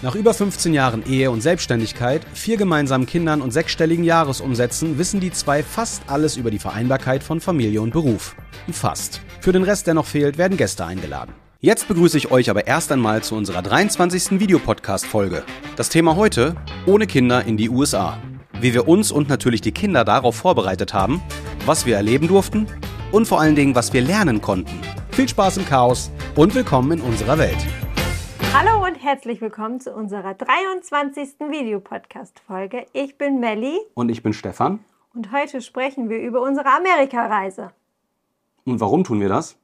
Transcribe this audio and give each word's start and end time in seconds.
Nach 0.00 0.14
über 0.14 0.32
15 0.32 0.74
Jahren 0.74 1.02
Ehe 1.08 1.28
und 1.28 1.40
Selbstständigkeit, 1.40 2.24
vier 2.32 2.56
gemeinsamen 2.56 3.04
Kindern 3.04 3.42
und 3.42 3.50
sechsstelligen 3.50 4.04
Jahresumsätzen 4.04 4.96
wissen 4.96 5.18
die 5.18 5.32
zwei 5.32 5.64
fast 5.64 6.04
alles 6.06 6.36
über 6.36 6.52
die 6.52 6.60
Vereinbarkeit 6.60 7.24
von 7.24 7.40
Familie 7.40 7.82
und 7.82 7.92
Beruf. 7.92 8.36
Fast. 8.70 9.20
Für 9.40 9.50
den 9.50 9.64
Rest, 9.64 9.88
der 9.88 9.94
noch 9.94 10.06
fehlt, 10.06 10.38
werden 10.38 10.56
Gäste 10.56 10.86
eingeladen. 10.86 11.34
Jetzt 11.60 11.88
begrüße 11.88 12.16
ich 12.16 12.30
euch 12.30 12.48
aber 12.48 12.68
erst 12.68 12.92
einmal 12.92 13.24
zu 13.24 13.34
unserer 13.34 13.60
23. 13.60 14.38
Videopodcast-Folge. 14.38 15.42
Das 15.74 15.88
Thema 15.88 16.14
heute: 16.14 16.54
Ohne 16.86 17.08
Kinder 17.08 17.44
in 17.44 17.56
die 17.56 17.68
USA. 17.68 18.18
Wie 18.60 18.74
wir 18.74 18.86
uns 18.86 19.10
und 19.10 19.28
natürlich 19.28 19.62
die 19.62 19.72
Kinder 19.72 20.04
darauf 20.04 20.36
vorbereitet 20.36 20.94
haben, 20.94 21.20
was 21.66 21.86
wir 21.86 21.96
erleben 21.96 22.28
durften 22.28 22.68
und 23.10 23.26
vor 23.26 23.40
allen 23.40 23.56
Dingen, 23.56 23.74
was 23.74 23.92
wir 23.92 24.02
lernen 24.02 24.40
konnten. 24.40 24.78
Viel 25.10 25.28
Spaß 25.28 25.56
im 25.56 25.66
Chaos 25.66 26.12
und 26.36 26.54
willkommen 26.54 26.92
in 26.92 27.00
unserer 27.00 27.38
Welt. 27.38 27.58
Hallo 28.52 28.84
und 28.84 28.94
herzlich 29.02 29.40
willkommen 29.40 29.80
zu 29.80 29.92
unserer 29.94 30.34
23. 30.34 31.38
Videopodcast-Folge. 31.40 32.86
Ich 32.92 33.16
bin 33.18 33.40
Melli 33.40 33.78
Und 33.94 34.08
ich 34.10 34.22
bin 34.22 34.32
Stefan. 34.32 34.80
und 35.14 35.32
heute 35.32 35.60
sprechen 35.60 36.08
wir 36.08 36.18
über 36.20 36.40
unsere 36.42 36.68
Amerikareise. 36.68 37.70
Und 38.64 38.80
warum 38.80 39.04
tun 39.04 39.20
wir 39.20 39.28
das? 39.28 39.56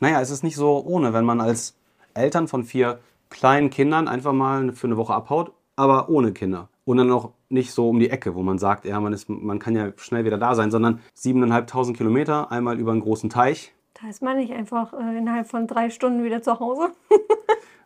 Naja, 0.00 0.20
es 0.20 0.30
ist 0.30 0.42
nicht 0.44 0.56
so 0.56 0.82
ohne, 0.84 1.12
wenn 1.12 1.24
man 1.24 1.40
als 1.40 1.76
Eltern 2.14 2.48
von 2.48 2.64
vier 2.64 3.00
kleinen 3.30 3.70
Kindern 3.70 4.08
einfach 4.08 4.32
mal 4.32 4.72
für 4.72 4.86
eine 4.86 4.96
Woche 4.96 5.14
abhaut, 5.14 5.52
aber 5.76 6.08
ohne 6.08 6.32
Kinder. 6.32 6.68
Und 6.84 6.98
dann 6.98 7.10
auch 7.10 7.32
nicht 7.48 7.72
so 7.72 7.88
um 7.88 7.98
die 7.98 8.10
Ecke, 8.10 8.34
wo 8.34 8.42
man 8.42 8.58
sagt, 8.58 8.84
ja, 8.84 9.00
man, 9.00 9.12
ist, 9.12 9.28
man 9.28 9.58
kann 9.58 9.74
ja 9.74 9.92
schnell 9.96 10.24
wieder 10.24 10.38
da 10.38 10.54
sein, 10.54 10.70
sondern 10.70 11.00
7.500 11.16 11.94
Kilometer, 11.96 12.52
einmal 12.52 12.78
über 12.78 12.92
einen 12.92 13.00
großen 13.00 13.30
Teich. 13.30 13.72
Da 14.00 14.08
ist 14.08 14.22
man 14.22 14.36
nicht 14.36 14.52
einfach 14.52 14.92
äh, 14.92 15.16
innerhalb 15.16 15.48
von 15.48 15.66
drei 15.66 15.88
Stunden 15.88 16.24
wieder 16.24 16.42
zu 16.42 16.58
Hause. 16.60 16.90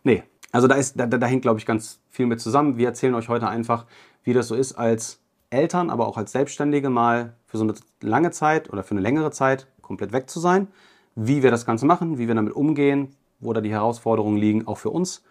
Nee, 0.03 0.23
also 0.51 0.67
da, 0.67 0.75
ist, 0.75 0.99
da, 0.99 1.05
da 1.05 1.27
hängt, 1.27 1.43
glaube 1.43 1.59
ich, 1.59 1.65
ganz 1.65 1.99
viel 2.09 2.25
mit 2.25 2.41
zusammen. 2.41 2.77
Wir 2.77 2.87
erzählen 2.87 3.13
euch 3.13 3.29
heute 3.29 3.47
einfach, 3.47 3.85
wie 4.23 4.33
das 4.33 4.47
so 4.47 4.55
ist, 4.55 4.73
als 4.73 5.19
Eltern, 5.49 5.89
aber 5.89 6.07
auch 6.07 6.17
als 6.17 6.31
Selbstständige 6.31 6.89
mal 6.89 7.33
für 7.45 7.57
so 7.57 7.63
eine 7.63 7.73
lange 8.01 8.31
Zeit 8.31 8.69
oder 8.71 8.83
für 8.83 8.91
eine 8.91 9.01
längere 9.01 9.31
Zeit 9.31 9.67
komplett 9.81 10.11
weg 10.11 10.29
zu 10.29 10.39
sein. 10.39 10.67
Wie 11.15 11.43
wir 11.43 11.51
das 11.51 11.65
Ganze 11.65 11.85
machen, 11.85 12.17
wie 12.17 12.27
wir 12.27 12.35
damit 12.35 12.53
umgehen, 12.53 13.15
wo 13.39 13.53
da 13.53 13.61
die 13.61 13.71
Herausforderungen 13.71 14.37
liegen, 14.37 14.67
auch 14.67 14.77
für 14.77 14.89
uns. 14.89 15.23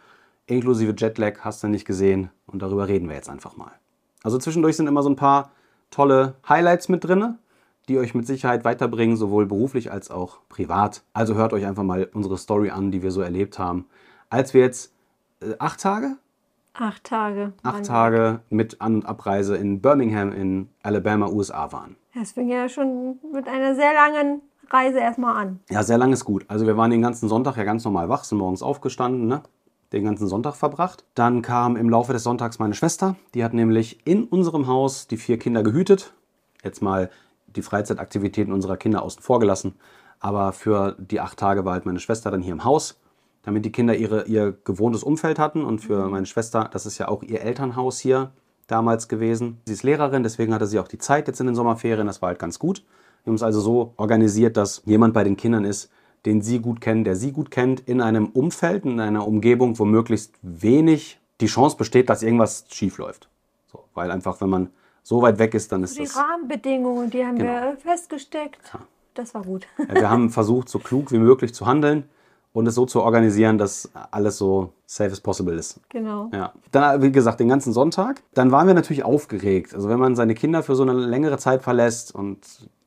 Inklusive 0.46 0.94
Jetlag 0.96 1.40
hast 1.40 1.62
du 1.62 1.68
nicht 1.68 1.84
gesehen 1.84 2.30
und 2.46 2.62
darüber 2.62 2.88
reden 2.88 3.08
wir 3.08 3.16
jetzt 3.16 3.28
einfach 3.28 3.56
mal. 3.56 3.72
Also 4.22 4.38
zwischendurch 4.38 4.76
sind 4.76 4.86
immer 4.86 5.02
so 5.02 5.10
ein 5.10 5.16
paar 5.16 5.52
tolle 5.90 6.34
Highlights 6.48 6.88
mit 6.88 7.04
drin, 7.04 7.38
die 7.88 7.98
euch 7.98 8.14
mit 8.14 8.26
Sicherheit 8.26 8.64
weiterbringen, 8.64 9.16
sowohl 9.16 9.46
beruflich 9.46 9.92
als 9.92 10.10
auch 10.10 10.40
privat. 10.48 11.02
Also 11.12 11.34
hört 11.34 11.52
euch 11.52 11.66
einfach 11.66 11.82
mal 11.82 12.08
unsere 12.12 12.38
Story 12.38 12.70
an, 12.70 12.90
die 12.90 13.02
wir 13.02 13.10
so 13.10 13.20
erlebt 13.20 13.58
haben. 13.58 13.86
Als 14.30 14.52
wir 14.52 14.62
jetzt 14.62 14.92
äh, 15.40 15.54
acht 15.58 15.80
Tage, 15.80 16.16
Acht 16.74 17.04
Tage. 17.04 17.52
acht 17.62 17.84
Tage 17.86 18.40
mit 18.50 18.80
An- 18.80 18.96
und 18.96 19.06
Abreise 19.06 19.56
in 19.56 19.80
Birmingham 19.80 20.32
in 20.32 20.68
Alabama, 20.82 21.28
USA 21.28 21.72
waren. 21.72 21.96
Es 22.20 22.32
fing 22.32 22.48
ja 22.48 22.68
schon 22.68 23.18
mit 23.32 23.48
einer 23.48 23.74
sehr 23.74 23.92
langen 23.94 24.42
Reise 24.70 24.98
erstmal 24.98 25.36
an. 25.36 25.60
Ja, 25.70 25.82
sehr 25.82 25.98
lang 25.98 26.12
ist 26.12 26.24
gut. 26.24 26.44
Also 26.48 26.66
wir 26.66 26.76
waren 26.76 26.90
den 26.90 27.02
ganzen 27.02 27.28
Sonntag 27.28 27.56
ja 27.56 27.64
ganz 27.64 27.84
normal 27.84 28.08
wach, 28.08 28.24
sind 28.24 28.38
morgens 28.38 28.62
aufgestanden, 28.62 29.26
ne? 29.26 29.42
den 29.92 30.04
ganzen 30.04 30.26
Sonntag 30.28 30.54
verbracht. 30.54 31.04
Dann 31.14 31.40
kam 31.42 31.74
im 31.76 31.88
Laufe 31.88 32.12
des 32.12 32.22
Sonntags 32.22 32.58
meine 32.58 32.74
Schwester. 32.74 33.16
Die 33.34 33.42
hat 33.42 33.54
nämlich 33.54 34.06
in 34.06 34.24
unserem 34.24 34.66
Haus 34.66 35.06
die 35.06 35.16
vier 35.16 35.38
Kinder 35.38 35.62
gehütet. 35.62 36.12
Jetzt 36.62 36.82
mal 36.82 37.10
die 37.46 37.62
Freizeitaktivitäten 37.62 38.52
unserer 38.52 38.76
Kinder 38.76 39.02
außen 39.02 39.22
vor 39.22 39.40
gelassen. 39.40 39.74
Aber 40.20 40.52
für 40.52 40.94
die 40.98 41.20
acht 41.20 41.38
Tage 41.38 41.64
war 41.64 41.72
halt 41.72 41.86
meine 41.86 42.00
Schwester 42.00 42.30
dann 42.30 42.42
hier 42.42 42.52
im 42.52 42.64
Haus, 42.64 43.00
damit 43.42 43.64
die 43.64 43.72
Kinder 43.72 43.96
ihre, 43.96 44.24
ihr 44.26 44.56
gewohntes 44.64 45.02
Umfeld 45.02 45.38
hatten. 45.38 45.64
Und 45.64 45.80
für 45.80 46.08
meine 46.08 46.26
Schwester, 46.26 46.68
das 46.72 46.86
ist 46.86 46.98
ja 46.98 47.08
auch 47.08 47.22
ihr 47.22 47.40
Elternhaus 47.40 47.98
hier 47.98 48.30
damals 48.66 49.08
gewesen. 49.08 49.58
Sie 49.64 49.72
ist 49.72 49.82
Lehrerin, 49.82 50.22
deswegen 50.22 50.52
hatte 50.54 50.66
sie 50.66 50.78
auch 50.78 50.88
die 50.88 50.98
Zeit 50.98 51.26
jetzt 51.28 51.40
in 51.40 51.46
den 51.46 51.54
Sommerferien. 51.54 52.06
Das 52.06 52.20
war 52.20 52.28
halt 52.28 52.38
ganz 52.38 52.58
gut. 52.58 52.84
Wir 53.24 53.30
haben 53.30 53.36
es 53.36 53.42
also 53.42 53.60
so 53.60 53.94
organisiert, 53.96 54.56
dass 54.56 54.82
jemand 54.84 55.14
bei 55.14 55.24
den 55.24 55.36
Kindern 55.36 55.64
ist, 55.64 55.90
den 56.26 56.42
sie 56.42 56.58
gut 56.58 56.80
kennen, 56.80 57.04
der 57.04 57.16
sie 57.16 57.32
gut 57.32 57.50
kennt, 57.50 57.80
in 57.80 58.00
einem 58.00 58.26
Umfeld, 58.26 58.84
in 58.84 59.00
einer 59.00 59.26
Umgebung, 59.26 59.78
wo 59.78 59.84
möglichst 59.84 60.34
wenig 60.42 61.20
die 61.40 61.46
Chance 61.46 61.76
besteht, 61.76 62.10
dass 62.10 62.22
irgendwas 62.22 62.64
schief 62.68 62.98
läuft. 62.98 63.28
So, 63.70 63.84
weil 63.94 64.10
einfach, 64.10 64.40
wenn 64.40 64.50
man 64.50 64.70
so 65.02 65.22
weit 65.22 65.38
weg 65.38 65.54
ist, 65.54 65.70
dann 65.72 65.82
ist 65.84 65.96
Die 65.96 66.02
das. 66.02 66.16
Rahmenbedingungen, 66.16 67.08
die 67.10 67.24
haben 67.24 67.36
Genau. 67.38 67.52
wir 67.52 67.76
festgesteckt. 67.78 68.58
Das 69.14 69.32
war 69.34 69.42
gut. 69.42 69.66
Ja, 69.88 69.94
Wir 69.94 70.10
haben 70.10 70.30
versucht, 70.30 70.68
so 70.68 70.78
klug 70.78 71.12
wie 71.12 71.18
möglich 71.18 71.54
zu 71.54 71.66
handeln 71.66 72.04
und 72.52 72.66
es 72.66 72.74
so 72.74 72.86
zu 72.86 73.02
organisieren, 73.02 73.58
dass 73.58 73.90
alles 74.10 74.38
so 74.38 74.72
safe 74.86 75.12
as 75.12 75.20
possible 75.20 75.54
ist. 75.54 75.80
genau. 75.88 76.30
Ja. 76.32 76.52
Dann, 76.72 77.02
wie 77.02 77.12
gesagt, 77.12 77.40
den 77.40 77.48
ganzen 77.48 77.72
Sonntag. 77.72 78.22
Dann 78.34 78.50
waren 78.50 78.66
wir 78.66 78.74
natürlich 78.74 79.04
aufgeregt. 79.04 79.74
Also 79.74 79.88
wenn 79.88 79.98
man 79.98 80.16
seine 80.16 80.34
Kinder 80.34 80.62
für 80.62 80.74
so 80.74 80.82
eine 80.82 80.94
längere 80.94 81.38
Zeit 81.38 81.62
verlässt 81.62 82.14
und 82.14 82.38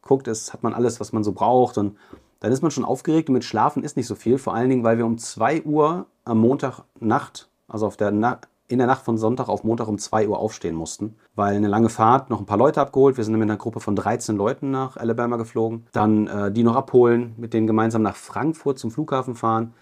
guckt, 0.01 0.27
ist, 0.27 0.53
hat 0.53 0.63
man 0.63 0.73
alles, 0.73 0.99
was 0.99 1.13
man 1.13 1.23
so 1.23 1.31
braucht. 1.31 1.77
Und 1.77 1.97
dann 2.39 2.51
ist 2.51 2.61
man 2.61 2.71
schon 2.71 2.83
aufgeregt 2.83 3.29
und 3.29 3.33
mit 3.33 3.43
Schlafen 3.43 3.83
ist 3.83 3.97
nicht 3.97 4.07
so 4.07 4.15
viel. 4.15 4.37
Vor 4.37 4.53
allen 4.53 4.69
Dingen, 4.69 4.83
weil 4.83 4.97
wir 4.97 5.05
um 5.05 5.17
2 5.17 5.63
Uhr 5.63 6.07
am 6.25 6.39
Montagnacht, 6.39 7.49
also 7.67 7.85
auf 7.85 7.97
der 7.97 8.11
Na 8.11 8.39
in 8.71 8.77
der 8.77 8.87
Nacht 8.87 9.03
von 9.03 9.17
Sonntag 9.17 9.49
auf 9.49 9.63
Montag 9.63 9.87
um 9.87 9.97
2 9.97 10.27
Uhr 10.27 10.39
aufstehen 10.39 10.75
mussten. 10.75 11.15
Weil 11.35 11.55
eine 11.55 11.67
lange 11.67 11.89
Fahrt, 11.89 12.29
noch 12.29 12.39
ein 12.39 12.45
paar 12.45 12.57
Leute 12.57 12.81
abgeholt. 12.81 13.17
Wir 13.17 13.23
sind 13.23 13.33
mit 13.33 13.43
einer 13.43 13.57
Gruppe 13.57 13.79
von 13.79 13.95
13 13.95 14.35
Leuten 14.35 14.71
nach 14.71 14.97
Alabama 14.97 15.37
geflogen. 15.37 15.87
Dann 15.91 16.27
äh, 16.27 16.51
die 16.51 16.63
noch 16.63 16.75
abholen, 16.75 17.33
mit 17.37 17.53
denen 17.53 17.67
gemeinsam 17.67 18.01
nach 18.01 18.15
Frankfurt 18.15 18.79
zum 18.79 18.91
Flughafen 18.91 19.35
fahren. 19.35 19.73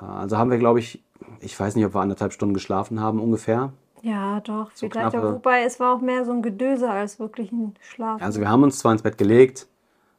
Äh, 0.00 0.04
also 0.04 0.38
haben 0.38 0.50
wir, 0.50 0.58
glaube 0.58 0.78
ich, 0.78 1.02
ich 1.40 1.58
weiß 1.58 1.76
nicht, 1.76 1.86
ob 1.86 1.94
wir 1.94 2.00
anderthalb 2.00 2.32
Stunden 2.32 2.54
geschlafen 2.54 3.00
haben 3.00 3.20
ungefähr. 3.20 3.72
Ja, 4.02 4.40
doch. 4.40 4.70
So 4.74 4.88
vielleicht 4.90 5.16
auch, 5.16 5.22
wobei 5.22 5.62
es 5.64 5.80
war 5.80 5.94
auch 5.94 6.00
mehr 6.02 6.26
so 6.26 6.32
ein 6.32 6.42
Gedöse 6.42 6.90
als 6.90 7.18
wirklich 7.18 7.50
ein 7.52 7.74
Schlaf. 7.80 8.20
Also 8.20 8.40
wir 8.40 8.50
haben 8.50 8.62
uns 8.62 8.78
zwar 8.78 8.92
ins 8.92 9.02
Bett 9.02 9.16
gelegt, 9.16 9.66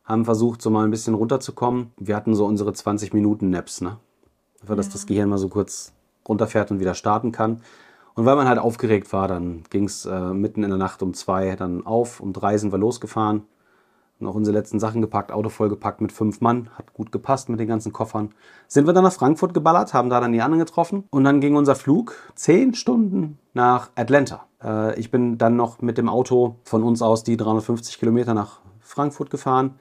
haben 0.03 0.25
versucht, 0.25 0.61
so 0.61 0.71
mal 0.71 0.85
ein 0.85 0.91
bisschen 0.91 1.13
runterzukommen. 1.13 1.91
Wir 1.97 2.15
hatten 2.15 2.33
so 2.33 2.45
unsere 2.45 2.73
20 2.73 3.13
Minuten 3.13 3.51
Naps, 3.51 3.81
ne? 3.81 3.97
Einfach, 4.61 4.75
dass 4.75 4.89
das 4.89 5.05
Gehirn 5.05 5.29
mal 5.29 5.37
so 5.37 5.49
kurz 5.49 5.93
runterfährt 6.27 6.71
und 6.71 6.79
wieder 6.79 6.95
starten 6.95 7.31
kann. 7.31 7.61
Und 8.15 8.25
weil 8.25 8.37
man 8.37 8.47
halt 8.47 8.59
aufgeregt 8.59 9.11
war, 9.11 9.27
dann 9.27 9.63
ging 9.69 9.83
es 9.83 10.05
äh, 10.05 10.33
mitten 10.33 10.63
in 10.63 10.69
der 10.69 10.79
Nacht 10.79 11.03
um 11.03 11.13
zwei 11.13 11.55
dann 11.55 11.85
auf. 11.85 12.21
Um 12.21 12.31
drei 12.33 12.57
sind 12.57 12.71
wir 12.71 12.79
losgefahren. 12.79 13.43
Noch 14.19 14.33
unsere 14.33 14.55
letzten 14.55 14.79
Sachen 14.79 15.01
gepackt, 15.01 15.33
Auto 15.33 15.49
vollgepackt 15.49 15.99
mit 15.99 16.13
fünf 16.13 16.39
Mann. 16.39 16.69
Hat 16.77 16.93
gut 16.93 17.11
gepasst 17.11 17.49
mit 17.49 17.59
den 17.59 17.67
ganzen 17.67 17.91
Koffern. 17.91 18.29
Sind 18.67 18.87
wir 18.87 18.93
dann 18.93 19.03
nach 19.03 19.11
Frankfurt 19.11 19.53
geballert, 19.53 19.93
haben 19.93 20.09
da 20.09 20.21
dann 20.21 20.31
die 20.31 20.41
anderen 20.41 20.63
getroffen. 20.63 21.03
Und 21.09 21.25
dann 21.25 21.41
ging 21.41 21.57
unser 21.57 21.75
Flug 21.75 22.15
zehn 22.35 22.73
Stunden 22.73 23.37
nach 23.53 23.89
Atlanta. 23.95 24.45
Äh, 24.63 24.97
ich 24.97 25.11
bin 25.11 25.37
dann 25.37 25.57
noch 25.57 25.81
mit 25.81 25.97
dem 25.97 26.07
Auto 26.07 26.55
von 26.63 26.83
uns 26.83 27.01
aus 27.01 27.25
die 27.25 27.35
350 27.35 27.99
Kilometer 27.99 28.33
nach 28.33 28.61
Frankfurt 28.79 29.29
gefahren. 29.29 29.75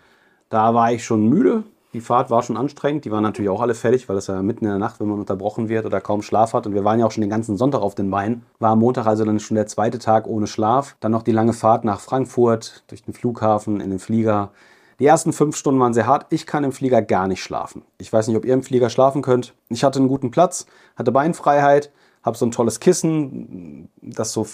Da 0.48 0.74
war 0.74 0.92
ich 0.92 1.04
schon 1.04 1.28
müde. 1.28 1.62
Die 1.94 2.00
Fahrt 2.00 2.28
war 2.28 2.42
schon 2.42 2.56
anstrengend. 2.56 3.04
Die 3.04 3.12
waren 3.12 3.22
natürlich 3.22 3.48
auch 3.48 3.60
alle 3.60 3.74
fertig, 3.74 4.08
weil 4.08 4.16
das 4.16 4.26
ja 4.26 4.42
mitten 4.42 4.64
in 4.64 4.70
der 4.72 4.80
Nacht, 4.80 4.98
wenn 4.98 5.06
man 5.06 5.20
unterbrochen 5.20 5.68
wird 5.68 5.86
oder 5.86 6.00
kaum 6.00 6.22
Schlaf 6.22 6.52
hat. 6.52 6.66
Und 6.66 6.74
wir 6.74 6.84
waren 6.84 6.98
ja 6.98 7.06
auch 7.06 7.12
schon 7.12 7.20
den 7.20 7.30
ganzen 7.30 7.56
Sonntag 7.56 7.82
auf 7.82 7.94
den 7.94 8.10
Beinen. 8.10 8.44
War 8.58 8.72
am 8.72 8.80
Montag 8.80 9.06
also 9.06 9.24
dann 9.24 9.38
schon 9.38 9.54
der 9.54 9.68
zweite 9.68 10.00
Tag 10.00 10.26
ohne 10.26 10.48
Schlaf. 10.48 10.96
Dann 10.98 11.12
noch 11.12 11.22
die 11.22 11.30
lange 11.30 11.52
Fahrt 11.52 11.84
nach 11.84 12.00
Frankfurt, 12.00 12.82
durch 12.88 13.04
den 13.04 13.14
Flughafen, 13.14 13.80
in 13.80 13.90
den 13.90 14.00
Flieger. 14.00 14.50
Die 14.98 15.06
ersten 15.06 15.32
fünf 15.32 15.54
Stunden 15.56 15.80
waren 15.80 15.94
sehr 15.94 16.08
hart. 16.08 16.26
Ich 16.30 16.46
kann 16.46 16.64
im 16.64 16.72
Flieger 16.72 17.00
gar 17.00 17.28
nicht 17.28 17.44
schlafen. 17.44 17.82
Ich 17.98 18.12
weiß 18.12 18.26
nicht, 18.26 18.36
ob 18.36 18.44
ihr 18.44 18.54
im 18.54 18.64
Flieger 18.64 18.90
schlafen 18.90 19.22
könnt. 19.22 19.54
Ich 19.68 19.84
hatte 19.84 20.00
einen 20.00 20.08
guten 20.08 20.32
Platz, 20.32 20.66
hatte 20.96 21.12
Beinfreiheit, 21.12 21.92
habe 22.24 22.36
so 22.36 22.44
ein 22.44 22.50
tolles 22.50 22.80
Kissen, 22.80 23.88
das 24.02 24.32
so 24.32 24.44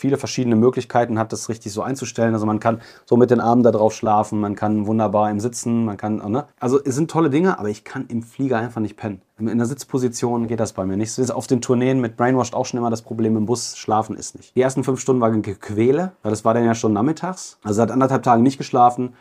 viele 0.00 0.16
verschiedene 0.16 0.56
Möglichkeiten 0.56 1.18
hat, 1.18 1.32
das 1.32 1.48
richtig 1.48 1.72
so 1.72 1.82
einzustellen. 1.82 2.34
Also 2.34 2.46
man 2.46 2.58
kann 2.58 2.80
so 3.04 3.16
mit 3.16 3.30
den 3.30 3.40
Armen 3.40 3.62
da 3.62 3.70
drauf 3.70 3.94
schlafen, 3.94 4.40
man 4.40 4.56
kann 4.56 4.86
wunderbar 4.86 5.30
im 5.30 5.40
Sitzen, 5.40 5.84
man 5.84 5.96
kann, 5.96 6.16
ne? 6.16 6.46
Also 6.58 6.80
es 6.82 6.94
sind 6.94 7.10
tolle 7.10 7.30
Dinge, 7.30 7.58
aber 7.58 7.68
ich 7.68 7.84
kann 7.84 8.06
im 8.08 8.22
Flieger 8.22 8.58
einfach 8.58 8.80
nicht 8.80 8.96
pennen. 8.96 9.22
In 9.38 9.56
der 9.58 9.66
Sitzposition 9.66 10.48
geht 10.48 10.60
das 10.60 10.72
bei 10.72 10.84
mir 10.84 10.96
nicht. 10.96 11.30
Auf 11.30 11.46
den 11.46 11.60
Tourneen 11.60 12.00
mit 12.00 12.16
Brainwashed 12.16 12.54
auch 12.54 12.66
schon 12.66 12.78
immer 12.78 12.90
das 12.90 13.02
Problem 13.02 13.36
im 13.36 13.46
Bus, 13.46 13.76
schlafen 13.76 14.16
ist 14.16 14.36
nicht. 14.36 14.54
Die 14.56 14.60
ersten 14.60 14.84
fünf 14.84 15.00
Stunden 15.00 15.22
waren 15.22 15.42
Gequäle, 15.42 16.12
weil 16.22 16.30
das 16.30 16.44
war 16.44 16.54
dann 16.54 16.64
ja 16.64 16.74
schon 16.74 16.92
nachmittags. 16.92 17.58
Also 17.62 17.76
seit 17.76 17.90
anderthalb 17.90 18.22
Tagen 18.22 18.42
nicht 18.42 18.58
geschlafen 18.58 19.14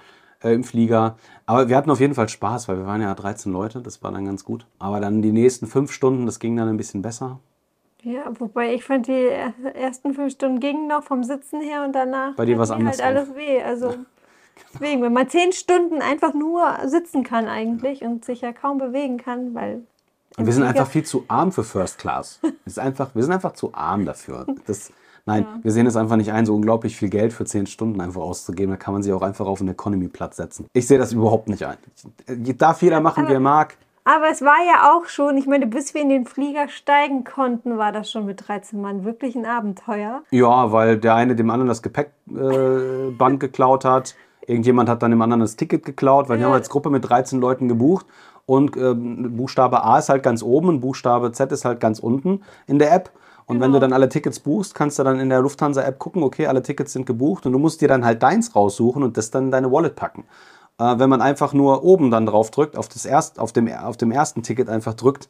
äh, 0.43 0.53
im 0.53 0.63
Flieger. 0.63 1.15
Aber 1.45 1.69
wir 1.69 1.77
hatten 1.77 1.91
auf 1.91 1.99
jeden 1.99 2.15
Fall 2.15 2.29
Spaß, 2.29 2.67
weil 2.67 2.77
wir 2.77 2.85
waren 2.85 3.01
ja 3.01 3.13
13 3.13 3.51
Leute, 3.51 3.81
das 3.81 4.03
war 4.03 4.11
dann 4.11 4.25
ganz 4.25 4.43
gut. 4.43 4.65
Aber 4.77 4.99
dann 4.99 5.21
die 5.21 5.31
nächsten 5.31 5.67
fünf 5.67 5.91
Stunden, 5.91 6.25
das 6.25 6.39
ging 6.39 6.55
dann 6.55 6.69
ein 6.69 6.77
bisschen 6.77 7.01
besser. 7.01 7.39
Ja, 8.03 8.31
wobei 8.39 8.73
ich 8.73 8.83
fand, 8.83 9.07
die 9.07 9.11
er- 9.11 9.53
ersten 9.75 10.13
fünf 10.13 10.33
Stunden 10.33 10.59
gingen 10.59 10.87
noch 10.87 11.03
vom 11.03 11.23
Sitzen 11.23 11.61
her 11.61 11.83
und 11.83 11.93
danach 11.93 12.35
Bei 12.35 12.45
dir 12.45 12.57
war's 12.57 12.69
mir 12.69 12.85
halt 12.85 13.01
alles 13.01 13.35
weh. 13.35 13.61
Also 13.61 13.93
Deswegen, 14.73 15.01
wenn 15.01 15.13
man 15.13 15.29
zehn 15.29 15.51
Stunden 15.51 16.01
einfach 16.01 16.33
nur 16.33 16.65
sitzen 16.85 17.23
kann 17.23 17.47
eigentlich 17.47 18.03
und 18.03 18.25
sich 18.25 18.41
ja 18.41 18.51
kaum 18.51 18.77
bewegen 18.77 19.17
kann, 19.17 19.53
weil. 19.55 19.81
Und 20.37 20.45
wir 20.45 20.53
sind 20.53 20.63
einfach 20.63 20.87
viel 20.87 21.03
zu 21.03 21.25
arm 21.27 21.51
für 21.51 21.63
First 21.63 21.97
Class. 21.97 22.39
ist 22.65 22.79
einfach, 22.79 23.13
wir 23.15 23.23
sind 23.23 23.33
einfach 23.33 23.53
zu 23.53 23.73
arm 23.73 24.05
dafür. 24.05 24.45
Das, 24.67 24.91
nein, 25.25 25.43
ja. 25.43 25.59
wir 25.63 25.71
sehen 25.71 25.87
es 25.87 25.95
einfach 25.95 26.15
nicht 26.15 26.31
ein, 26.31 26.45
so 26.45 26.55
unglaublich 26.55 26.95
viel 26.95 27.09
Geld 27.09 27.33
für 27.33 27.45
zehn 27.45 27.65
Stunden 27.65 27.99
einfach 27.99 28.21
auszugeben. 28.21 28.71
Da 28.71 28.77
kann 28.77 28.93
man 28.93 29.03
sich 29.03 29.11
auch 29.11 29.21
einfach 29.21 29.47
auf 29.47 29.59
einen 29.59 29.69
Economy-Platz 29.69 30.37
setzen. 30.37 30.67
Ich 30.73 30.87
sehe 30.87 30.97
das 30.97 31.11
überhaupt 31.13 31.49
nicht 31.49 31.65
ein. 31.65 31.77
Darf 32.57 32.81
jeder 32.81 33.01
machen, 33.01 33.27
wie 33.27 33.33
er 33.33 33.39
mag. 33.39 33.75
Aber 34.09 34.31
es 34.31 34.41
war 34.41 34.57
ja 34.65 34.91
auch 34.91 35.06
schon, 35.06 35.38
ich 35.38 35.45
meine, 35.45 35.67
bis 35.67 35.94
wir 35.94 36.01
in 36.01 36.09
den 36.09 36.25
Flieger 36.25 36.67
steigen 36.67 37.25
konnten, 37.25 37.77
war 37.77 37.91
das 37.91 38.09
schon 38.09 38.25
mit 38.25 38.47
13 38.47 38.81
Mann 38.81 39.06
wirklich 39.06 39.35
ein 39.35 39.45
Abenteuer. 39.45 40.23
Ja, 40.31 40.71
weil 40.71 40.97
der 40.97 41.13
eine 41.13 41.35
dem 41.35 41.51
anderen 41.51 41.67
das 41.67 41.83
Gepäckband 41.83 43.35
äh, 43.35 43.38
geklaut 43.38 43.85
hat. 43.85 44.15
Irgendjemand 44.47 44.89
hat 44.89 45.03
dann 45.03 45.11
dem 45.11 45.21
anderen 45.21 45.41
das 45.41 45.57
Ticket 45.57 45.85
geklaut, 45.85 46.27
weil 46.27 46.38
ja. 46.38 46.41
wir 46.41 46.47
haben 46.47 46.53
als 46.53 46.71
Gruppe 46.71 46.89
mit 46.89 47.07
13 47.07 47.39
Leuten 47.39 47.67
gebucht. 47.67 48.07
Und 48.47 48.75
äh, 48.77 48.95
Buchstabe 48.95 49.83
A 49.83 50.00
ist 50.00 50.09
halt 50.09 50.23
ganz 50.23 50.41
oben 50.41 50.69
und 50.69 50.79
Buchstabe 50.79 51.31
Z 51.31 51.51
ist 51.51 51.63
halt 51.63 51.79
ganz 51.79 52.00
unten 52.00 52.41
in 52.65 52.79
der 52.79 52.91
App. 52.91 53.11
Und 53.45 53.57
genau. 53.57 53.65
wenn 53.65 53.73
du 53.73 53.79
dann 53.79 53.94
alle 53.94 54.09
Tickets 54.09 54.39
buchst, 54.39 54.73
kannst 54.73 54.97
du 54.97 55.03
dann 55.03 55.19
in 55.19 55.29
der 55.29 55.41
Lufthansa-App 55.41 56.00
gucken, 56.00 56.23
okay, 56.23 56.47
alle 56.47 56.63
Tickets 56.63 56.94
sind 56.94 57.06
gebucht 57.06 57.45
und 57.45 57.53
du 57.53 57.59
musst 57.59 57.79
dir 57.81 57.88
dann 57.88 58.03
halt 58.03 58.23
deins 58.23 58.56
raussuchen 58.56 59.03
und 59.03 59.17
das 59.17 59.29
dann 59.29 59.45
in 59.45 59.51
deine 59.51 59.71
Wallet 59.71 59.95
packen. 59.95 60.23
Äh, 60.79 60.97
wenn 60.97 61.09
man 61.09 61.21
einfach 61.21 61.53
nur 61.53 61.83
oben 61.83 62.09
dann 62.09 62.25
drauf 62.25 62.51
drückt, 62.51 62.77
auf, 62.77 62.87
das 62.87 63.05
erst, 63.05 63.39
auf, 63.39 63.51
dem, 63.51 63.71
auf 63.71 63.97
dem 63.97 64.11
ersten 64.11 64.41
Ticket 64.41 64.69
einfach 64.69 64.93
drückt, 64.93 65.29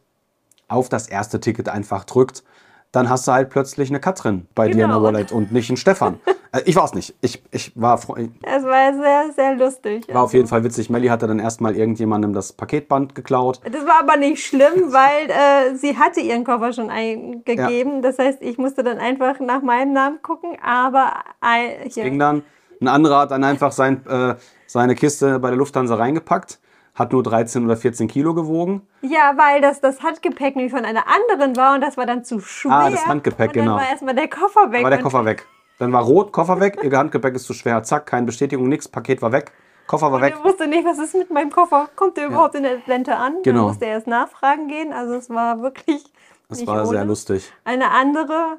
auf 0.68 0.88
das 0.90 1.08
erste 1.08 1.40
Ticket 1.40 1.68
einfach 1.68 2.06
drückt, 2.06 2.44
dann 2.92 3.10
hast 3.10 3.28
du 3.28 3.32
halt 3.32 3.50
plötzlich 3.50 3.90
eine 3.90 4.00
Katrin 4.00 4.48
bei 4.56 4.68
genau. 4.68 4.78
dir 4.78 4.84
in 4.84 4.90
der 4.90 4.98
genau. 4.98 5.04
Wallet 5.04 5.32
und 5.32 5.52
nicht 5.52 5.70
einen 5.70 5.78
Stefan. 5.78 6.20
äh, 6.52 6.62
ich 6.66 6.76
weiß 6.76 6.94
nicht. 6.94 7.16
Ich, 7.22 7.44
ich 7.52 7.72
war 7.76 7.96
Es 7.96 8.06
war 8.08 8.94
sehr, 8.94 9.32
sehr 9.36 9.56
lustig. 9.56 10.08
War 10.08 10.16
also. 10.16 10.26
auf 10.26 10.34
jeden 10.34 10.48
Fall 10.48 10.64
witzig. 10.64 10.90
Melly 10.90 11.08
hatte 11.08 11.28
dann 11.28 11.40
erstmal 11.40 11.76
irgendjemandem 11.76 12.34
das 12.34 12.54
Paketband 12.54 13.16
geklaut. 13.16 13.60
Das 13.64 13.86
war 13.86 14.00
aber 14.00 14.18
nicht 14.18 14.44
schlimm, 14.46 14.92
weil 14.92 15.30
äh, 15.30 15.76
sie 15.76 15.98
hatte 15.98 16.20
ihren 16.20 16.44
Koffer 16.44 16.74
schon 16.74 16.90
eingegeben. 16.90 17.96
Ja. 17.96 18.02
Das 18.02 18.20
heißt, 18.20 18.42
ich 18.42 18.58
musste 18.58 18.84
dann 18.84 18.98
einfach 18.98 19.40
nach 19.40 19.62
meinem 19.62 19.94
Namen 19.94 20.22
gucken, 20.22 20.58
aber 20.64 21.14
äh, 21.42 21.90
ging 21.90 22.20
dann. 22.20 22.44
Ein 22.82 22.88
anderer 22.88 23.20
hat 23.20 23.32
dann 23.32 23.44
einfach 23.44 23.74
sein, 23.74 24.06
äh, 24.08 24.36
seine 24.70 24.94
Kiste 24.96 25.40
bei 25.40 25.50
der 25.50 25.58
Lufthansa 25.58 25.96
reingepackt 25.96 26.60
hat 26.96 27.14
nur 27.14 27.24
13 27.24 27.66
oder 27.66 27.78
14 27.78 28.08
Kilo 28.08 28.34
gewogen. 28.34 28.82
Ja, 29.02 29.34
weil 29.38 29.62
das 29.62 29.80
das 29.80 30.04
Handgepäck 30.04 30.56
nämlich 30.56 30.74
von 30.74 30.84
einer 30.86 31.06
anderen 31.08 31.56
war 31.56 31.76
und 31.76 31.82
das 31.82 31.98
war 31.98 32.06
dann 32.06 32.26
zu 32.26 32.42
schwer. 32.42 32.72
Ah, 32.72 32.90
das 32.90 33.08
Handgepäck, 33.08 33.52
und 33.52 33.56
dann 33.56 33.66
genau. 33.66 33.78
war 33.78 33.90
erstmal 33.90 34.16
der 34.16 34.28
Koffer 34.28 34.72
weg. 34.72 34.84
War 34.84 34.90
der 34.90 35.02
Koffer 35.02 35.24
weg. 35.26 35.48
Dann 35.78 35.94
war 35.94 36.04
rot, 36.04 36.34
Koffer 36.34 36.60
weg, 36.60 36.78
ihr 36.84 36.92
Handgepäck 36.98 37.36
ist 37.36 37.46
zu 37.46 37.54
schwer. 37.54 37.82
Zack, 37.84 38.06
keine 38.06 38.26
Bestätigung, 38.26 38.68
nichts, 38.68 38.88
Paket 38.88 39.22
war 39.22 39.32
weg. 39.32 39.54
Koffer 39.88 40.08
war 40.08 40.18
und 40.18 40.22
weg. 40.22 40.36
Ich 40.38 40.44
wusste 40.44 40.68
nicht, 40.68 40.86
was 40.86 41.00
ist 41.00 41.16
mit 41.16 41.32
meinem 41.32 41.52
Koffer? 41.52 41.90
Kommt 41.96 42.18
der 42.18 42.26
ja. 42.26 42.30
überhaupt 42.32 42.56
in 42.56 42.66
Atlanta 42.66 43.14
an? 43.14 43.38
Genau. 43.44 43.60
Dann 43.60 43.68
musste 43.70 43.86
er 43.86 43.92
erst 43.94 44.08
nachfragen 44.08 44.68
gehen. 44.68 44.92
Also 44.92 45.16
es 45.16 45.30
war 45.30 45.62
wirklich. 45.62 46.04
Das 46.50 46.68
war 46.68 46.82
ohne. 46.82 46.88
sehr 46.88 47.06
lustig. 47.06 47.52
Eine 47.64 47.92
andere 47.92 48.58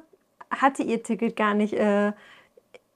hatte 0.49 0.81
ihr 0.81 1.03
Ticket 1.03 1.35
gar 1.35 1.53
nicht 1.53 1.73
äh, 1.73 2.11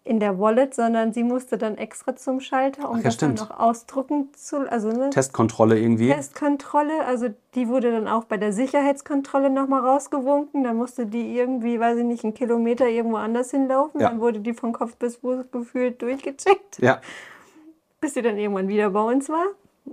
in 0.06 0.20
der 0.20 0.40
Wallet, 0.40 0.76
sondern 0.76 1.14
sie 1.14 1.24
musste 1.24 1.58
dann 1.58 1.78
extra 1.78 2.16
zum 2.16 2.40
Schalter, 2.40 2.90
um 2.90 2.96
Ach, 2.96 2.98
ja, 3.00 3.04
das 3.06 3.16
stimmt. 3.16 3.42
dann 3.42 3.48
noch 3.48 3.60
ausdrucken 3.60 4.30
zu, 4.36 4.72
also 4.72 4.90
ne, 4.90 5.10
Testkontrolle 5.10 5.80
irgendwie. 5.80 6.10
Testkontrolle, 6.10 7.06
also 7.08 7.30
die 7.56 7.68
wurde 7.68 7.92
dann 7.92 8.08
auch 8.08 8.26
bei 8.26 8.38
der 8.38 8.54
Sicherheitskontrolle 8.54 9.50
nochmal 9.50 9.82
rausgewunken. 9.82 10.64
Dann 10.64 10.78
musste 10.78 11.08
die 11.08 11.36
irgendwie, 11.36 11.80
weiß 11.80 11.98
ich 11.98 12.06
nicht, 12.06 12.24
einen 12.24 12.36
Kilometer 12.36 12.88
irgendwo 12.88 13.18
anders 13.18 13.50
hinlaufen. 13.50 14.00
Ja. 14.00 14.10
Dann 14.10 14.22
wurde 14.22 14.40
die 14.40 14.54
von 14.54 14.74
Kopf 14.74 14.96
bis 14.96 15.18
Fuß 15.18 15.46
gefühlt 15.52 16.02
durchgecheckt. 16.04 16.78
Ja. 16.80 17.02
Bis 18.00 18.14
sie 18.14 18.22
dann 18.22 18.38
irgendwann 18.38 18.68
wieder 18.68 18.92
bei 18.92 19.02
uns 19.02 19.28
war. 19.28 19.46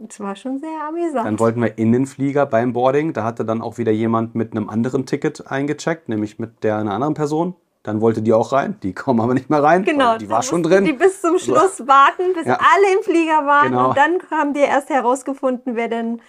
Es 0.09 0.21
war 0.21 0.37
schon 0.37 0.59
sehr 0.59 0.89
amüsant. 0.89 1.27
Dann 1.27 1.39
wollten 1.39 1.61
wir 1.61 1.79
in 1.79 1.93
den 1.93 2.07
Flieger 2.07 2.45
beim 2.45 2.75
Boarding. 2.75 3.15
Da 3.15 3.25
hatte 3.25 3.47
dann 3.47 3.63
auch 3.63 3.79
wieder 3.79 3.93
jemand 3.93 4.35
mit 4.35 4.53
einem 4.53 4.69
anderen 4.69 5.07
Ticket 5.07 5.51
eingecheckt, 5.51 6.11
nämlich 6.11 6.39
mit 6.39 6.65
der 6.65 6.77
einer 6.77 6.93
anderen 6.93 7.15
Person. 7.15 7.55
Dann 7.83 8.01
wollte 8.01 8.23
die 8.23 8.33
auch 8.33 8.53
rein. 8.53 8.77
Die 8.83 8.93
kommen 8.93 9.21
aber 9.21 9.35
nicht 9.35 9.51
mehr 9.51 9.63
rein. 9.63 9.85
Genau. 9.85 10.17
Die 10.17 10.29
war 10.29 10.43
schon 10.43 10.63
drin. 10.63 10.85
Die 10.85 10.93
bis 10.93 11.21
zum 11.21 11.39
Schluss 11.39 11.81
warten, 11.87 12.33
bis 12.35 12.47
ja. 12.47 12.59
alle 12.59 12.97
im 12.97 13.03
Flieger 13.03 13.45
waren. 13.47 13.71
Genau. 13.71 13.89
Und 13.89 13.97
dann 13.97 14.19
haben 14.31 14.55
die 14.55 14.61
erst 14.61 14.89
herausgefunden, 14.89 15.75
wer 15.75 15.89
denn 15.89 16.21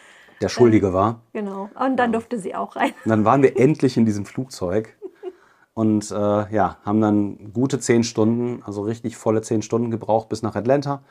der 0.42 0.50
Schuldige 0.50 0.88
äh, 0.88 0.94
war. 0.94 1.22
Genau. 1.32 1.70
Und 1.80 1.98
dann 1.98 2.12
ja. 2.12 2.20
durfte 2.20 2.40
sie 2.40 2.56
auch 2.56 2.76
rein. 2.76 2.94
Und 3.06 3.10
dann 3.10 3.26
waren 3.26 3.44
wir 3.44 3.58
endlich 3.60 3.98
in 3.98 4.06
diesem 4.06 4.26
Flugzeug 4.26 4.96
und 5.74 6.12
äh, 6.12 6.16
ja, 6.54 6.78
haben 6.84 7.02
dann 7.02 7.52
gute 7.54 7.80
zehn 7.80 8.04
Stunden, 8.04 8.62
also 8.64 8.82
richtig 8.82 9.18
volle 9.18 9.42
zehn 9.42 9.62
Stunden 9.62 9.92
gebraucht 9.92 10.30
bis 10.30 10.42
nach 10.42 10.56
Atlanta. 10.56 11.04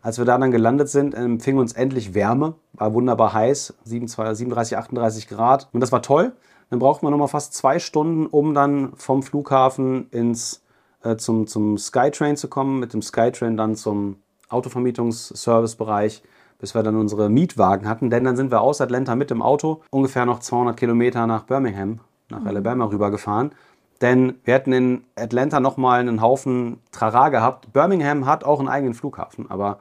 Als 0.00 0.18
wir 0.18 0.24
da 0.24 0.38
dann 0.38 0.52
gelandet 0.52 0.88
sind, 0.88 1.14
empfing 1.14 1.58
uns 1.58 1.72
endlich 1.72 2.14
Wärme, 2.14 2.54
war 2.72 2.94
wunderbar 2.94 3.32
heiß, 3.32 3.74
37, 3.84 4.76
38 4.76 5.28
Grad 5.28 5.68
und 5.72 5.80
das 5.80 5.92
war 5.92 6.02
toll. 6.02 6.32
Dann 6.70 6.78
braucht 6.78 7.02
man 7.02 7.12
nochmal 7.12 7.28
fast 7.28 7.54
zwei 7.54 7.78
Stunden, 7.78 8.26
um 8.26 8.54
dann 8.54 8.92
vom 8.96 9.22
Flughafen 9.22 10.08
ins, 10.10 10.62
äh, 11.02 11.16
zum, 11.16 11.46
zum 11.46 11.78
Skytrain 11.78 12.36
zu 12.36 12.48
kommen, 12.48 12.78
mit 12.78 12.92
dem 12.92 13.02
Skytrain 13.02 13.56
dann 13.56 13.74
zum 13.74 14.16
Autovermietungsservicebereich, 14.50 16.22
bis 16.58 16.74
wir 16.74 16.82
dann 16.82 16.96
unsere 16.96 17.28
Mietwagen 17.30 17.88
hatten. 17.88 18.10
Denn 18.10 18.24
dann 18.24 18.36
sind 18.36 18.50
wir 18.50 18.60
aus 18.60 18.80
Atlanta 18.80 19.14
mit 19.14 19.30
dem 19.30 19.42
Auto 19.42 19.82
ungefähr 19.90 20.26
noch 20.26 20.40
200 20.40 20.76
Kilometer 20.76 21.26
nach 21.26 21.44
Birmingham, 21.44 22.00
nach 22.28 22.40
mhm. 22.40 22.46
Alabama 22.46 22.84
rübergefahren. 22.86 23.52
Denn 24.00 24.34
wir 24.44 24.54
hätten 24.54 24.72
in 24.72 25.04
Atlanta 25.16 25.60
nochmal 25.60 26.00
einen 26.00 26.20
Haufen 26.20 26.78
Trara 26.92 27.30
gehabt. 27.30 27.72
Birmingham 27.72 28.26
hat 28.26 28.44
auch 28.44 28.60
einen 28.60 28.68
eigenen 28.68 28.94
Flughafen, 28.94 29.50
aber 29.50 29.78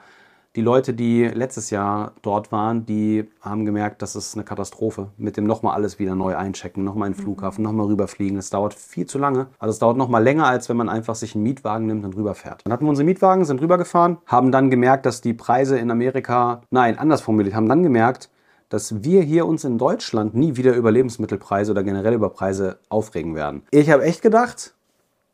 die 0.58 0.64
Leute, 0.64 0.96
die 0.96 1.24
letztes 1.24 1.70
Jahr 1.70 2.14
dort 2.24 2.52
waren, 2.52 2.84
die 2.88 3.30
haben 3.42 3.64
gemerkt, 3.64 4.02
das 4.02 4.16
ist 4.16 4.34
eine 4.34 4.44
Katastrophe. 4.44 5.10
Mit 5.16 5.38
dem 5.38 5.46
nochmal 5.46 5.76
alles 5.76 6.00
wieder 6.00 6.16
neu 6.16 6.36
einchecken, 6.36 6.84
nochmal 6.84 7.10
in 7.10 7.14
den 7.14 7.22
Flughafen, 7.22 7.64
nochmal 7.64 7.86
rüberfliegen. 7.86 8.38
Das 8.38 8.50
dauert 8.50 8.74
viel 8.74 9.06
zu 9.06 9.20
lange. 9.20 9.48
Also 9.60 9.74
es 9.74 9.78
dauert 9.78 9.98
nochmal 9.98 10.24
länger, 10.24 10.48
als 10.48 10.68
wenn 10.68 10.76
man 10.76 10.90
einfach 10.90 11.14
sich 11.14 11.36
einen 11.36 11.44
Mietwagen 11.44 11.86
nimmt 11.86 12.04
und 12.04 12.16
rüberfährt. 12.16 12.62
Dann 12.66 12.74
hatten 12.74 12.86
wir 12.86 12.90
unsere 12.90 13.06
Mietwagen, 13.06 13.46
sind 13.46 13.62
rübergefahren, 13.62 14.18
haben 14.26 14.52
dann 14.52 14.72
gemerkt, 14.72 15.06
dass 15.06 15.22
die 15.22 15.36
Preise 15.36 15.78
in 15.78 15.92
Amerika, 15.92 16.64
nein, 16.72 16.98
anders 16.98 17.22
formuliert, 17.22 17.54
haben 17.54 17.70
dann 17.70 17.84
gemerkt, 17.84 18.32
dass 18.70 19.04
wir 19.04 19.22
hier 19.22 19.46
uns 19.46 19.64
in 19.64 19.78
Deutschland 19.78 20.34
nie 20.34 20.58
wieder 20.58 20.74
über 20.74 20.92
Lebensmittelpreise 20.92 21.72
oder 21.72 21.84
generell 21.84 22.16
über 22.16 22.30
Preise 22.30 22.80
aufregen 22.90 23.36
werden. 23.36 23.62
Ich 23.70 23.92
habe 23.92 24.04
echt 24.04 24.24
gedacht, 24.24 24.74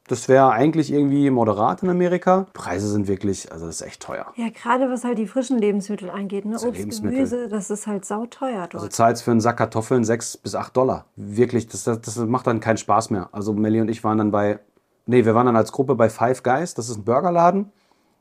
das 0.07 0.27
wäre 0.27 0.51
eigentlich 0.51 0.91
irgendwie 0.91 1.29
moderat 1.29 1.81
in 1.81 1.89
Amerika. 1.89 2.47
Preise 2.53 2.89
sind 2.89 3.07
wirklich, 3.07 3.51
also 3.51 3.67
das 3.67 3.75
ist 3.75 3.87
echt 3.87 4.01
teuer. 4.01 4.25
Ja, 4.35 4.49
gerade 4.49 4.89
was 4.89 5.05
halt 5.05 5.17
die 5.17 5.27
frischen 5.27 5.57
Lebensmittel 5.57 6.09
angeht. 6.09 6.43
Ne? 6.43 6.57
Obst, 6.61 7.01
Gemüse, 7.01 7.47
das 7.47 7.69
ist 7.69 7.87
halt 7.87 8.03
sauteuer 8.03 8.67
dort. 8.67 8.75
Also 8.75 8.87
zahlst 8.87 9.23
für 9.23 9.31
einen 9.31 9.39
Sack 9.39 9.57
Kartoffeln 9.57 10.03
6 10.03 10.37
bis 10.37 10.55
8 10.55 10.75
Dollar. 10.75 11.05
Wirklich, 11.15 11.67
das, 11.67 11.85
das, 11.85 12.01
das 12.01 12.17
macht 12.17 12.47
dann 12.47 12.59
keinen 12.59 12.77
Spaß 12.77 13.11
mehr. 13.11 13.29
Also 13.31 13.53
Melly 13.53 13.79
und 13.79 13.87
ich 13.87 14.03
waren 14.03 14.17
dann 14.17 14.31
bei, 14.31 14.59
nee, 15.05 15.23
wir 15.23 15.35
waren 15.35 15.45
dann 15.45 15.55
als 15.55 15.71
Gruppe 15.71 15.95
bei 15.95 16.09
Five 16.09 16.43
Guys. 16.43 16.73
Das 16.73 16.89
ist 16.89 16.97
ein 16.97 17.05
Burgerladen. 17.05 17.71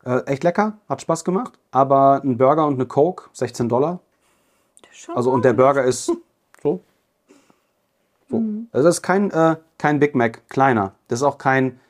Äh, 0.04 0.20
echt 0.26 0.44
lecker, 0.44 0.78
hat 0.88 1.02
Spaß 1.02 1.24
gemacht. 1.24 1.58
Aber 1.72 2.20
ein 2.22 2.36
Burger 2.38 2.66
und 2.66 2.74
eine 2.74 2.86
Coke, 2.86 3.24
16 3.32 3.68
Dollar. 3.68 3.98
Also 5.14 5.32
und 5.32 5.44
der 5.44 5.52
Burger 5.52 5.82
ist 5.82 6.12
so. 6.62 6.80
Mhm. 8.40 8.68
Also 8.72 8.88
das 8.88 8.96
ist 8.96 9.02
kein, 9.02 9.30
äh, 9.30 9.56
kein 9.78 10.00
Big 10.00 10.14
Mac, 10.14 10.48
kleiner. 10.48 10.92
Das 11.08 11.20
ist 11.20 11.24
auch 11.24 11.38
kein, 11.38 11.80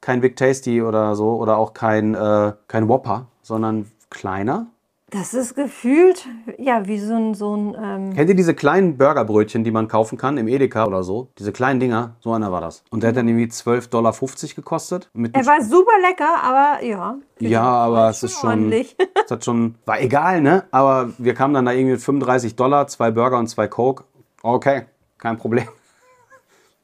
kein 0.00 0.20
Big 0.20 0.36
Tasty 0.36 0.82
oder 0.82 1.14
so 1.16 1.36
oder 1.36 1.58
auch 1.58 1.74
kein, 1.74 2.14
äh, 2.14 2.52
kein 2.68 2.88
Whopper, 2.88 3.26
sondern 3.42 3.90
kleiner. 4.10 4.66
Das 5.10 5.34
ist 5.34 5.56
gefühlt, 5.56 6.24
ja, 6.56 6.86
wie 6.86 7.00
so 7.00 7.14
ein. 7.14 7.34
So 7.34 7.56
ein 7.56 7.76
ähm 7.82 8.14
Kennt 8.14 8.28
ihr 8.30 8.36
diese 8.36 8.54
kleinen 8.54 8.96
Burgerbrötchen, 8.96 9.64
die 9.64 9.72
man 9.72 9.88
kaufen 9.88 10.16
kann 10.16 10.38
im 10.38 10.46
Edeka 10.46 10.86
oder 10.86 11.02
so? 11.02 11.28
Diese 11.36 11.50
kleinen 11.50 11.80
Dinger, 11.80 12.14
so 12.20 12.32
einer 12.32 12.52
war 12.52 12.60
das. 12.60 12.84
Und 12.90 13.02
der 13.02 13.08
hat 13.08 13.16
dann 13.16 13.26
irgendwie 13.26 13.46
12,50 13.46 13.90
Dollar 13.90 14.14
gekostet. 14.54 15.10
er 15.32 15.46
war 15.46 15.62
super 15.62 15.98
lecker, 16.00 16.42
aber 16.42 16.84
ja. 16.84 17.16
Ja, 17.40 17.62
aber 17.62 18.10
es 18.10 18.22
ist 18.22 18.38
schon. 18.38 18.50
Ordentlich. 18.50 18.96
Es 19.24 19.30
hat 19.30 19.44
schon. 19.44 19.74
War 19.84 20.00
egal, 20.00 20.40
ne? 20.40 20.64
Aber 20.70 21.10
wir 21.18 21.34
kamen 21.34 21.54
dann 21.54 21.66
da 21.66 21.72
irgendwie 21.72 21.92
mit 21.92 22.00
35 22.00 22.54
Dollar, 22.54 22.86
zwei 22.86 23.10
Burger 23.10 23.38
und 23.38 23.48
zwei 23.48 23.66
Coke. 23.66 24.04
Okay, 24.42 24.86
kein 25.18 25.38
Problem. 25.38 25.68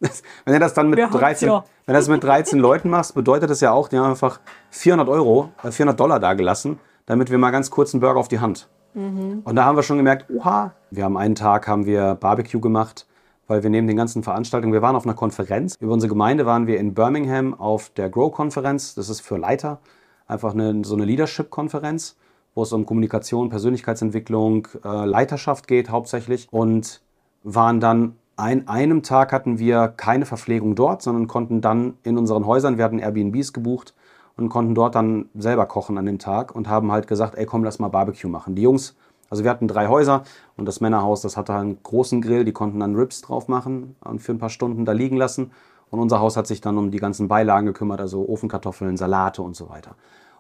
Wenn 0.01 0.55
du 0.55 0.61
das 0.61 0.75
dann 0.75 0.91
mit 0.91 0.99
13, 0.99 1.49
ja. 1.49 1.65
wenn 1.87 1.95
das 1.95 2.09
mit 2.09 2.23
13 2.23 2.59
Leuten 2.59 2.91
machst, 2.91 3.15
bedeutet 3.15 3.51
das 3.51 3.61
ja 3.61 3.73
auch, 3.73 3.89
die 3.89 3.97
haben 3.97 4.11
einfach 4.11 4.41
400 4.71 5.09
Euro, 5.09 5.51
400 5.63 5.95
äh, 5.95 5.97
Dollar 5.97 6.21
da 6.21 6.35
gelassen, 6.35 6.79
damit 7.07 7.31
wir 7.31 7.39
mal 7.39 7.51
ganz 7.51 7.71
kurz 7.71 7.95
einen 7.95 8.01
Burger 8.01 8.21
auf 8.21 8.29
die 8.29 8.41
Hand. 8.41 8.69
Mhm. 8.95 9.43
Und 9.45 9.57
da 9.57 9.65
haben 9.65 9.77
wir 9.77 9.83
schon 9.83 9.97
gemerkt, 9.97 10.31
oha, 10.31 10.73
wir 10.91 11.05
haben 11.05 11.17
einen 11.17 11.35
Tag 11.35 11.67
haben 11.69 11.87
wir 11.87 12.15
Barbecue 12.15 12.61
gemacht, 12.61 13.07
weil 13.47 13.63
wir 13.63 13.71
neben 13.71 13.87
den 13.87 13.97
ganzen 13.97 14.23
Veranstaltungen, 14.23 14.73
wir 14.73 14.83
waren 14.83 14.97
auf 14.97 15.05
einer 15.05 15.15
Konferenz. 15.15 15.77
Über 15.81 15.93
unsere 15.93 16.09
Gemeinde 16.09 16.47
waren 16.47 16.67
wir 16.67 16.79
in 16.79 16.95
Birmingham 16.95 17.55
auf 17.55 17.91
der 17.91 18.11
Grow-Konferenz. 18.11 18.95
Das 18.95 19.09
ist 19.09 19.21
für 19.21 19.37
Leiter 19.37 19.79
einfach 20.27 20.53
eine, 20.53 20.85
so 20.85 20.95
eine 20.95 21.05
Leadership-Konferenz, 21.05 22.17
wo 22.55 22.63
es 22.63 22.73
um 22.73 22.85
Kommunikation, 22.87 23.49
Persönlichkeitsentwicklung, 23.49 24.67
äh, 24.85 25.05
Leiterschaft 25.05 25.69
geht 25.69 25.91
hauptsächlich. 25.91 26.49
Und 26.51 27.03
waren 27.45 27.79
dann 27.79 28.17
an 28.37 28.69
einem 28.69 29.03
Tag 29.03 29.33
hatten 29.33 29.59
wir 29.59 29.89
keine 29.89 30.27
Verpflegung 30.27 30.75
dort, 30.75 31.03
sondern 31.03 31.27
konnten 31.27 31.61
dann 31.63 31.95
in 32.03 32.19
unseren 32.19 32.47
Häusern, 32.47 32.77
wir 32.77 32.85
hatten 32.85 32.99
Airbnbs 32.99 33.53
gebucht 33.53 33.95
und 34.37 34.51
konnten 34.51 34.75
dort 34.75 34.95
dann 34.95 35.31
selber 35.35 35.67
kochen 35.67 35.97
an 35.97 36.05
dem 36.05 36.19
Tag 36.19 36.55
und 36.55 36.69
haben 36.69 36.93
halt 36.93 37.07
gesagt, 37.07 37.35
ey 37.37 37.47
komm, 37.47 37.65
lass 37.65 37.79
mal 37.79 37.89
Barbecue 37.89 38.29
machen. 38.29 38.55
Die 38.55 38.63
Jungs, 38.63 38.95
also 39.31 39.43
wir 39.43 39.51
hatten 39.51 39.69
drei 39.69 39.89
Häuser 39.89 40.23
und 40.57 40.67
das 40.67 40.81
Männerhaus, 40.81 41.23
das 41.23 41.37
hatte 41.39 41.55
einen 41.55 41.83
großen 41.83 42.21
Grill, 42.21 42.45
die 42.45 42.53
konnten 42.53 42.81
dann 42.81 42.95
Ribs 42.95 43.23
drauf 43.23 43.49
machen 43.49 43.97
und 44.05 44.21
für 44.21 44.33
ein 44.33 44.39
paar 44.39 44.51
Stunden 44.51 44.85
da 44.85 44.93
liegen 44.93 45.17
lassen. 45.17 45.51
Und 45.89 46.01
unser 46.01 46.21
Haus 46.21 46.37
hat 46.37 46.47
sich 46.47 46.61
dann 46.61 46.77
um 46.79 46.91
die 46.91 46.99
ganzen 46.99 47.29
Beilagen 47.29 47.67
gekümmert, 47.67 48.01
also 48.01 48.29
Ofenkartoffeln, 48.29 48.97
Salate 48.97 49.41
und 49.41 49.57
so 49.57 49.71
weiter. 49.71 49.95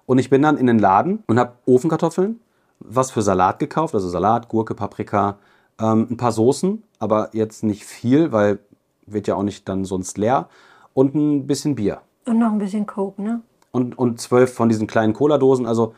Und 0.05 0.19
ich 0.19 0.29
bin 0.29 0.43
dann 0.43 0.59
in 0.59 0.67
den 0.67 0.79
Laden 0.79 1.23
und 1.29 1.39
habe 1.39 1.53
Ofenkartoffeln, 1.67 2.41
was 2.81 3.11
für 3.11 3.23
Salat 3.23 3.59
gekauft, 3.59 3.95
also 3.95 4.09
Salat, 4.09 4.49
Gurke, 4.49 4.75
Paprika, 4.75 5.39
ähm, 5.81 6.07
ein 6.11 6.17
paar 6.17 6.33
Soßen, 6.33 6.83
aber 6.99 7.31
jetzt 7.33 7.63
nicht 7.63 7.85
viel, 7.85 8.33
weil 8.33 8.59
wird 9.07 9.29
ja 9.29 9.37
auch 9.37 9.43
nicht 9.43 9.69
dann 9.69 9.85
sonst 9.85 10.19
leer. 10.19 10.49
Und 10.95 11.15
ein 11.15 11.47
bisschen 11.47 11.75
Bier. 11.75 12.01
Und 12.25 12.39
noch 12.39 12.51
ein 12.51 12.59
bisschen 12.59 12.87
Coke, 12.87 13.23
ne? 13.23 13.41
Und, 13.71 13.99
und 13.99 14.21
zwölf 14.21 14.53
von 14.53 14.69
diesen 14.69 14.87
kleinen 14.87 15.13
Cola-Dosen. 15.13 15.67
Also 15.67 15.95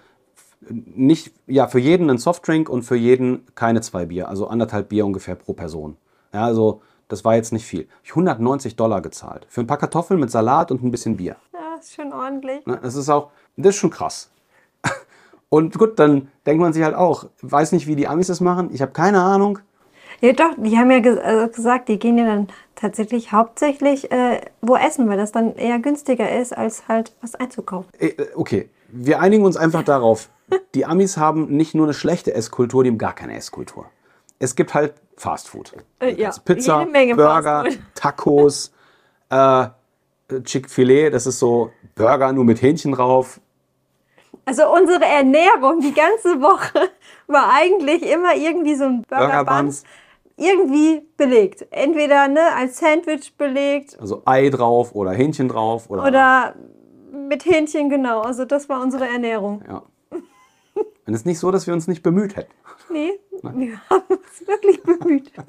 nicht, 0.68 1.32
ja, 1.46 1.68
für 1.68 1.78
jeden 1.78 2.10
ein 2.10 2.18
Softdrink 2.18 2.68
und 2.68 2.82
für 2.82 2.96
jeden 2.96 3.46
keine 3.54 3.80
zwei 3.80 4.06
Bier. 4.06 4.28
Also 4.28 4.48
anderthalb 4.48 4.88
Bier 4.88 5.06
ungefähr 5.06 5.36
pro 5.36 5.52
Person. 5.52 5.96
Ja, 6.32 6.44
also 6.44 6.82
das 7.06 7.24
war 7.24 7.36
jetzt 7.36 7.52
nicht 7.52 7.64
viel. 7.64 7.88
Ich 8.02 8.10
190 8.10 8.76
Dollar 8.76 9.00
gezahlt. 9.00 9.46
Für 9.48 9.60
ein 9.60 9.66
paar 9.66 9.78
Kartoffeln 9.78 10.20
mit 10.20 10.30
Salat 10.30 10.70
und 10.70 10.82
ein 10.82 10.90
bisschen 10.90 11.16
Bier. 11.16 11.36
Ja, 11.54 11.76
ist 11.78 11.94
schon 11.94 12.12
ordentlich. 12.12 12.66
Ne, 12.66 12.78
Das 12.82 12.96
ist 12.96 13.08
auch, 13.08 13.30
das 13.56 13.74
ist 13.74 13.80
schon 13.80 13.90
krass. 13.90 14.30
Und 15.48 15.78
gut, 15.78 15.98
dann 15.98 16.28
denkt 16.44 16.60
man 16.60 16.74
sich 16.74 16.82
halt 16.82 16.94
auch, 16.94 17.24
weiß 17.40 17.72
nicht, 17.72 17.86
wie 17.86 17.96
die 17.96 18.06
Amis 18.06 18.26
das 18.26 18.40
machen. 18.42 18.68
Ich 18.72 18.82
habe 18.82 18.92
keine 18.92 19.22
Ahnung. 19.22 19.60
Ja, 20.20 20.32
doch, 20.32 20.54
die 20.56 20.76
haben 20.76 20.90
ja 20.90 21.00
ges 21.00 21.16
äh, 21.16 21.48
gesagt, 21.48 21.88
die 21.88 21.98
gehen 21.98 22.18
ja 22.18 22.26
dann 22.26 22.48
tatsächlich 22.74 23.32
hauptsächlich 23.32 24.10
äh, 24.10 24.40
wo 24.60 24.76
essen, 24.76 25.08
weil 25.08 25.16
das 25.16 25.32
dann 25.32 25.56
eher 25.56 25.78
günstiger 25.78 26.30
ist, 26.38 26.56
als 26.56 26.88
halt 26.88 27.12
was 27.20 27.34
einzukaufen. 27.34 27.90
Äh, 27.98 28.14
Okay, 28.34 28.68
wir 28.88 29.20
einigen 29.20 29.44
uns 29.44 29.56
einfach 29.56 29.82
darauf. 29.82 30.28
Die 30.74 30.86
Amis 30.86 31.16
haben 31.16 31.48
nicht 31.48 31.74
nur 31.74 31.86
eine 31.86 31.94
schlechte 31.94 32.32
Esskultur, 32.34 32.82
die 32.82 32.90
haben 32.90 32.98
gar 32.98 33.14
keine 33.14 33.36
Esskultur. 33.36 33.86
Es 34.38 34.56
gibt 34.56 34.72
halt 34.72 34.94
Fastfood. 35.16 35.72
Äh, 36.00 36.14
ja, 36.14 36.30
Pizza, 36.44 36.86
Burger. 36.86 37.64
Tacos, 37.94 38.72
äh, 39.30 39.66
Chick-fil-A, 40.42 41.10
das 41.10 41.26
ist 41.26 41.38
so 41.38 41.72
Burger 41.94 42.32
nur 42.32 42.44
mit 42.44 42.62
Hähnchen 42.62 42.92
drauf. 42.92 43.40
Also 44.44 44.72
unsere 44.72 45.04
Ernährung 45.04 45.80
die 45.80 45.92
ganze 45.92 46.40
Woche 46.40 46.90
war 47.26 47.52
eigentlich 47.52 48.02
immer 48.02 48.34
irgendwie 48.34 48.74
so 48.74 48.84
ein 48.84 49.02
Burger 49.02 49.26
Burger 49.26 49.44
Buns, 49.44 49.84
irgendwie 50.38 51.02
belegt. 51.16 51.66
Entweder 51.70 52.28
ne, 52.28 52.40
als 52.56 52.78
Sandwich 52.78 53.36
belegt 53.36 53.98
also 54.00 54.22
Ei 54.24 54.48
drauf 54.48 54.94
oder 54.94 55.12
Hähnchen 55.12 55.48
drauf. 55.48 55.90
Oder, 55.90 56.04
oder 56.04 56.54
mit 57.12 57.44
Hähnchen, 57.44 57.90
genau. 57.90 58.20
Also 58.22 58.44
das 58.44 58.68
war 58.68 58.80
unsere 58.80 59.06
Ernährung. 59.06 59.62
Ja. 59.68 59.82
Und 60.12 61.14
es 61.14 61.20
ist 61.20 61.26
nicht 61.26 61.38
so, 61.38 61.50
dass 61.50 61.66
wir 61.66 61.74
uns 61.74 61.88
nicht 61.88 62.02
bemüht 62.02 62.36
hätten. 62.36 62.52
Nee, 62.90 63.18
wir 63.42 63.80
haben 63.90 64.04
uns 64.08 64.46
wirklich 64.46 64.82
bemüht. 64.82 65.32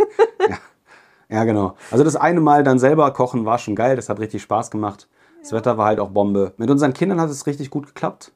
Ja, 1.31 1.43
genau. 1.43 1.75
Also 1.91 2.03
das 2.03 2.15
eine 2.15 2.41
Mal 2.41 2.63
dann 2.63 2.79
selber 2.79 3.13
kochen 3.13 3.45
war 3.45 3.59
schon 3.59 3.75
geil, 3.75 3.95
das 3.95 4.09
hat 4.09 4.19
richtig 4.19 4.41
Spaß 4.41 4.71
gemacht. 4.71 5.07
Das 5.41 5.51
Wetter 5.51 5.77
war 5.77 5.85
halt 5.85 5.99
auch 5.99 6.09
Bombe. 6.09 6.53
Mit 6.57 6.71
unseren 6.71 6.93
Kindern 6.93 7.21
hat 7.21 7.29
es 7.29 7.45
richtig 7.45 7.69
gut 7.69 7.85
geklappt. 7.85 8.31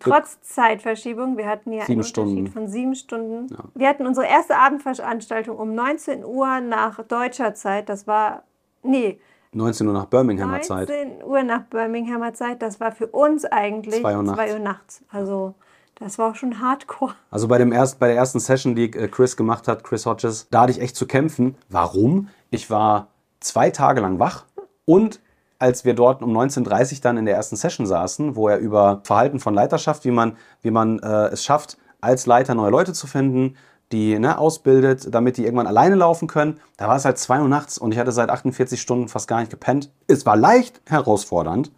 Trotz 0.00 0.40
Zeitverschiebung, 0.42 1.38
wir 1.38 1.46
hatten 1.46 1.72
ja 1.72 1.86
Sieben 1.86 2.00
einen 2.00 2.06
Unterschied 2.06 2.08
Stunden. 2.08 2.46
von 2.48 2.68
sieben 2.68 2.94
Stunden. 2.94 3.56
Wir 3.74 3.88
hatten 3.88 4.06
unsere 4.06 4.26
erste 4.26 4.56
Abendveranstaltung 4.56 5.56
um 5.56 5.74
19 5.74 6.24
Uhr 6.24 6.60
nach 6.60 7.02
deutscher 7.04 7.54
Zeit. 7.54 7.88
Das 7.88 8.06
war, 8.06 8.42
nee, 8.82 9.18
19 9.52 9.86
Uhr 9.86 9.94
nach 9.94 10.06
Birminghamer 10.06 10.60
Zeit. 10.60 10.88
19 10.88 11.24
Uhr 11.24 11.42
nach 11.42 11.62
Birminghamer 11.62 12.34
Zeit. 12.34 12.60
Das 12.60 12.80
war 12.80 12.92
für 12.92 13.06
uns 13.06 13.46
eigentlich 13.46 14.00
Zwei 14.00 14.16
Uhr 14.16 14.22
nachts. 14.22 14.36
2 14.36 14.52
Uhr 14.52 14.58
nachts. 14.58 15.02
Also 15.10 15.54
das 15.98 16.18
war 16.18 16.30
auch 16.30 16.34
schon 16.34 16.60
hardcore. 16.60 17.14
Also 17.30 17.48
bei, 17.48 17.56
dem 17.56 17.72
erst, 17.72 17.98
bei 17.98 18.08
der 18.08 18.16
ersten 18.16 18.38
Session, 18.38 18.74
die 18.74 18.92
äh, 18.92 19.08
Chris 19.08 19.36
gemacht 19.36 19.66
hat, 19.66 19.82
Chris 19.82 20.04
Hodges, 20.04 20.48
da 20.50 20.62
hatte 20.62 20.72
ich 20.72 20.80
echt 20.80 20.94
zu 20.96 21.06
kämpfen. 21.06 21.56
Warum? 21.70 22.28
Ich 22.50 22.68
war 22.70 23.08
zwei 23.40 23.70
Tage 23.70 24.02
lang 24.02 24.18
wach 24.18 24.44
und 24.84 25.20
als 25.58 25.84
wir 25.84 25.94
dort 25.94 26.22
um 26.22 26.36
19.30 26.36 26.92
Uhr 26.94 26.98
dann 27.02 27.16
in 27.16 27.26
der 27.26 27.34
ersten 27.34 27.56
Session 27.56 27.86
saßen, 27.86 28.36
wo 28.36 28.48
er 28.48 28.58
über 28.58 29.00
Verhalten 29.04 29.40
von 29.40 29.54
Leiterschaft, 29.54 30.04
wie 30.04 30.10
man, 30.10 30.36
wie 30.62 30.70
man 30.70 30.98
äh, 30.98 31.28
es 31.28 31.44
schafft, 31.44 31.78
als 32.00 32.26
Leiter 32.26 32.54
neue 32.54 32.70
Leute 32.70 32.92
zu 32.92 33.06
finden, 33.06 33.56
die 33.92 34.18
ne, 34.18 34.38
ausbildet, 34.38 35.14
damit 35.14 35.36
die 35.36 35.44
irgendwann 35.44 35.66
alleine 35.66 35.94
laufen 35.94 36.28
können. 36.28 36.60
Da 36.76 36.88
war 36.88 36.96
es 36.96 37.04
halt 37.04 37.18
2 37.18 37.40
Uhr 37.40 37.48
nachts 37.48 37.78
und 37.78 37.92
ich 37.92 37.98
hatte 37.98 38.12
seit 38.12 38.30
48 38.30 38.80
Stunden 38.80 39.08
fast 39.08 39.28
gar 39.28 39.40
nicht 39.40 39.50
gepennt. 39.50 39.90
Es 40.06 40.26
war 40.26 40.36
leicht 40.36 40.80
herausfordernd, 40.86 41.70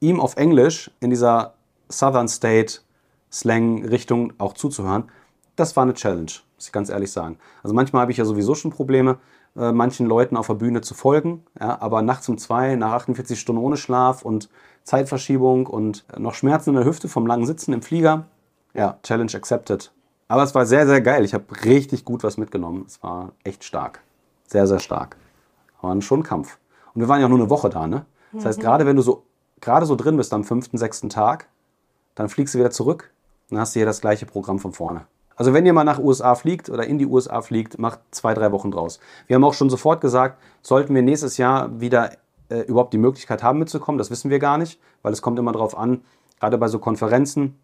ihm 0.00 0.20
auf 0.20 0.36
Englisch 0.36 0.90
in 1.00 1.10
dieser 1.10 1.54
Southern 1.88 2.28
State 2.28 2.80
Slang-Richtung 3.30 4.32
auch 4.38 4.54
zuzuhören. 4.54 5.10
Das 5.56 5.76
war 5.76 5.82
eine 5.82 5.94
Challenge, 5.94 6.32
muss 6.56 6.66
ich 6.66 6.72
ganz 6.72 6.88
ehrlich 6.88 7.12
sagen. 7.12 7.38
Also 7.62 7.74
manchmal 7.74 8.02
habe 8.02 8.12
ich 8.12 8.18
ja 8.18 8.24
sowieso 8.24 8.54
schon 8.54 8.70
Probleme, 8.70 9.18
äh, 9.56 9.72
manchen 9.72 10.06
Leuten 10.06 10.36
auf 10.36 10.46
der 10.46 10.54
Bühne 10.54 10.80
zu 10.80 10.94
folgen. 10.94 11.44
Ja, 11.60 11.80
aber 11.80 12.02
nachts 12.02 12.28
um 12.28 12.38
zwei, 12.38 12.76
nach 12.76 12.92
48 12.92 13.38
Stunden 13.38 13.62
ohne 13.62 13.76
Schlaf 13.76 14.22
und 14.22 14.48
Zeitverschiebung 14.84 15.66
und 15.66 16.04
noch 16.18 16.34
Schmerzen 16.34 16.70
in 16.70 16.76
der 16.76 16.84
Hüfte 16.84 17.08
vom 17.08 17.26
langen 17.26 17.46
Sitzen 17.46 17.72
im 17.72 17.82
Flieger. 17.82 18.24
Ja, 18.74 18.98
Challenge 19.02 19.32
accepted. 19.34 19.92
Aber 20.28 20.42
es 20.42 20.54
war 20.54 20.64
sehr, 20.64 20.86
sehr 20.86 21.02
geil. 21.02 21.24
Ich 21.24 21.34
habe 21.34 21.44
richtig 21.64 22.04
gut 22.04 22.24
was 22.24 22.38
mitgenommen. 22.38 22.84
Es 22.86 23.02
war 23.02 23.32
echt 23.44 23.64
stark. 23.64 24.00
Sehr, 24.46 24.66
sehr 24.66 24.78
stark. 24.78 25.16
War 25.82 26.00
schon 26.00 26.20
ein 26.20 26.24
Kampf. 26.24 26.58
Und 26.94 27.00
wir 27.00 27.08
waren 27.08 27.20
ja 27.20 27.26
auch 27.26 27.30
nur 27.30 27.38
eine 27.38 27.50
Woche 27.50 27.68
da, 27.68 27.86
ne? 27.86 28.06
Das 28.32 28.46
heißt, 28.46 28.60
gerade 28.60 28.86
wenn 28.86 28.96
du 28.96 29.02
so, 29.02 29.24
gerade 29.60 29.84
so 29.84 29.94
drin 29.94 30.16
bist 30.16 30.32
am 30.32 30.44
fünften, 30.44 30.78
sechsten 30.78 31.10
Tag, 31.10 31.48
dann 32.14 32.30
fliegst 32.30 32.54
du 32.54 32.58
wieder 32.58 32.70
zurück. 32.70 33.10
Dann 33.50 33.58
hast 33.58 33.74
du 33.74 33.80
hier 33.80 33.86
das 33.86 34.00
gleiche 34.00 34.24
Programm 34.24 34.58
von 34.58 34.72
vorne. 34.72 35.06
Also 35.36 35.52
wenn 35.54 35.66
ihr 35.66 35.72
mal 35.72 35.84
nach 35.84 35.98
USA 35.98 36.34
fliegt 36.34 36.68
oder 36.70 36.86
in 36.86 36.98
die 36.98 37.06
USA 37.06 37.42
fliegt, 37.42 37.78
macht 37.78 38.00
zwei, 38.10 38.34
drei 38.34 38.52
Wochen 38.52 38.70
draus. 38.70 39.00
Wir 39.26 39.36
haben 39.36 39.44
auch 39.44 39.54
schon 39.54 39.70
sofort 39.70 40.00
gesagt, 40.00 40.40
sollten 40.62 40.94
wir 40.94 41.02
nächstes 41.02 41.36
Jahr 41.36 41.80
wieder 41.80 42.12
äh, 42.48 42.60
überhaupt 42.60 42.92
die 42.92 42.98
Möglichkeit 42.98 43.42
haben 43.42 43.58
mitzukommen, 43.58 43.98
das 43.98 44.10
wissen 44.10 44.30
wir 44.30 44.38
gar 44.38 44.58
nicht, 44.58 44.78
weil 45.02 45.12
es 45.12 45.22
kommt 45.22 45.38
immer 45.38 45.52
darauf 45.52 45.76
an, 45.76 46.02
gerade 46.38 46.58
bei 46.58 46.68
so 46.68 46.78
Konferenzen 46.78 47.58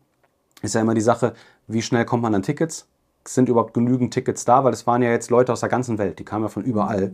ist 0.62 0.74
ja 0.74 0.80
immer 0.80 0.94
die 0.94 1.00
Sache, 1.00 1.34
wie 1.66 1.82
schnell 1.82 2.04
kommt 2.04 2.22
man 2.22 2.34
an 2.34 2.42
Tickets? 2.42 2.88
Sind 3.26 3.48
überhaupt 3.48 3.74
genügend 3.74 4.12
Tickets 4.12 4.44
da? 4.44 4.64
Weil 4.64 4.72
es 4.72 4.86
waren 4.86 5.02
ja 5.02 5.10
jetzt 5.10 5.30
Leute 5.30 5.52
aus 5.52 5.60
der 5.60 5.68
ganzen 5.68 5.98
Welt, 5.98 6.18
die 6.18 6.24
kamen 6.24 6.44
ja 6.44 6.48
von 6.48 6.64
überall. 6.64 7.12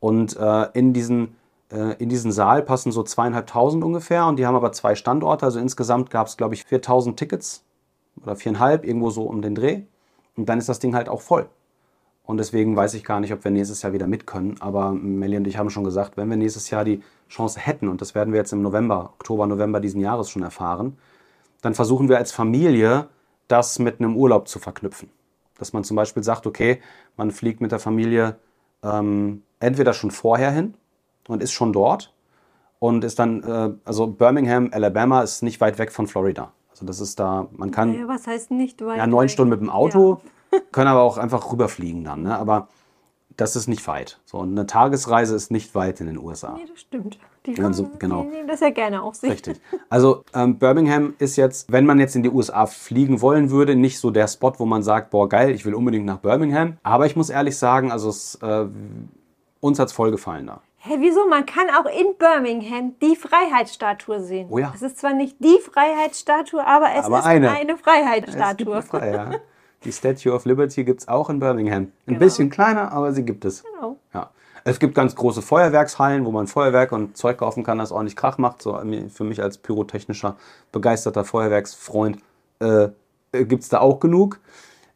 Und 0.00 0.36
äh, 0.36 0.68
in, 0.72 0.92
diesen, 0.92 1.36
äh, 1.70 1.94
in 1.98 2.08
diesen 2.08 2.32
Saal 2.32 2.62
passen 2.62 2.90
so 2.90 3.02
zweieinhalbtausend 3.02 3.84
ungefähr 3.84 4.26
und 4.26 4.36
die 4.36 4.46
haben 4.46 4.56
aber 4.56 4.72
zwei 4.72 4.94
Standorte. 4.94 5.44
Also 5.44 5.60
insgesamt 5.60 6.10
gab 6.10 6.26
es, 6.26 6.36
glaube 6.36 6.54
ich, 6.54 6.64
4000 6.64 7.18
Tickets 7.18 7.64
oder 8.22 8.36
viereinhalb, 8.36 8.84
irgendwo 8.84 9.10
so 9.10 9.24
um 9.24 9.42
den 9.42 9.54
Dreh. 9.54 9.82
Und 10.40 10.48
dann 10.48 10.58
ist 10.58 10.70
das 10.70 10.78
Ding 10.78 10.94
halt 10.94 11.10
auch 11.10 11.20
voll. 11.20 11.50
Und 12.24 12.38
deswegen 12.38 12.74
weiß 12.74 12.94
ich 12.94 13.04
gar 13.04 13.20
nicht, 13.20 13.30
ob 13.34 13.44
wir 13.44 13.50
nächstes 13.50 13.82
Jahr 13.82 13.92
wieder 13.92 14.06
mit 14.06 14.26
können. 14.26 14.56
Aber 14.60 14.92
Melly 14.92 15.36
und 15.36 15.46
ich 15.46 15.58
haben 15.58 15.68
schon 15.68 15.84
gesagt, 15.84 16.16
wenn 16.16 16.30
wir 16.30 16.38
nächstes 16.38 16.70
Jahr 16.70 16.82
die 16.82 17.02
Chance 17.28 17.60
hätten, 17.60 17.88
und 17.88 18.00
das 18.00 18.14
werden 18.14 18.32
wir 18.32 18.40
jetzt 18.40 18.54
im 18.54 18.62
November, 18.62 19.12
Oktober, 19.18 19.46
November 19.46 19.80
diesen 19.80 20.00
Jahres 20.00 20.30
schon 20.30 20.42
erfahren, 20.42 20.96
dann 21.60 21.74
versuchen 21.74 22.08
wir 22.08 22.16
als 22.16 22.32
Familie 22.32 23.08
das 23.48 23.78
mit 23.78 24.00
einem 24.00 24.16
Urlaub 24.16 24.48
zu 24.48 24.58
verknüpfen. 24.58 25.10
Dass 25.58 25.74
man 25.74 25.84
zum 25.84 25.94
Beispiel 25.94 26.22
sagt, 26.22 26.46
okay, 26.46 26.80
man 27.18 27.32
fliegt 27.32 27.60
mit 27.60 27.70
der 27.70 27.80
Familie 27.80 28.36
ähm, 28.82 29.42
entweder 29.58 29.92
schon 29.92 30.10
vorher 30.10 30.52
hin 30.52 30.72
und 31.28 31.42
ist 31.42 31.52
schon 31.52 31.74
dort 31.74 32.14
und 32.78 33.04
ist 33.04 33.18
dann, 33.18 33.42
äh, 33.42 33.74
also 33.84 34.06
Birmingham, 34.06 34.70
Alabama 34.72 35.20
ist 35.20 35.42
nicht 35.42 35.60
weit 35.60 35.78
weg 35.78 35.92
von 35.92 36.06
Florida. 36.06 36.54
Also 36.80 36.86
das 36.86 37.00
ist 37.00 37.20
da, 37.20 37.46
man 37.52 37.70
kann 37.70 37.92
Ja, 37.92 38.08
was 38.08 38.26
heißt 38.26 38.50
nicht 38.50 38.82
weit 38.84 38.96
ja, 38.96 39.06
neun? 39.06 39.28
Stunden 39.28 39.50
mit 39.50 39.60
dem 39.60 39.68
Auto, 39.68 40.20
können 40.72 40.88
aber 40.88 41.02
auch 41.02 41.18
einfach 41.18 41.52
rüberfliegen 41.52 42.04
dann. 42.04 42.22
Ne? 42.22 42.38
Aber 42.38 42.68
das 43.36 43.54
ist 43.54 43.68
nicht 43.68 43.86
weit. 43.86 44.18
So, 44.24 44.40
eine 44.40 44.66
Tagesreise 44.66 45.34
ist 45.36 45.50
nicht 45.50 45.74
weit 45.74 46.00
in 46.00 46.06
den 46.06 46.16
USA. 46.18 46.54
Nee, 46.56 46.64
das 46.70 46.80
stimmt. 46.80 47.18
Die, 47.46 47.52
Ja, 47.52 47.64
haben, 47.64 47.74
so- 47.74 47.90
genau. 47.98 48.22
die 48.22 48.28
nehmen 48.28 48.48
das 48.48 48.60
ja 48.60 48.70
gerne 48.70 49.02
auf 49.02 49.14
sich. 49.14 49.30
Richtig. 49.30 49.60
Also 49.90 50.24
ähm, 50.34 50.58
Birmingham 50.58 51.14
ist 51.18 51.36
jetzt, 51.36 51.70
wenn 51.70 51.84
man 51.84 51.98
jetzt 51.98 52.16
in 52.16 52.22
die 52.22 52.30
USA 52.30 52.64
fliegen 52.66 53.20
wollen 53.20 53.50
würde, 53.50 53.76
nicht 53.76 53.98
so 53.98 54.10
der 54.10 54.26
Spot, 54.28 54.52
wo 54.58 54.64
man 54.66 54.82
sagt, 54.82 55.10
boah 55.10 55.28
geil, 55.28 55.50
ich 55.50 55.64
will 55.66 55.74
unbedingt 55.74 56.06
nach 56.06 56.18
Birmingham. 56.18 56.78
Aber 56.82 57.04
ich 57.06 57.14
muss 57.16 57.28
ehrlich 57.28 57.56
sagen, 57.58 57.92
also 57.92 58.08
es, 58.08 58.36
äh, 58.42 58.66
uns 59.60 59.78
hat's 59.78 59.92
voll 59.92 60.10
gefallen 60.10 60.46
da. 60.46 60.60
Hä, 60.82 60.96
wieso? 60.98 61.26
Man 61.28 61.44
kann 61.44 61.68
auch 61.68 61.84
in 61.84 62.16
Birmingham 62.18 62.94
die 63.00 63.14
Freiheitsstatue 63.14 64.20
sehen. 64.20 64.48
Oh 64.50 64.58
ja. 64.58 64.72
Es 64.74 64.80
ist 64.80 64.98
zwar 64.98 65.12
nicht 65.12 65.36
die 65.38 65.58
Freiheitsstatue, 65.60 66.66
aber 66.66 66.86
es 66.96 67.04
Aber 67.04 67.18
ist 67.18 67.26
eine. 67.26 67.50
eine, 67.50 67.60
Es 67.60 67.66
gibt 67.66 67.80
Freiheitsstatue. 67.84 68.72
eine 68.72 68.82
Frei, 68.82 69.12
ja. 69.12 69.30
Die 69.84 69.92
Statue 69.92 70.32
of 70.32 70.44
Liberty 70.46 70.84
gibt's 70.84 71.06
auch 71.08 71.28
in 71.30 71.38
Birmingham. 71.38 71.82
Ein 71.84 71.92
Genau. 72.06 72.18
bisschen 72.18 72.50
kleiner, 72.50 72.92
aber 72.92 73.12
sie 73.12 73.24
gibt 73.24 73.44
es. 73.44 73.62
Genau. 73.62 73.96
Ja. 74.14 74.30
Es 74.64 74.78
gibt 74.78 74.94
ganz 74.94 75.14
große 75.16 75.40
Feuerwerkshallen, 75.42 76.24
wo 76.26 76.30
man 76.32 76.46
Feuerwerk 76.46 76.92
und 76.92 77.16
Zeug 77.16 77.38
kaufen 77.38 77.62
kann, 77.64 77.78
das 77.78 77.92
ordentlich 77.92 78.16
Krach 78.16 78.36
macht. 78.38 78.60
So 78.62 78.78
äh, 78.78 79.08
für 79.08 79.24
mich 79.24 79.42
als 79.42 79.58
pyrotechnischer, 79.58 80.36
begeisterter 80.72 81.24
Feuerwerksfreund 81.24 82.18
äh, 82.60 82.88
gibt 83.32 83.62
es 83.62 83.68
da 83.70 83.80
auch 83.80 84.00
genug. 84.00 84.38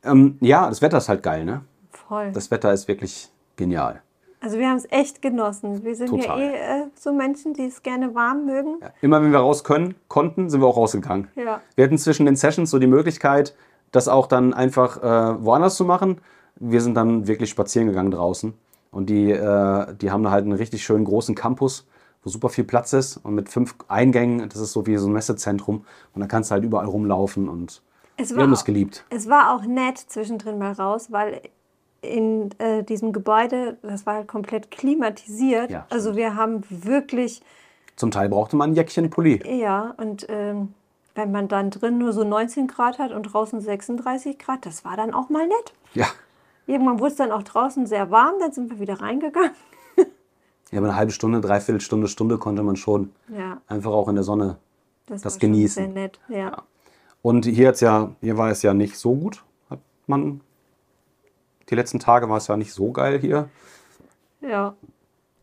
Ähm, 0.02 0.36
ja, 0.40 0.68
das 0.68 0.82
Wetter 0.82 0.98
ist 0.98 1.08
halt 1.08 1.22
geil, 1.22 1.44
ne? 1.44 1.62
Voll. 1.90 2.32
Das 2.32 2.50
Wetter 2.50 2.72
ist 2.72 2.88
wirklich 2.88 3.30
genial. 3.56 4.02
Also 4.44 4.58
wir 4.58 4.68
haben 4.68 4.76
es 4.76 4.86
echt 4.90 5.22
genossen. 5.22 5.82
Wir 5.84 5.94
sind 5.96 6.10
Total. 6.10 6.38
ja 6.38 6.46
eh 6.50 6.82
äh, 6.82 6.86
so 6.94 7.14
Menschen, 7.14 7.54
die 7.54 7.64
es 7.64 7.82
gerne 7.82 8.14
warm 8.14 8.44
mögen. 8.44 8.76
Ja. 8.82 8.90
Immer 9.00 9.22
wenn 9.22 9.32
wir 9.32 9.38
raus 9.38 9.64
können, 9.64 9.94
konnten, 10.08 10.50
sind 10.50 10.60
wir 10.60 10.66
auch 10.66 10.76
rausgegangen. 10.76 11.28
Ja. 11.34 11.62
Wir 11.76 11.84
hatten 11.86 11.96
zwischen 11.96 12.26
den 12.26 12.36
Sessions 12.36 12.70
so 12.70 12.78
die 12.78 12.86
Möglichkeit, 12.86 13.54
das 13.90 14.06
auch 14.06 14.26
dann 14.26 14.52
einfach 14.52 14.98
äh, 15.02 15.42
woanders 15.42 15.76
zu 15.76 15.86
machen. 15.86 16.18
Wir 16.56 16.82
sind 16.82 16.94
dann 16.94 17.26
wirklich 17.26 17.48
spazieren 17.48 17.88
gegangen 17.88 18.10
draußen. 18.10 18.52
Und 18.90 19.08
die, 19.08 19.30
äh, 19.30 19.94
die 19.96 20.10
haben 20.10 20.22
da 20.22 20.30
halt 20.30 20.44
einen 20.44 20.52
richtig 20.52 20.84
schönen 20.84 21.06
großen 21.06 21.34
Campus, 21.34 21.86
wo 22.22 22.28
super 22.28 22.50
viel 22.50 22.64
Platz 22.64 22.92
ist 22.92 23.16
und 23.16 23.34
mit 23.34 23.48
fünf 23.48 23.74
Eingängen. 23.88 24.46
Das 24.50 24.60
ist 24.60 24.72
so 24.72 24.86
wie 24.86 24.96
so 24.98 25.06
ein 25.08 25.12
Messezentrum. 25.14 25.86
Und 26.14 26.20
da 26.20 26.26
kannst 26.26 26.50
du 26.50 26.52
halt 26.52 26.64
überall 26.64 26.86
rumlaufen 26.86 27.48
und 27.48 27.80
Es 28.18 28.28
wir 28.28 28.36
war, 28.36 28.42
haben 28.44 28.52
es 28.52 28.66
geliebt. 28.66 29.04
es 29.08 29.26
war 29.26 29.54
auch 29.54 29.64
nett 29.64 29.96
zwischendrin 29.98 30.58
mal 30.58 30.72
raus, 30.72 31.10
weil 31.10 31.40
in 32.04 32.50
äh, 32.58 32.82
diesem 32.82 33.12
Gebäude, 33.12 33.76
das 33.82 34.06
war 34.06 34.14
halt 34.14 34.28
komplett 34.28 34.70
klimatisiert. 34.70 35.70
Ja, 35.70 35.86
also 35.90 36.16
wir 36.16 36.36
haben 36.36 36.62
wirklich, 36.68 37.42
Zum 37.96 38.10
Teil 38.10 38.28
brauchte 38.28 38.56
man 38.56 38.70
ein 38.70 38.74
Jäckchen 38.74 39.10
Pulli. 39.10 39.40
ja, 39.58 39.94
und 39.96 40.26
ähm, 40.28 40.74
wenn 41.14 41.30
man 41.30 41.48
dann 41.48 41.70
drin 41.70 41.98
nur 41.98 42.12
so 42.12 42.24
19 42.24 42.66
Grad 42.66 42.98
hat 42.98 43.12
und 43.12 43.22
draußen 43.24 43.60
36 43.60 44.38
Grad, 44.38 44.66
das 44.66 44.84
war 44.84 44.96
dann 44.96 45.14
auch 45.14 45.28
mal 45.28 45.46
nett. 45.46 45.72
Ja. 45.94 46.06
Irgendwann 46.66 46.98
wurde 46.98 47.10
es 47.12 47.16
dann 47.16 47.30
auch 47.30 47.42
draußen 47.42 47.86
sehr 47.86 48.10
warm, 48.10 48.34
dann 48.40 48.52
sind 48.52 48.70
wir 48.70 48.80
wieder 48.80 49.00
reingegangen. 49.00 49.52
Ja, 50.70 50.78
aber 50.78 50.88
eine 50.88 50.96
halbe 50.96 51.12
Stunde, 51.12 51.40
dreiviertel 51.40 51.80
Stunde, 51.80 52.08
Stunde 52.08 52.36
konnte 52.36 52.64
man 52.64 52.74
schon 52.74 53.12
Ja, 53.28 53.60
einfach 53.68 53.92
auch 53.92 54.08
in 54.08 54.16
der 54.16 54.24
Sonne 54.24 54.56
das, 55.06 55.22
Das 55.22 55.38
genießen. 55.38 55.84
Sehr 55.84 55.92
nett, 55.92 56.18
ja. 56.28 56.62
Und 57.22 57.44
hier, 57.44 57.68
hat's 57.68 57.80
ja, 57.80 58.10
hier 58.20 58.36
war 58.38 58.50
es 58.50 58.62
ja 58.62 58.74
nicht 58.74 58.98
so 58.98 59.14
gut. 59.14 59.44
Hat 59.70 59.78
man. 60.08 60.40
Die 61.74 61.76
letzten 61.80 61.98
Tage 61.98 62.28
war 62.28 62.36
es 62.36 62.46
ja 62.46 62.56
nicht 62.56 62.72
so 62.72 62.92
geil 62.92 63.18
hier. 63.18 63.48
Ja, 64.40 64.76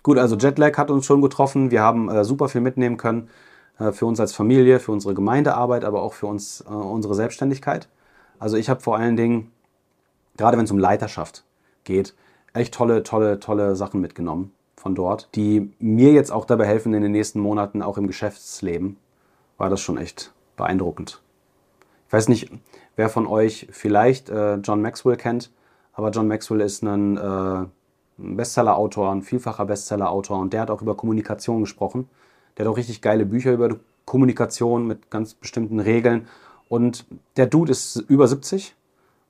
Gut, 0.03 0.17
also 0.17 0.35
Jetlag 0.35 0.77
hat 0.77 0.89
uns 0.89 1.05
schon 1.05 1.21
getroffen. 1.21 1.69
Wir 1.69 1.81
haben 1.81 2.09
äh, 2.09 2.23
super 2.23 2.49
viel 2.49 2.61
mitnehmen 2.61 2.97
können 2.97 3.29
äh, 3.77 3.91
für 3.91 4.05
uns 4.05 4.19
als 4.19 4.33
Familie, 4.33 4.79
für 4.79 4.91
unsere 4.91 5.13
Gemeindearbeit, 5.13 5.83
aber 5.83 6.01
auch 6.01 6.13
für 6.13 6.25
uns 6.25 6.61
äh, 6.61 6.69
unsere 6.69 7.13
Selbstständigkeit. 7.13 7.87
Also 8.39 8.57
ich 8.57 8.69
habe 8.69 8.79
vor 8.79 8.97
allen 8.97 9.15
Dingen, 9.15 9.51
gerade 10.37 10.57
wenn 10.57 10.65
es 10.65 10.71
um 10.71 10.79
Leiterschaft 10.79 11.43
geht, 11.83 12.15
echt 12.53 12.73
tolle, 12.73 13.03
tolle, 13.03 13.39
tolle 13.39 13.75
Sachen 13.75 14.01
mitgenommen 14.01 14.53
von 14.75 14.95
dort, 14.95 15.29
die 15.35 15.71
mir 15.79 16.13
jetzt 16.13 16.31
auch 16.31 16.45
dabei 16.45 16.65
helfen 16.65 16.93
in 16.95 17.03
den 17.03 17.11
nächsten 17.11 17.39
Monaten, 17.39 17.83
auch 17.83 17.97
im 17.97 18.07
Geschäftsleben. 18.07 18.97
War 19.57 19.69
das 19.69 19.81
schon 19.81 19.97
echt 19.97 20.33
beeindruckend. 20.55 21.21
Ich 22.07 22.13
weiß 22.13 22.27
nicht, 22.27 22.49
wer 22.95 23.09
von 23.09 23.27
euch 23.27 23.67
vielleicht 23.69 24.29
äh, 24.29 24.55
John 24.55 24.81
Maxwell 24.81 25.17
kennt, 25.17 25.51
aber 26.01 26.09
John 26.09 26.27
Maxwell 26.27 26.61
ist 26.61 26.81
ein, 26.83 27.17
äh, 27.17 27.65
Bestseller-Autor, 28.17 29.11
ein 29.11 29.21
vielfacher 29.21 29.65
Bestseller-Autor 29.65 30.39
und 30.39 30.51
der 30.51 30.61
hat 30.61 30.71
auch 30.71 30.81
über 30.81 30.95
Kommunikation 30.95 31.61
gesprochen. 31.61 32.09
Der 32.57 32.65
hat 32.65 32.71
auch 32.71 32.77
richtig 32.77 33.01
geile 33.01 33.25
Bücher 33.25 33.51
über 33.51 33.77
Kommunikation 34.05 34.87
mit 34.87 35.11
ganz 35.11 35.35
bestimmten 35.35 35.79
Regeln. 35.79 36.27
Und 36.69 37.05
der 37.37 37.45
Dude 37.45 37.71
ist 37.71 37.97
über 37.97 38.27
70 38.27 38.75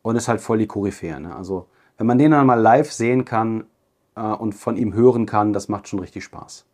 und 0.01 0.15
ist 0.15 0.29
halt 0.29 0.39
voll 0.39 0.59
die 0.59 0.67
Koryphäe. 0.67 1.19
Ne? 1.19 1.35
Also, 1.35 1.67
wenn 1.97 2.07
man 2.07 2.17
den 2.17 2.31
dann 2.31 2.45
mal 2.45 2.59
live 2.59 2.91
sehen 2.91 3.25
kann 3.25 3.65
äh, 4.15 4.21
und 4.21 4.53
von 4.53 4.77
ihm 4.77 4.93
hören 4.93 5.25
kann, 5.25 5.53
das 5.53 5.67
macht 5.67 5.89
schon 5.89 5.99
richtig 5.99 6.23
Spaß. 6.23 6.65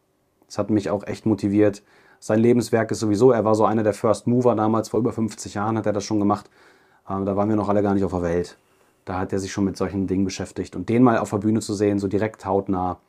Das 0.45 0.57
hat 0.57 0.69
mich 0.69 0.91
auch 0.91 1.05
echt 1.07 1.25
motiviert. 1.25 1.81
Sein 2.19 2.39
Lebenswerk 2.39 2.91
ist 2.91 2.99
sowieso, 2.99 3.31
er 3.31 3.45
war 3.45 3.55
so 3.55 3.65
einer 3.65 3.83
der 3.83 3.93
First 3.93 4.27
Mover 4.27 4.55
damals, 4.55 4.89
vor 4.89 4.99
über 4.99 5.11
50 5.11 5.55
Jahren 5.55 5.75
hat 5.75 5.85
er 5.85 5.93
das 5.93 6.03
schon 6.03 6.19
gemacht. 6.19 6.49
Ähm, 7.09 7.25
da 7.25 7.35
waren 7.35 7.49
wir 7.49 7.55
noch 7.55 7.69
alle 7.69 7.81
gar 7.81 7.93
nicht 7.93 8.03
auf 8.03 8.11
der 8.11 8.21
Welt. 8.21 8.57
Da 9.07 9.19
hat 9.19 9.31
er 9.31 9.39
sich 9.39 9.53
schon 9.53 9.63
mit 9.63 9.77
solchen 9.77 10.05
Dingen 10.05 10.25
beschäftigt. 10.25 10.75
Und 10.75 10.89
den 10.89 11.01
mal 11.01 11.17
auf 11.17 11.29
der 11.29 11.37
Bühne 11.37 11.61
zu 11.61 11.73
sehen, 11.73 11.97
so 11.97 12.09
direkt 12.09 12.45
hautnah, 12.45 12.99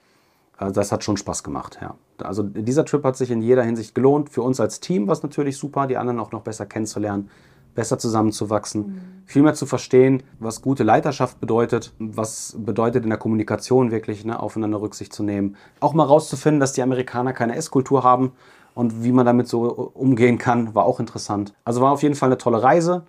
äh, 0.61 0.71
das 0.71 0.93
hat 0.93 1.02
schon 1.02 1.17
Spaß 1.17 1.43
gemacht. 1.43 1.78
Ja. 1.83 1.97
Also 2.23 2.45
dieser 2.45 2.85
Trip 2.85 3.02
hat 3.02 3.17
sich 3.17 3.33
in 3.33 3.43
jeder 3.43 3.64
Hinsicht 3.64 3.97
gelohnt. 3.97 4.31
Für 4.31 4.43
uns 4.43 4.61
als 4.61 4.78
Team 4.78 5.09
war 5.09 5.12
es 5.12 5.25
natürlich 5.25 5.57
super, 5.57 5.88
die 5.88 5.97
anderen 5.97 6.21
auch 6.21 6.31
noch 6.31 6.43
besser 6.43 6.67
kennenzulernen, 6.67 7.31
besser 7.75 7.99
zusammenzuwachsen, 7.99 9.23
viel 9.26 9.43
mehr 9.43 9.55
zu 9.55 9.67
verstehen, 9.67 10.23
was 10.38 10.62
gute 10.62 10.85
Leiterschaft 10.85 11.40
bedeutet, 11.40 11.93
was 11.99 12.57
bedeutet 12.57 13.02
in 13.02 13.11
der 13.11 13.19
Kommunikation 13.19 13.90
wirklich, 13.90 14.25
ne, 14.25 14.38
aufeinander 14.40 14.81
Rücksicht 14.81 15.12
zu 15.12 15.25
nehmen. 15.25 15.57
Auch 15.81 15.94
mal 15.94 16.05
rauszufinden, 16.05 16.61
dass 16.61 16.75
die 16.75 16.83
Amerikaner 16.83 17.33
keine 17.33 17.57
Esskultur 17.57 18.05
haben 18.05 18.33
und 18.75 19.03
wie 19.03 19.11
man 19.11 19.27
damit 19.27 19.49
so 19.49 19.90
umgehen 19.94 20.38
kann, 20.38 20.77
war 20.77 20.85
auch 20.85 21.01
interessant. 21.01 21.55
Also 21.64 21.81
war 21.81 21.90
auf 21.90 22.05
jeden 22.05 22.14
Fall 22.14 22.29
eine 22.29 22.38
tolle 22.38 22.62
Reise. 22.62 23.05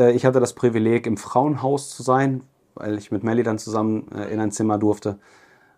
Äh, 0.00 0.12
Ich 0.12 0.24
hatte 0.24 0.40
das 0.40 0.54
Privileg, 0.54 1.06
im 1.06 1.16
Frauenhaus 1.16 1.90
zu 1.90 2.02
sein, 2.02 2.42
weil 2.74 2.98
ich 2.98 3.10
mit 3.10 3.22
Melly 3.22 3.42
dann 3.42 3.58
zusammen 3.58 4.08
äh, 4.12 4.32
in 4.32 4.40
ein 4.40 4.50
Zimmer 4.50 4.78
durfte. 4.78 5.18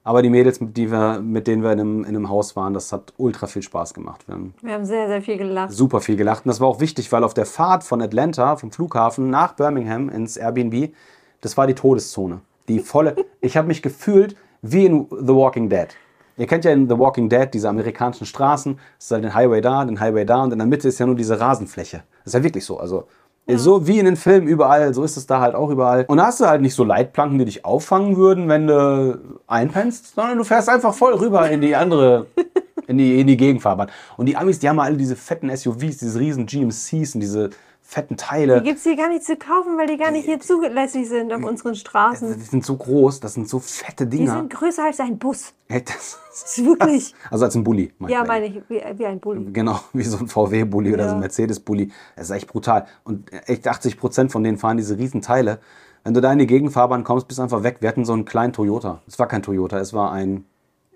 Aber 0.04 0.22
die 0.22 0.30
Mädels, 0.30 0.60
mit, 0.60 0.76
die 0.76 0.90
wir, 0.90 1.20
mit 1.20 1.46
denen 1.46 1.62
wir 1.62 1.72
in 1.72 1.80
einem, 1.80 2.00
in 2.00 2.08
einem 2.08 2.28
Haus 2.28 2.56
waren, 2.56 2.74
das 2.74 2.92
hat 2.92 3.12
ultra 3.18 3.46
viel 3.46 3.62
Spaß 3.62 3.94
gemacht. 3.94 4.26
Wir 4.26 4.34
haben 4.34 4.54
wir 4.60 4.74
haben 4.74 4.84
sehr, 4.84 5.06
sehr 5.06 5.22
viel 5.22 5.36
gelacht. 5.36 5.72
super 5.72 6.00
viel 6.00 6.16
gelacht. 6.16 6.44
Und 6.44 6.48
das 6.48 6.60
war 6.60 6.66
auch 6.68 6.80
wichtig, 6.80 7.12
weil 7.12 7.22
auf 7.22 7.34
der 7.34 7.46
Fahrt 7.46 7.84
von 7.84 8.02
Atlanta, 8.02 8.56
vom 8.56 8.72
Flughafen 8.72 9.30
nach 9.30 9.52
Birmingham 9.54 10.08
ins 10.08 10.36
Airbnb, 10.36 10.92
das 11.40 11.56
war 11.56 11.66
die 11.68 11.74
Todeszone. 11.74 12.40
Die 12.68 12.80
volle. 12.80 13.14
Ich 13.40 13.56
habe 13.56 13.66
mich 13.68 13.82
gefühlt 13.82 14.36
wie 14.62 14.86
in 14.86 15.06
The 15.10 15.34
Walking 15.34 15.68
Dead. 15.68 15.88
Ihr 16.36 16.46
kennt 16.46 16.64
ja 16.64 16.70
in 16.72 16.88
The 16.88 16.98
Walking 16.98 17.28
Dead 17.28 17.48
diese 17.52 17.68
amerikanischen 17.68 18.26
Straßen. 18.26 18.78
Es 18.98 19.04
ist 19.06 19.10
halt 19.10 19.24
den 19.24 19.34
Highway 19.34 19.60
da, 19.60 19.84
den 19.84 20.00
Highway 20.00 20.24
da 20.24 20.42
und 20.42 20.52
in 20.52 20.58
der 20.58 20.66
Mitte 20.66 20.88
ist 20.88 20.98
ja 20.98 21.06
nur 21.06 21.14
diese 21.16 21.38
Rasenfläche. 21.38 22.02
Das 22.24 22.32
ist 22.32 22.34
ja 22.34 22.42
wirklich 22.42 22.64
so. 22.64 22.78
Also 22.78 23.04
so 23.48 23.86
wie 23.86 23.98
in 23.98 24.04
den 24.04 24.16
Filmen 24.16 24.46
überall, 24.46 24.94
so 24.94 25.02
ist 25.02 25.16
es 25.16 25.26
da 25.26 25.40
halt 25.40 25.54
auch 25.54 25.70
überall. 25.70 26.04
Und 26.06 26.18
da 26.18 26.26
hast 26.26 26.40
du 26.40 26.46
halt 26.46 26.62
nicht 26.62 26.74
so 26.74 26.84
Leitplanken, 26.84 27.38
die 27.38 27.44
dich 27.44 27.64
auffangen 27.64 28.16
würden, 28.16 28.48
wenn 28.48 28.66
du 28.66 29.18
einpennst, 29.46 30.14
sondern 30.14 30.38
du 30.38 30.44
fährst 30.44 30.68
einfach 30.68 30.94
voll 30.94 31.14
rüber 31.14 31.50
in 31.50 31.60
die 31.60 31.74
andere, 31.74 32.26
in 32.86 32.98
die, 32.98 33.20
in 33.20 33.26
die 33.26 33.36
Gegenfahrbahn. 33.36 33.90
Und 34.16 34.26
die 34.26 34.36
Amis, 34.36 34.60
die 34.60 34.68
haben 34.68 34.78
alle 34.78 34.96
diese 34.96 35.16
fetten 35.16 35.54
SUVs, 35.54 35.98
diese 35.98 36.18
riesen 36.18 36.46
GMCs 36.46 37.14
und 37.14 37.20
diese 37.20 37.50
fetten 37.92 38.16
Teile. 38.16 38.60
Die 38.62 38.68
gibt 38.68 38.78
es 38.78 38.84
hier 38.84 38.96
gar 38.96 39.08
nicht 39.08 39.22
zu 39.22 39.36
kaufen, 39.36 39.76
weil 39.76 39.86
die 39.86 39.96
gar 39.98 40.10
nicht 40.10 40.24
hier 40.24 40.40
zulässig 40.40 41.08
sind 41.08 41.32
auf 41.32 41.42
unseren 41.44 41.74
Straßen. 41.74 42.34
Die 42.34 42.40
sind 42.40 42.64
so 42.64 42.76
groß, 42.76 43.20
das 43.20 43.34
sind 43.34 43.48
so 43.48 43.58
fette 43.58 44.06
Die 44.06 44.18
Dinger. 44.18 44.36
sind 44.38 44.50
größer 44.52 44.84
als 44.84 44.98
ein 45.00 45.18
Bus. 45.18 45.52
Ey, 45.68 45.82
das 45.84 46.18
Das 46.30 46.58
ist 46.58 46.64
wirklich. 46.64 47.14
also 47.30 47.44
als 47.44 47.54
ein 47.54 47.62
Bulli. 47.64 47.92
Ja, 48.08 48.22
ich. 48.22 48.28
meine 48.28 48.46
ich, 48.46 48.62
wie, 48.68 48.82
wie 48.96 49.06
ein 49.06 49.20
Bulli. 49.20 49.52
Genau, 49.52 49.78
wie 49.92 50.02
so 50.04 50.16
ein 50.16 50.26
VW-Bulli 50.28 50.94
oder 50.94 51.04
so 51.04 51.10
ein 51.10 51.16
Ja. 51.16 51.20
Mercedes-Bulli. 51.20 51.92
Das 52.16 52.30
ist 52.30 52.36
echt 52.36 52.48
brutal. 52.48 52.86
Und 53.04 53.30
echt 53.48 53.68
80 53.68 53.98
Prozent 53.98 54.32
von 54.32 54.42
denen 54.42 54.56
fahren 54.56 54.78
diese 54.78 54.96
riesen 54.96 55.20
Teile. 55.20 55.60
Wenn 56.04 56.14
du 56.14 56.20
da 56.22 56.32
in 56.32 56.38
die 56.38 56.46
Gegenfahrbahn 56.46 57.04
kommst, 57.04 57.28
bist 57.28 57.38
du 57.38 57.42
einfach 57.42 57.62
weg. 57.62 57.76
Wir 57.80 57.88
hatten 57.90 58.04
so 58.06 58.14
einen 58.14 58.24
kleinen 58.24 58.52
Toyota. 58.54 59.02
Es 59.06 59.18
war 59.18 59.28
kein 59.28 59.42
Toyota, 59.42 59.78
es 59.78 59.92
war 59.92 60.10
ein, 60.12 60.44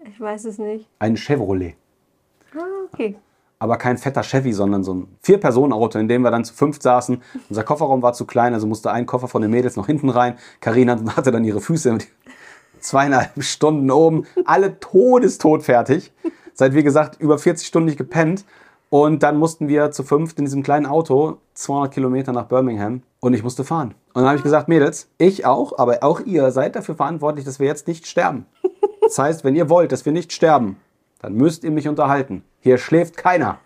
Ich 0.04 0.18
weiß 0.18 0.46
es 0.46 0.56
nicht. 0.58 0.88
ein 0.98 1.16
Chevrolet. 1.16 1.76
Ah, 2.56 2.60
okay. 2.92 3.16
Aber 3.58 3.78
kein 3.78 3.96
fetter 3.96 4.22
Chevy, 4.22 4.52
sondern 4.52 4.84
so 4.84 4.94
ein 4.94 5.08
Vier-Personen-Auto, 5.22 5.98
in 5.98 6.08
dem 6.08 6.22
wir 6.22 6.30
dann 6.30 6.44
zu 6.44 6.52
fünft 6.52 6.82
saßen. 6.82 7.22
Unser 7.48 7.64
Kofferraum 7.64 8.02
war 8.02 8.12
zu 8.12 8.26
klein, 8.26 8.52
also 8.52 8.66
musste 8.66 8.90
ein 8.90 9.06
Koffer 9.06 9.28
von 9.28 9.40
den 9.40 9.50
Mädels 9.50 9.76
noch 9.76 9.86
hinten 9.86 10.10
rein. 10.10 10.36
Karina 10.60 10.98
hatte 11.16 11.30
dann 11.30 11.44
ihre 11.44 11.60
Füße 11.60 11.92
mit 11.92 12.08
zweieinhalb 12.80 13.42
Stunden 13.42 13.90
oben, 13.90 14.26
alle 14.44 14.78
todestot 14.78 15.62
fertig. 15.62 16.12
Seit, 16.54 16.74
wie 16.74 16.82
gesagt, 16.82 17.20
über 17.20 17.38
40 17.38 17.66
Stunden 17.66 17.86
nicht 17.86 17.98
gepennt. 17.98 18.44
Und 18.88 19.22
dann 19.22 19.36
mussten 19.36 19.68
wir 19.68 19.90
zu 19.90 20.04
fünft 20.04 20.38
in 20.38 20.44
diesem 20.44 20.62
kleinen 20.62 20.86
Auto 20.86 21.38
200 21.54 21.92
Kilometer 21.92 22.32
nach 22.32 22.46
Birmingham 22.46 23.02
und 23.20 23.34
ich 23.34 23.42
musste 23.42 23.64
fahren. 23.64 23.94
Und 24.14 24.22
dann 24.22 24.26
habe 24.26 24.36
ich 24.36 24.44
gesagt, 24.44 24.68
Mädels, 24.68 25.08
ich 25.18 25.44
auch, 25.44 25.76
aber 25.76 26.02
auch 26.02 26.20
ihr 26.20 26.50
seid 26.52 26.76
dafür 26.76 26.94
verantwortlich, 26.94 27.44
dass 27.44 27.58
wir 27.58 27.66
jetzt 27.66 27.88
nicht 27.88 28.06
sterben. 28.06 28.46
Das 29.02 29.18
heißt, 29.18 29.44
wenn 29.44 29.56
ihr 29.56 29.68
wollt, 29.68 29.92
dass 29.92 30.04
wir 30.04 30.12
nicht 30.12 30.32
sterben, 30.32 30.76
dann 31.20 31.34
müsst 31.34 31.64
ihr 31.64 31.70
mich 31.70 31.88
unterhalten. 31.88 32.42
Hier 32.60 32.78
schläft 32.78 33.16
keiner. 33.16 33.58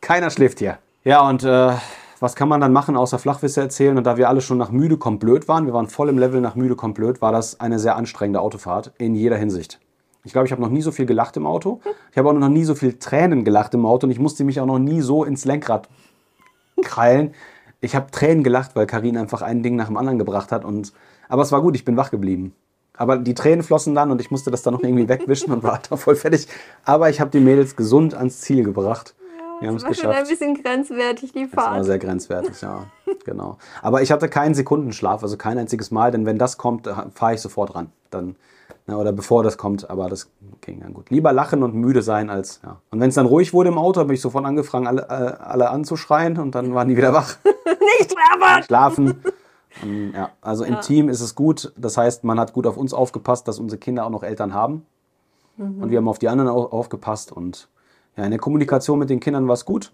Keiner 0.00 0.30
schläft 0.30 0.58
hier. 0.58 0.78
Ja, 1.04 1.26
und 1.28 1.44
äh, 1.44 1.72
was 2.20 2.34
kann 2.34 2.48
man 2.48 2.60
dann 2.60 2.72
machen, 2.72 2.96
außer 2.96 3.18
Flachwisse 3.18 3.60
erzählen? 3.60 3.96
Und 3.96 4.04
da 4.04 4.16
wir 4.16 4.28
alle 4.28 4.40
schon 4.40 4.58
nach 4.58 4.70
müde 4.70 4.96
kommt 4.96 5.20
blöd 5.20 5.48
waren, 5.48 5.66
wir 5.66 5.72
waren 5.72 5.88
voll 5.88 6.08
im 6.08 6.18
Level 6.18 6.40
nach 6.40 6.54
müde 6.54 6.76
kommt 6.76 6.94
blöd, 6.94 7.20
war 7.20 7.32
das 7.32 7.60
eine 7.60 7.78
sehr 7.78 7.96
anstrengende 7.96 8.40
Autofahrt 8.40 8.92
in 8.98 9.14
jeder 9.14 9.36
Hinsicht. 9.36 9.80
Ich 10.24 10.32
glaube, 10.32 10.46
ich 10.46 10.52
habe 10.52 10.60
noch 10.60 10.70
nie 10.70 10.82
so 10.82 10.90
viel 10.90 11.06
gelacht 11.06 11.36
im 11.36 11.46
Auto. 11.46 11.80
Ich 12.10 12.18
habe 12.18 12.28
auch 12.28 12.32
noch 12.32 12.48
nie 12.48 12.64
so 12.64 12.74
viel 12.74 12.98
Tränen 12.98 13.44
gelacht 13.44 13.74
im 13.74 13.86
Auto 13.86 14.06
und 14.06 14.10
ich 14.10 14.18
musste 14.18 14.42
mich 14.42 14.60
auch 14.60 14.66
noch 14.66 14.80
nie 14.80 15.00
so 15.00 15.22
ins 15.22 15.44
Lenkrad 15.44 15.88
krallen. 16.82 17.34
Ich 17.80 17.94
habe 17.94 18.10
Tränen 18.10 18.42
gelacht, 18.42 18.74
weil 18.74 18.86
Karin 18.86 19.16
einfach 19.16 19.42
ein 19.42 19.62
Ding 19.62 19.76
nach 19.76 19.86
dem 19.86 19.96
anderen 19.96 20.18
gebracht 20.18 20.50
hat. 20.50 20.64
Und, 20.64 20.92
aber 21.28 21.42
es 21.42 21.52
war 21.52 21.62
gut, 21.62 21.76
ich 21.76 21.84
bin 21.84 21.96
wach 21.96 22.10
geblieben. 22.10 22.54
Aber 22.96 23.16
die 23.18 23.34
Tränen 23.34 23.62
flossen 23.62 23.94
dann 23.94 24.10
und 24.10 24.20
ich 24.20 24.30
musste 24.30 24.50
das 24.50 24.62
dann 24.62 24.74
noch 24.74 24.82
irgendwie 24.82 25.08
wegwischen 25.08 25.52
und 25.52 25.62
war 25.62 25.80
da 25.88 25.96
voll 25.96 26.16
fertig. 26.16 26.46
Aber 26.84 27.10
ich 27.10 27.20
habe 27.20 27.30
die 27.30 27.40
Mädels 27.40 27.76
gesund 27.76 28.14
ans 28.14 28.40
Ziel 28.40 28.64
gebracht. 28.64 29.14
Wir 29.60 29.68
haben 29.68 29.76
es 29.76 29.82
Das 29.82 29.88
war 29.90 29.94
schon 29.94 30.06
ein 30.10 30.10
geschafft. 30.24 30.30
bisschen 30.30 30.62
grenzwertig, 30.62 31.32
die 31.32 31.46
Das 31.46 31.56
war 31.56 31.64
Fahrt. 31.72 31.84
sehr 31.86 31.98
grenzwertig, 31.98 32.60
ja. 32.60 32.84
Genau. 33.24 33.56
Aber 33.80 34.02
ich 34.02 34.12
hatte 34.12 34.28
keinen 34.28 34.54
Sekundenschlaf, 34.54 35.22
also 35.22 35.36
kein 35.38 35.56
einziges 35.58 35.90
Mal, 35.90 36.10
denn 36.10 36.26
wenn 36.26 36.38
das 36.38 36.58
kommt, 36.58 36.86
fahre 37.14 37.34
ich 37.34 37.40
sofort 37.40 37.74
ran. 37.74 37.90
Dann, 38.10 38.36
na, 38.86 38.96
oder 38.96 39.12
bevor 39.12 39.42
das 39.42 39.56
kommt, 39.56 39.88
aber 39.88 40.08
das 40.10 40.30
ging 40.60 40.80
dann 40.80 40.92
gut. 40.92 41.08
Lieber 41.10 41.32
lachen 41.32 41.62
und 41.62 41.74
müde 41.74 42.02
sein 42.02 42.28
als, 42.28 42.60
ja. 42.64 42.76
Und 42.90 43.00
wenn 43.00 43.08
es 43.08 43.14
dann 43.14 43.24
ruhig 43.26 43.52
wurde 43.54 43.70
im 43.70 43.78
Auto, 43.78 44.00
habe 44.00 44.12
ich 44.12 44.20
sofort 44.20 44.44
angefangen, 44.44 44.86
alle, 44.86 45.02
äh, 45.08 45.42
alle 45.42 45.70
anzuschreien 45.70 46.38
und 46.38 46.54
dann 46.54 46.74
waren 46.74 46.88
die 46.88 46.96
wieder 46.96 47.14
wach. 47.14 47.36
Nicht 47.98 48.14
aber! 48.34 48.62
Schlafen. 48.62 49.22
Ähm, 49.82 50.12
ja, 50.14 50.30
also 50.40 50.64
im 50.64 50.80
Team 50.80 51.08
ist 51.08 51.20
es 51.20 51.34
gut. 51.34 51.72
Das 51.76 51.96
heißt, 51.96 52.24
man 52.24 52.38
hat 52.40 52.52
gut 52.52 52.66
auf 52.66 52.76
uns 52.76 52.92
aufgepasst, 52.94 53.48
dass 53.48 53.58
unsere 53.58 53.78
Kinder 53.78 54.06
auch 54.06 54.10
noch 54.10 54.22
Eltern 54.22 54.54
haben. 54.54 54.86
Mhm. 55.56 55.82
Und 55.82 55.90
wir 55.90 55.98
haben 55.98 56.08
auf 56.08 56.18
die 56.18 56.28
anderen 56.28 56.48
aufgepasst. 56.48 57.32
Und 57.32 57.68
ja, 58.16 58.24
in 58.24 58.30
der 58.30 58.40
Kommunikation 58.40 58.98
mit 58.98 59.10
den 59.10 59.20
Kindern 59.20 59.46
war 59.46 59.54
es 59.54 59.64
gut. 59.64 59.92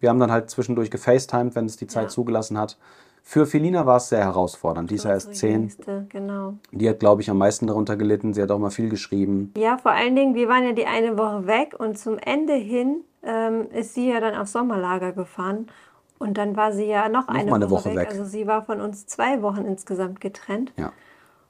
Wir 0.00 0.08
haben 0.08 0.18
dann 0.18 0.32
halt 0.32 0.50
zwischendurch 0.50 0.90
gefacetimed, 0.90 1.54
wenn 1.54 1.66
es 1.66 1.76
die 1.76 1.86
Zeit 1.86 2.04
ja. 2.04 2.08
zugelassen 2.08 2.58
hat. 2.58 2.78
Für 3.22 3.46
Felina 3.46 3.84
war 3.84 3.98
es 3.98 4.08
sehr 4.08 4.20
herausfordernd. 4.20 4.90
Die 4.90 4.94
ist 4.94 5.04
ja 5.04 5.10
erst 5.10 5.34
zehn. 5.34 5.70
Genau. 6.08 6.54
Die 6.72 6.88
hat, 6.88 7.00
glaube 7.00 7.20
ich, 7.20 7.30
am 7.30 7.36
meisten 7.38 7.66
darunter 7.66 7.96
gelitten. 7.96 8.32
Sie 8.32 8.42
hat 8.42 8.50
auch 8.50 8.58
mal 8.58 8.70
viel 8.70 8.88
geschrieben. 8.88 9.52
Ja, 9.56 9.76
vor 9.76 9.92
allen 9.92 10.16
Dingen, 10.16 10.34
wir 10.34 10.48
waren 10.48 10.64
ja 10.64 10.72
die 10.72 10.86
eine 10.86 11.18
Woche 11.18 11.46
weg 11.46 11.76
und 11.78 11.98
zum 11.98 12.18
Ende 12.18 12.54
hin 12.54 13.02
ähm, 13.22 13.68
ist 13.72 13.94
sie 13.94 14.08
ja 14.08 14.20
dann 14.20 14.34
aufs 14.34 14.52
Sommerlager 14.52 15.12
gefahren. 15.12 15.66
Und 16.20 16.36
dann 16.36 16.54
war 16.54 16.72
sie 16.72 16.84
ja 16.84 17.08
noch, 17.08 17.26
noch 17.26 17.34
eine, 17.34 17.52
eine, 17.52 17.70
Woche, 17.70 17.86
Woche 17.86 17.96
weg. 17.96 17.96
weg. 17.96 18.10
Also 18.10 18.24
sie 18.24 18.46
war 18.46 18.62
von 18.62 18.80
uns 18.80 19.06
zwei 19.06 19.40
Wochen 19.40 19.64
insgesamt 19.64 20.20
getrennt. 20.20 20.72
Ja. 20.76 20.92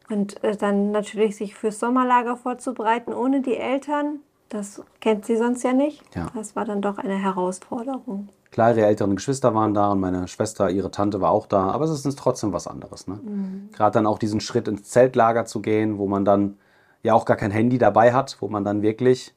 Und 0.09 0.42
äh, 0.44 0.56
dann 0.56 0.92
natürlich 0.92 1.37
sich 1.37 1.54
fürs 1.54 1.80
Sommerlager 1.80 2.37
vorzubereiten 2.37 3.12
ohne 3.12 3.42
die 3.42 3.56
Eltern, 3.56 4.20
das 4.48 4.83
kennt 5.00 5.26
sie 5.26 5.37
sonst 5.37 5.64
ja 5.64 5.72
nicht. 5.72 6.02
Ja. 6.14 6.28
Das 6.35 6.54
war 6.54 6.64
dann 6.64 6.83
doch 6.83 6.98
eine 6.98 7.16
Herausforderung. 7.16 8.28
Klar, 8.52 8.76
ihre 8.76 8.87
älteren 8.87 9.16
Geschwister 9.16 9.54
waren 9.54 9.74
da 9.74 9.90
und 9.90 10.00
meine 10.00 10.26
Schwester, 10.28 10.70
ihre 10.70 10.90
Tante 10.90 11.20
war 11.20 11.30
auch 11.30 11.46
da, 11.46 11.70
aber 11.70 11.85
es 11.85 12.04
ist 12.04 12.18
trotzdem 12.18 12.52
was 12.52 12.66
anderes. 12.66 13.06
Ne? 13.06 13.20
Mhm. 13.22 13.68
Gerade 13.72 13.94
dann 13.94 14.06
auch 14.06 14.18
diesen 14.18 14.40
Schritt 14.40 14.68
ins 14.68 14.88
Zeltlager 14.88 15.46
zu 15.46 15.61
gehen, 15.61 15.98
wo 15.98 16.06
man 16.06 16.24
dann 16.24 16.59
ja 17.02 17.14
auch 17.14 17.24
gar 17.24 17.37
kein 17.37 17.50
Handy 17.50 17.78
dabei 17.78 18.12
hat, 18.12 18.37
wo 18.40 18.48
man 18.48 18.64
dann 18.64 18.83
wirklich 18.83 19.35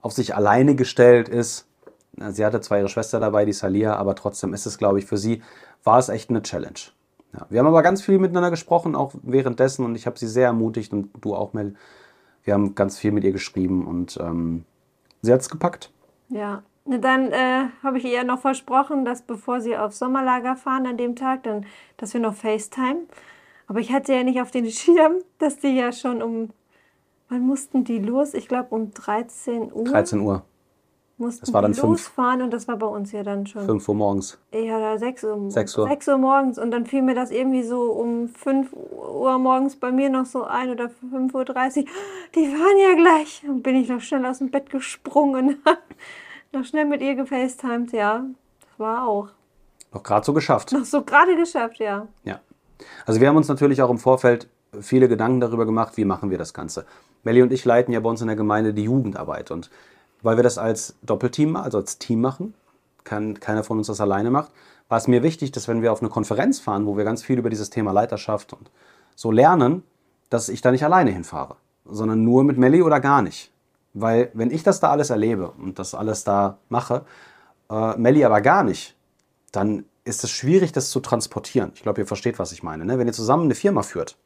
auf 0.00 0.12
sich 0.12 0.34
alleine 0.34 0.74
gestellt 0.74 1.28
ist. 1.28 1.66
Sie 2.30 2.44
hatte 2.44 2.60
zwar 2.60 2.78
ihre 2.78 2.88
Schwester 2.88 3.20
dabei, 3.20 3.44
die 3.44 3.52
Salia, 3.52 3.96
aber 3.96 4.14
trotzdem 4.14 4.54
ist 4.54 4.66
es, 4.66 4.78
glaube 4.78 4.98
ich, 4.98 5.06
für 5.06 5.16
sie 5.16 5.42
war 5.82 5.98
es 5.98 6.08
echt 6.08 6.30
eine 6.30 6.42
Challenge. 6.42 6.78
Ja, 7.32 7.46
wir 7.50 7.58
haben 7.58 7.66
aber 7.66 7.82
ganz 7.82 8.02
viel 8.02 8.18
miteinander 8.18 8.50
gesprochen, 8.50 8.94
auch 8.94 9.12
währenddessen, 9.22 9.84
und 9.84 9.96
ich 9.96 10.06
habe 10.06 10.18
sie 10.18 10.28
sehr 10.28 10.46
ermutigt 10.46 10.92
und 10.92 11.10
du 11.20 11.34
auch, 11.34 11.52
Mel. 11.52 11.74
Wir 12.44 12.54
haben 12.54 12.74
ganz 12.74 12.98
viel 12.98 13.10
mit 13.10 13.24
ihr 13.24 13.32
geschrieben 13.32 13.86
und 13.86 14.18
ähm, 14.20 14.64
sie 15.22 15.32
hat 15.32 15.40
es 15.40 15.48
gepackt. 15.48 15.90
Ja, 16.28 16.62
dann 16.84 17.32
äh, 17.32 17.68
habe 17.82 17.98
ich 17.98 18.04
ihr 18.04 18.24
noch 18.24 18.40
versprochen, 18.40 19.04
dass 19.04 19.22
bevor 19.22 19.60
sie 19.60 19.76
aufs 19.76 19.98
Sommerlager 19.98 20.54
fahren 20.54 20.86
an 20.86 20.98
dem 20.98 21.16
Tag, 21.16 21.44
dann, 21.44 21.64
dass 21.96 22.12
wir 22.12 22.20
noch 22.20 22.34
FaceTime. 22.34 23.00
Aber 23.66 23.80
ich 23.80 23.92
hatte 23.92 24.12
ja 24.12 24.22
nicht 24.22 24.40
auf 24.40 24.50
den 24.50 24.66
Schirm, 24.70 25.14
dass 25.38 25.58
die 25.58 25.74
ja 25.74 25.92
schon 25.92 26.22
um, 26.22 26.50
wann 27.30 27.40
mussten 27.40 27.84
die 27.84 27.98
los? 27.98 28.34
Ich 28.34 28.46
glaube 28.46 28.74
um 28.74 28.92
13 28.92 29.72
Uhr. 29.72 29.84
13 29.84 30.20
Uhr. 30.20 30.44
Mussten 31.16 31.46
das 31.46 31.54
war 31.54 31.62
dann 31.62 31.74
losfahren 31.74 32.42
und 32.42 32.52
das 32.52 32.66
war 32.66 32.76
bei 32.76 32.86
uns 32.86 33.12
ja 33.12 33.22
dann 33.22 33.46
schon. 33.46 33.64
5 33.64 33.88
Uhr 33.88 33.94
morgens. 33.94 34.38
Ja, 34.52 34.98
6 34.98 35.24
Uhr. 35.24 35.50
6 35.50 35.78
Uhr. 35.78 35.86
6 35.86 36.08
Uhr 36.08 36.18
morgens 36.18 36.58
und 36.58 36.72
dann 36.72 36.86
fiel 36.86 37.02
mir 37.02 37.14
das 37.14 37.30
irgendwie 37.30 37.62
so 37.62 37.82
um 37.92 38.28
5 38.28 38.72
Uhr 38.72 39.38
morgens 39.38 39.76
bei 39.76 39.92
mir 39.92 40.10
noch 40.10 40.26
so 40.26 40.42
ein 40.42 40.70
oder 40.70 40.86
5.30 40.86 41.32
Uhr. 41.34 41.84
Die 42.34 42.40
waren 42.40 42.78
ja 42.78 42.96
gleich. 42.96 43.42
Dann 43.46 43.62
bin 43.62 43.76
ich 43.76 43.88
noch 43.88 44.00
schnell 44.00 44.26
aus 44.26 44.38
dem 44.38 44.50
Bett 44.50 44.70
gesprungen. 44.70 45.62
noch 46.52 46.64
schnell 46.64 46.84
mit 46.84 47.00
ihr 47.00 47.14
gefacetimed, 47.14 47.92
ja. 47.92 48.24
Das 48.60 48.78
war 48.78 49.06
auch. 49.06 49.28
Noch 49.92 50.02
gerade 50.02 50.26
so 50.26 50.32
geschafft. 50.32 50.72
Noch 50.72 50.84
so 50.84 51.02
gerade 51.02 51.36
geschafft, 51.36 51.78
ja. 51.78 52.08
Ja. 52.24 52.40
Also 53.06 53.20
wir 53.20 53.28
haben 53.28 53.36
uns 53.36 53.46
natürlich 53.46 53.82
auch 53.82 53.90
im 53.90 53.98
Vorfeld 53.98 54.48
viele 54.80 55.08
Gedanken 55.08 55.38
darüber 55.38 55.64
gemacht, 55.64 55.96
wie 55.96 56.04
machen 56.04 56.30
wir 56.30 56.38
das 56.38 56.52
Ganze. 56.52 56.86
Melli 57.22 57.40
und 57.42 57.52
ich 57.52 57.64
leiten 57.64 57.92
ja 57.92 58.00
bei 58.00 58.10
uns 58.10 58.20
in 58.20 58.26
der 58.26 58.36
Gemeinde 58.36 58.74
die 58.74 58.84
Jugendarbeit 58.84 59.52
und 59.52 59.70
weil 60.24 60.36
wir 60.36 60.42
das 60.42 60.58
als 60.58 60.96
Doppelteam, 61.02 61.54
also 61.54 61.78
als 61.78 61.98
Team 61.98 62.20
machen, 62.20 62.54
kann, 63.04 63.38
keiner 63.38 63.62
von 63.62 63.78
uns 63.78 63.86
das 63.86 64.00
alleine 64.00 64.30
macht, 64.30 64.50
war 64.88 64.98
es 64.98 65.06
mir 65.06 65.22
wichtig, 65.22 65.52
dass 65.52 65.68
wenn 65.68 65.82
wir 65.82 65.92
auf 65.92 66.00
eine 66.00 66.08
Konferenz 66.08 66.58
fahren, 66.58 66.86
wo 66.86 66.96
wir 66.96 67.04
ganz 67.04 67.22
viel 67.22 67.38
über 67.38 67.50
dieses 67.50 67.70
Thema 67.70 67.92
Leiterschaft 67.92 68.52
und 68.52 68.70
so 69.14 69.30
lernen, 69.30 69.82
dass 70.30 70.48
ich 70.48 70.62
da 70.62 70.70
nicht 70.72 70.84
alleine 70.84 71.10
hinfahre, 71.10 71.56
sondern 71.84 72.24
nur 72.24 72.42
mit 72.42 72.58
Melli 72.58 72.82
oder 72.82 73.00
gar 73.00 73.22
nicht. 73.22 73.52
Weil 73.92 74.30
wenn 74.34 74.50
ich 74.50 74.62
das 74.62 74.80
da 74.80 74.90
alles 74.90 75.10
erlebe 75.10 75.50
und 75.50 75.78
das 75.78 75.94
alles 75.94 76.24
da 76.24 76.58
mache, 76.68 77.04
äh, 77.70 77.96
Melli 77.96 78.24
aber 78.24 78.40
gar 78.40 78.64
nicht, 78.64 78.96
dann 79.52 79.84
ist 80.04 80.24
es 80.24 80.30
schwierig, 80.30 80.72
das 80.72 80.90
zu 80.90 81.00
transportieren. 81.00 81.72
Ich 81.74 81.82
glaube, 81.82 82.00
ihr 82.00 82.06
versteht, 82.06 82.38
was 82.38 82.52
ich 82.52 82.62
meine. 82.62 82.84
Ne? 82.84 82.98
Wenn 82.98 83.06
ihr 83.06 83.12
zusammen 83.12 83.44
eine 83.44 83.54
Firma 83.54 83.82
führt 83.82 84.16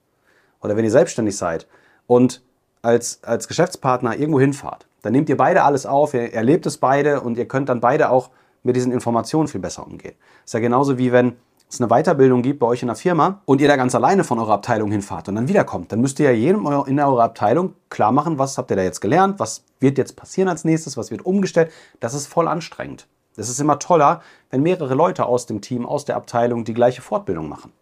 oder 0.61 0.76
wenn 0.76 0.84
ihr 0.84 0.90
selbstständig 0.90 1.37
seid 1.37 1.66
und 2.06 2.42
als, 2.83 3.21
als 3.23 3.49
Geschäftspartner 3.49 4.17
irgendwo 4.17 4.41
hinfahrt, 4.41 4.87
dann 5.03 5.12
nehmt 5.12 5.29
ihr 5.29 5.37
beide 5.37 5.62
alles 5.62 5.87
auf, 5.87 6.14
ihr 6.14 6.33
erlebt 6.33 6.67
es 6.67 6.79
beide 6.79 7.21
und 7.21 7.38
ihr 7.38 7.47
könnt 7.47 7.69
dann 7.69 7.81
beide 7.81 8.11
auch 8.11 8.31
mit 8.62 8.77
diesen 8.77 8.93
Informationen 8.93 9.49
viel 9.49 9.61
besser 9.61 9.87
umgehen. 9.87 10.14
Ist 10.45 10.55
ja 10.55 10.61
genauso 10.61 10.99
wie 10.99 11.12
wenn 11.12 11.37
es 11.71 11.81
eine 11.81 11.88
Weiterbildung 11.88 12.43
gibt 12.43 12.61
bei 12.61 12.67
euch 12.67 12.83
in 12.83 12.88
der 12.88 12.97
Firma 12.97 13.43
und 13.45 13.61
ihr 13.61 13.69
da 13.69 13.77
ganz 13.77 13.95
alleine 13.95 14.25
von 14.25 14.38
eurer 14.38 14.55
Abteilung 14.55 14.91
hinfahrt 14.91 15.29
und 15.29 15.35
dann 15.35 15.49
wiederkommt, 15.49 15.93
dann 15.93 16.01
müsst 16.01 16.19
ihr 16.19 16.27
ja 16.27 16.37
jedem 16.37 16.61
in 16.87 16.99
eurer 16.99 17.25
Abteilung 17.25 17.75
klar 17.91 18.11
machen, 18.11 18.38
was 18.38 18.57
habt 18.57 18.71
ihr 18.71 18.77
da 18.77 18.83
jetzt 18.83 19.01
gelernt, 19.01 19.38
was 19.38 19.64
wird 19.79 19.99
jetzt 19.99 20.17
passieren 20.17 20.49
als 20.49 20.64
nächstes, 20.64 20.97
was 20.97 21.11
wird 21.11 21.27
umgestellt. 21.27 21.71
Das 22.01 22.14
ist 22.14 22.27
voll 22.27 22.49
anstrengend. 22.49 23.07
Es 23.37 23.49
ist 23.49 23.61
immer 23.61 23.79
toller, 23.79 24.23
wenn 24.51 24.62
mehrere 24.62 24.95
Leute 24.95 25.27
aus 25.27 25.47
dem 25.47 25.61
Team, 25.61 25.87
aus 25.87 26.05
der 26.05 26.17
Abteilung 26.17 26.64
die 26.64 26.75
gleiche 26.75 27.03
Fortbildung 27.03 27.49
machen. 27.49 27.73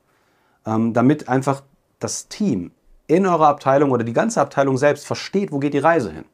Ähm, 0.67 0.93
damit 0.93 1.29
einfach 1.29 1.63
das 1.99 2.29
Team 2.29 2.73
in 3.07 3.27
eurer 3.27 3.49
Abteilung 3.49 3.90
oder 3.90 4.05
die 4.05 4.12
ganze 4.12 4.40
Abteilung 4.40 4.77
selbst 4.77 5.07
versteht, 5.07 5.53
wo 5.53 5.59
geht 5.59 5.75
die 5.75 5.79
Reise 5.79 6.11
hin. 6.11 6.25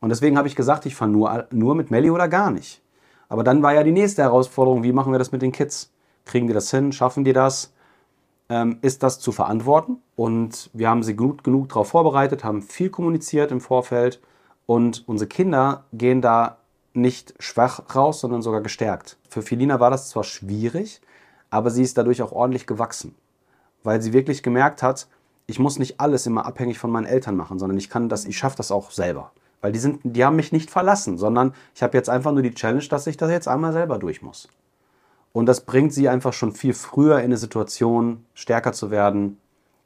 Und 0.00 0.10
deswegen 0.10 0.36
habe 0.36 0.48
ich 0.48 0.56
gesagt, 0.56 0.86
ich 0.86 0.94
fahre 0.94 1.10
nur, 1.10 1.46
nur 1.50 1.74
mit 1.74 1.90
Melli 1.90 2.10
oder 2.10 2.28
gar 2.28 2.50
nicht. 2.50 2.82
Aber 3.28 3.44
dann 3.44 3.62
war 3.62 3.74
ja 3.74 3.82
die 3.82 3.92
nächste 3.92 4.22
Herausforderung, 4.22 4.82
wie 4.82 4.92
machen 4.92 5.12
wir 5.12 5.18
das 5.18 5.32
mit 5.32 5.42
den 5.42 5.52
Kids? 5.52 5.92
Kriegen 6.24 6.46
die 6.46 6.52
das 6.52 6.70
hin? 6.70 6.92
Schaffen 6.92 7.24
die 7.24 7.32
das? 7.32 7.72
Ähm, 8.48 8.78
ist 8.82 9.02
das 9.02 9.18
zu 9.18 9.32
verantworten? 9.32 9.98
Und 10.14 10.70
wir 10.72 10.88
haben 10.88 11.02
sie 11.02 11.16
gut 11.16 11.42
genug 11.42 11.68
darauf 11.68 11.88
vorbereitet, 11.88 12.44
haben 12.44 12.62
viel 12.62 12.90
kommuniziert 12.90 13.50
im 13.50 13.60
Vorfeld. 13.60 14.20
Und 14.66 15.04
unsere 15.08 15.28
Kinder 15.28 15.84
gehen 15.92 16.20
da 16.20 16.58
nicht 16.92 17.34
schwach 17.38 17.82
raus, 17.94 18.20
sondern 18.20 18.42
sogar 18.42 18.60
gestärkt. 18.60 19.18
Für 19.28 19.42
Felina 19.42 19.80
war 19.80 19.90
das 19.90 20.08
zwar 20.08 20.24
schwierig, 20.24 21.00
aber 21.50 21.70
sie 21.70 21.82
ist 21.82 21.98
dadurch 21.98 22.22
auch 22.22 22.32
ordentlich 22.32 22.66
gewachsen, 22.66 23.14
weil 23.82 24.00
sie 24.02 24.12
wirklich 24.12 24.42
gemerkt 24.42 24.82
hat, 24.82 25.06
ich 25.46 25.58
muss 25.58 25.78
nicht 25.78 26.00
alles 26.00 26.26
immer 26.26 26.46
abhängig 26.46 26.78
von 26.78 26.90
meinen 26.90 27.06
Eltern 27.06 27.36
machen, 27.36 27.58
sondern 27.58 27.78
ich 27.78 27.88
kann 27.88 28.08
das, 28.08 28.24
ich 28.24 28.36
schaffe 28.36 28.56
das 28.56 28.72
auch 28.72 28.90
selber. 28.90 29.32
Weil 29.60 29.72
die, 29.72 29.78
sind, 29.78 30.00
die 30.04 30.24
haben 30.24 30.36
mich 30.36 30.52
nicht 30.52 30.70
verlassen, 30.70 31.18
sondern 31.18 31.54
ich 31.74 31.82
habe 31.82 31.96
jetzt 31.96 32.10
einfach 32.10 32.32
nur 32.32 32.42
die 32.42 32.54
Challenge, 32.54 32.84
dass 32.88 33.06
ich 33.06 33.16
das 33.16 33.30
jetzt 33.30 33.48
einmal 33.48 33.72
selber 33.72 33.98
durch 33.98 34.22
muss. 34.22 34.48
Und 35.32 35.46
das 35.46 35.62
bringt 35.62 35.92
sie 35.92 36.08
einfach 36.08 36.32
schon 36.32 36.52
viel 36.52 36.74
früher 36.74 37.18
in 37.18 37.26
eine 37.26 37.36
Situation, 37.36 38.24
stärker 38.34 38.72
zu 38.72 38.90
werden. 38.90 39.38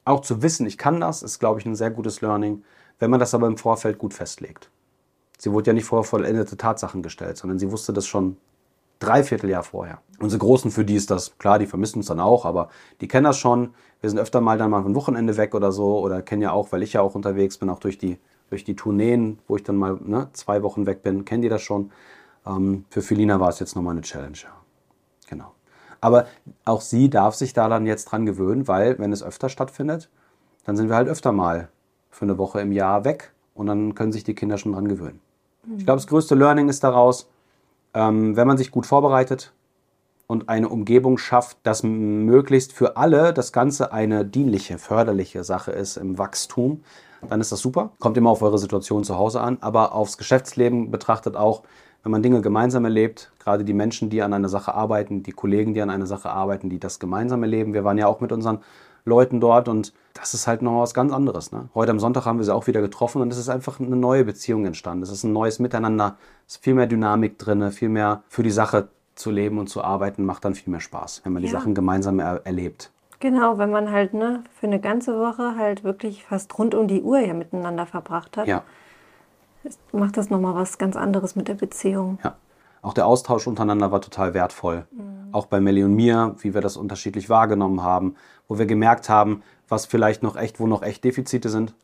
Auch 0.05 0.21
zu 0.21 0.43
wissen, 0.43 0.67
ich 0.67 0.79
kann 0.79 1.01
das, 1.01 1.23
ist, 1.23 1.39
glaube 1.39 1.61
ich, 1.61 1.67
ein 1.67 1.77
sehr 1.77 1.91
gutes 1.91 2.21
Learning, 2.21 2.63
wenn 2.99 3.11
man 3.11 3.21
das 3.21 3.35
aber 3.35 3.47
im 3.47 3.57
Vorfeld 3.57 3.99
gut 3.99 4.15
festlegt. 4.15 4.71
Sie 5.39 5.53
wurde 5.53 5.69
ja 5.69 5.73
nicht 5.73 5.87
vor 5.87 6.05
vollendete 6.05 6.57
Tatsachen 6.57 7.03
gestellt, 7.03 7.37
sondern 7.37 7.59
sie 7.59 7.71
wusste 7.71 7.93
das 7.93 8.07
schon 8.07 8.37
dreiviertel 9.01 9.51
Jahr 9.51 9.65
vorher. 9.65 9.99
Unsere 10.21 10.39
Großen, 10.39 10.71
für 10.71 10.85
die 10.85 10.95
ist 10.95 11.11
das 11.11 11.37
klar, 11.39 11.59
die 11.59 11.67
vermissen 11.67 11.99
uns 11.99 12.07
dann 12.07 12.21
auch, 12.21 12.45
aber 12.45 12.69
die 13.01 13.09
kennen 13.09 13.25
das 13.25 13.39
schon. 13.39 13.75
Wir 14.01 14.09
sind 14.09 14.19
öfter 14.19 14.41
mal 14.41 14.59
dann 14.59 14.71
mal 14.71 14.85
ein 14.85 14.95
Wochenende 14.95 15.37
weg 15.37 15.55
oder 15.55 15.73
so 15.73 15.99
oder 15.99 16.23
kennen 16.23 16.43
ja 16.43 16.53
auch, 16.53 16.71
weil 16.71 16.83
ich 16.83 16.93
ja 16.93 17.01
auch 17.01 17.15
unterwegs 17.15 17.59
bin, 17.59 17.69
auch 17.69 17.81
durch 17.81 17.99
die 17.99 18.19
durch 18.51 18.65
die 18.65 18.77
Tourneen, 18.77 19.39
wo 19.49 19.57
ich 19.57 19.63
dann 19.63 19.77
mal 19.77 19.99
ne, 20.05 20.29
zwei 20.33 20.63
Wochen 20.63 20.85
weg 20.85 21.03
bin, 21.03 21.25
kennt 21.25 21.45
ihr 21.45 21.51
das 21.51 21.63
schon. 21.63 21.93
Ähm, 22.47 22.85
für 22.91 23.01
Felina 23.01 23.41
war 23.41 23.49
es 23.49 23.61
jetzt 23.61 23.77
nochmal 23.77 23.93
eine 23.93 24.03
Challenge. 24.03 24.37
Ja. 24.43 24.51
Genau. 25.29 25.53
Aber 26.01 26.27
auch 26.65 26.81
sie 26.81 27.09
darf 27.09 27.35
sich 27.35 27.53
da 27.53 27.69
dann 27.69 27.87
jetzt 27.87 28.07
dran 28.07 28.27
gewöhnen, 28.27 28.69
weil 28.69 28.99
wenn 28.99 29.13
es 29.13 29.23
öfter 29.23 29.49
stattfindet, 29.49 30.11
dann 30.65 30.77
sind 30.77 30.89
wir 30.89 30.97
halt 30.97 31.09
öfter 31.09 31.33
mal 31.33 31.69
für 32.11 32.25
eine 32.25 32.39
Woche 32.39 32.61
im 32.61 32.73
Jahr 32.73 33.05
weg 33.05 33.33
und 33.55 33.67
dann 33.67 33.95
können 33.95 34.13
sich 34.13 34.25
die 34.25 34.35
Kinder 34.35 34.59
schon 34.59 34.73
dran 34.73 34.89
gewöhnen. 34.89 35.21
Ich 35.77 35.85
glaube, 35.85 35.99
das 35.99 36.07
größte 36.07 36.35
Learning 36.35 36.69
ist 36.69 36.83
daraus, 36.83 37.30
ähm, 37.95 38.37
wenn 38.37 38.47
man 38.47 38.59
sich 38.59 38.71
gut 38.71 38.87
vorbereitet 38.87 39.53
und 40.27 40.49
eine 40.49 40.69
Umgebung 40.69 41.19
schafft, 41.19 41.59
dass 41.65 41.83
möglichst 41.83 42.73
für 42.73 42.97
alle 42.97 43.33
das 43.33 43.53
Ganze 43.53 43.93
eine 43.93 44.25
dienliche, 44.25 44.79
förderliche 44.79 45.45
Sache 45.45 45.73
ist 45.73 45.97
im 45.97 46.19
Wachstum, 46.19 46.83
dann 47.29 47.41
ist 47.41 47.53
das 47.53 47.61
super. 47.61 47.91
Kommt 47.99 48.17
immer 48.17 48.31
auf 48.31 48.43
eure 48.43 48.59
Situation 48.59 49.05
zu 49.05 49.19
Hause 49.19 49.41
an, 49.41 49.59
aber 49.61 49.95
aufs 49.95 50.17
Geschäftsleben 50.17 50.91
betrachtet 50.91 51.37
auch, 51.37 51.63
wenn 52.03 52.13
man 52.13 52.23
Dinge 52.23 52.41
gemeinsam 52.41 52.85
erlebt, 52.85 53.31
gerade 53.39 53.65
die 53.65 53.75
Menschen, 53.75 54.09
die 54.09 54.23
an 54.23 54.33
einer 54.33 54.49
Sache 54.49 54.75
arbeiten, 54.75 55.23
die 55.23 55.33
Kollegen, 55.33 55.75
die 55.75 55.83
an 55.83 55.91
einer 55.91 56.07
Sache 56.07 56.31
arbeiten, 56.31 56.71
die 56.71 56.79
das 56.79 56.99
gemeinsam 56.99 57.43
erleben. 57.43 57.75
Wir 57.75 57.85
waren 57.85 57.99
ja 57.99 58.07
auch 58.07 58.21
mit 58.21 58.33
unseren 58.33 58.61
Leuten 59.05 59.41
dort 59.41 59.69
und 59.69 59.93
das 60.15 60.35
ist 60.35 60.47
halt 60.47 60.63
noch 60.63 60.81
was 60.81 60.95
ganz 60.95 61.13
anderes. 61.13 61.53
Ne? 61.53 61.69
Heute 61.75 61.91
am 61.93 62.01
Sonntag 62.01 62.27
haben 62.27 62.39
wir 62.39 62.45
sie 62.45 62.55
auch 62.55 62.67
wieder 62.67 62.81
getroffen 62.81 63.23
und 63.23 63.33
es 63.33 63.39
ist 63.39 63.49
einfach 63.49 63.81
eine 63.81 63.97
neue 63.97 64.25
Beziehung 64.25 64.67
entstanden. 64.67 65.03
Es 65.03 65.11
ist 65.11 65.25
ein 65.25 65.33
neues 65.33 65.59
Miteinander, 65.59 66.17
es 66.47 66.57
ist 66.57 66.65
viel 66.65 66.75
mehr 66.75 66.87
Dynamik 66.87 67.39
drin, 67.39 67.71
viel 67.71 67.89
mehr 67.89 68.23
für 68.29 68.43
die 68.43 68.51
Sache 68.51 68.89
zu 69.15 69.31
leben 69.31 69.59
und 69.59 69.69
zu 69.69 69.83
arbeiten, 69.83 70.25
macht 70.25 70.45
dann 70.45 70.55
viel 70.55 70.71
mehr 70.71 70.81
Spaß, 70.81 71.23
wenn 71.25 71.33
man 71.33 71.43
ja. 71.43 71.49
die 71.49 71.53
Sachen 71.53 71.75
gemeinsam 71.75 72.19
er 72.21 72.45
erlebt. 72.45 72.91
Genau, 73.21 73.59
wenn 73.59 73.71
man 73.71 73.91
halt 73.91 74.15
ne, 74.15 74.43
für 74.59 74.67
eine 74.67 74.81
ganze 74.81 75.19
Woche 75.19 75.57
halt 75.57 75.85
wirklich 75.85 76.25
fast 76.25 76.59
rund 76.59 76.75
um 76.75 76.89
die 76.89 77.03
Uhr 77.03 77.21
ja 77.21 77.35
miteinander 77.35 77.85
verbracht 77.85 78.39
hat, 78.39 78.49
ja. 78.49 78.63
macht 79.93 80.17
das 80.17 80.31
nochmal 80.31 80.55
was 80.55 80.79
ganz 80.79 80.97
anderes 80.97 81.37
mit 81.37 81.47
der 81.47 81.55
Beziehung. 81.55 82.19
Ja. 82.25 82.37
Auch 82.83 82.95
der 82.95 83.07
Austausch 83.07 83.47
untereinander 83.47 83.93
war 83.93 84.01
total 84.01 84.35
wertvoll. 84.35 84.87
Mhm. 84.91 85.29
Auch 85.33 85.47
bei 85.47 85.61
Melly 85.61 85.85
und 85.85 85.95
mir, 85.95 86.35
wie 86.41 86.55
wir 86.55 86.61
das 86.61 86.77
unterschiedlich 86.77 87.29
wahrgenommen 87.29 87.83
haben, 87.83 88.17
wo 88.49 88.59
wir 88.59 88.67
gemerkt 88.67 89.09
haben, 89.09 89.43
was 89.69 89.87
vielleicht 89.87 90.23
noch 90.23 90.37
echt, 90.37 90.61
wo 90.61 90.67
noch 90.67 90.83
echt 90.83 91.05
Defizite 91.05 91.49
sind. 91.49 91.75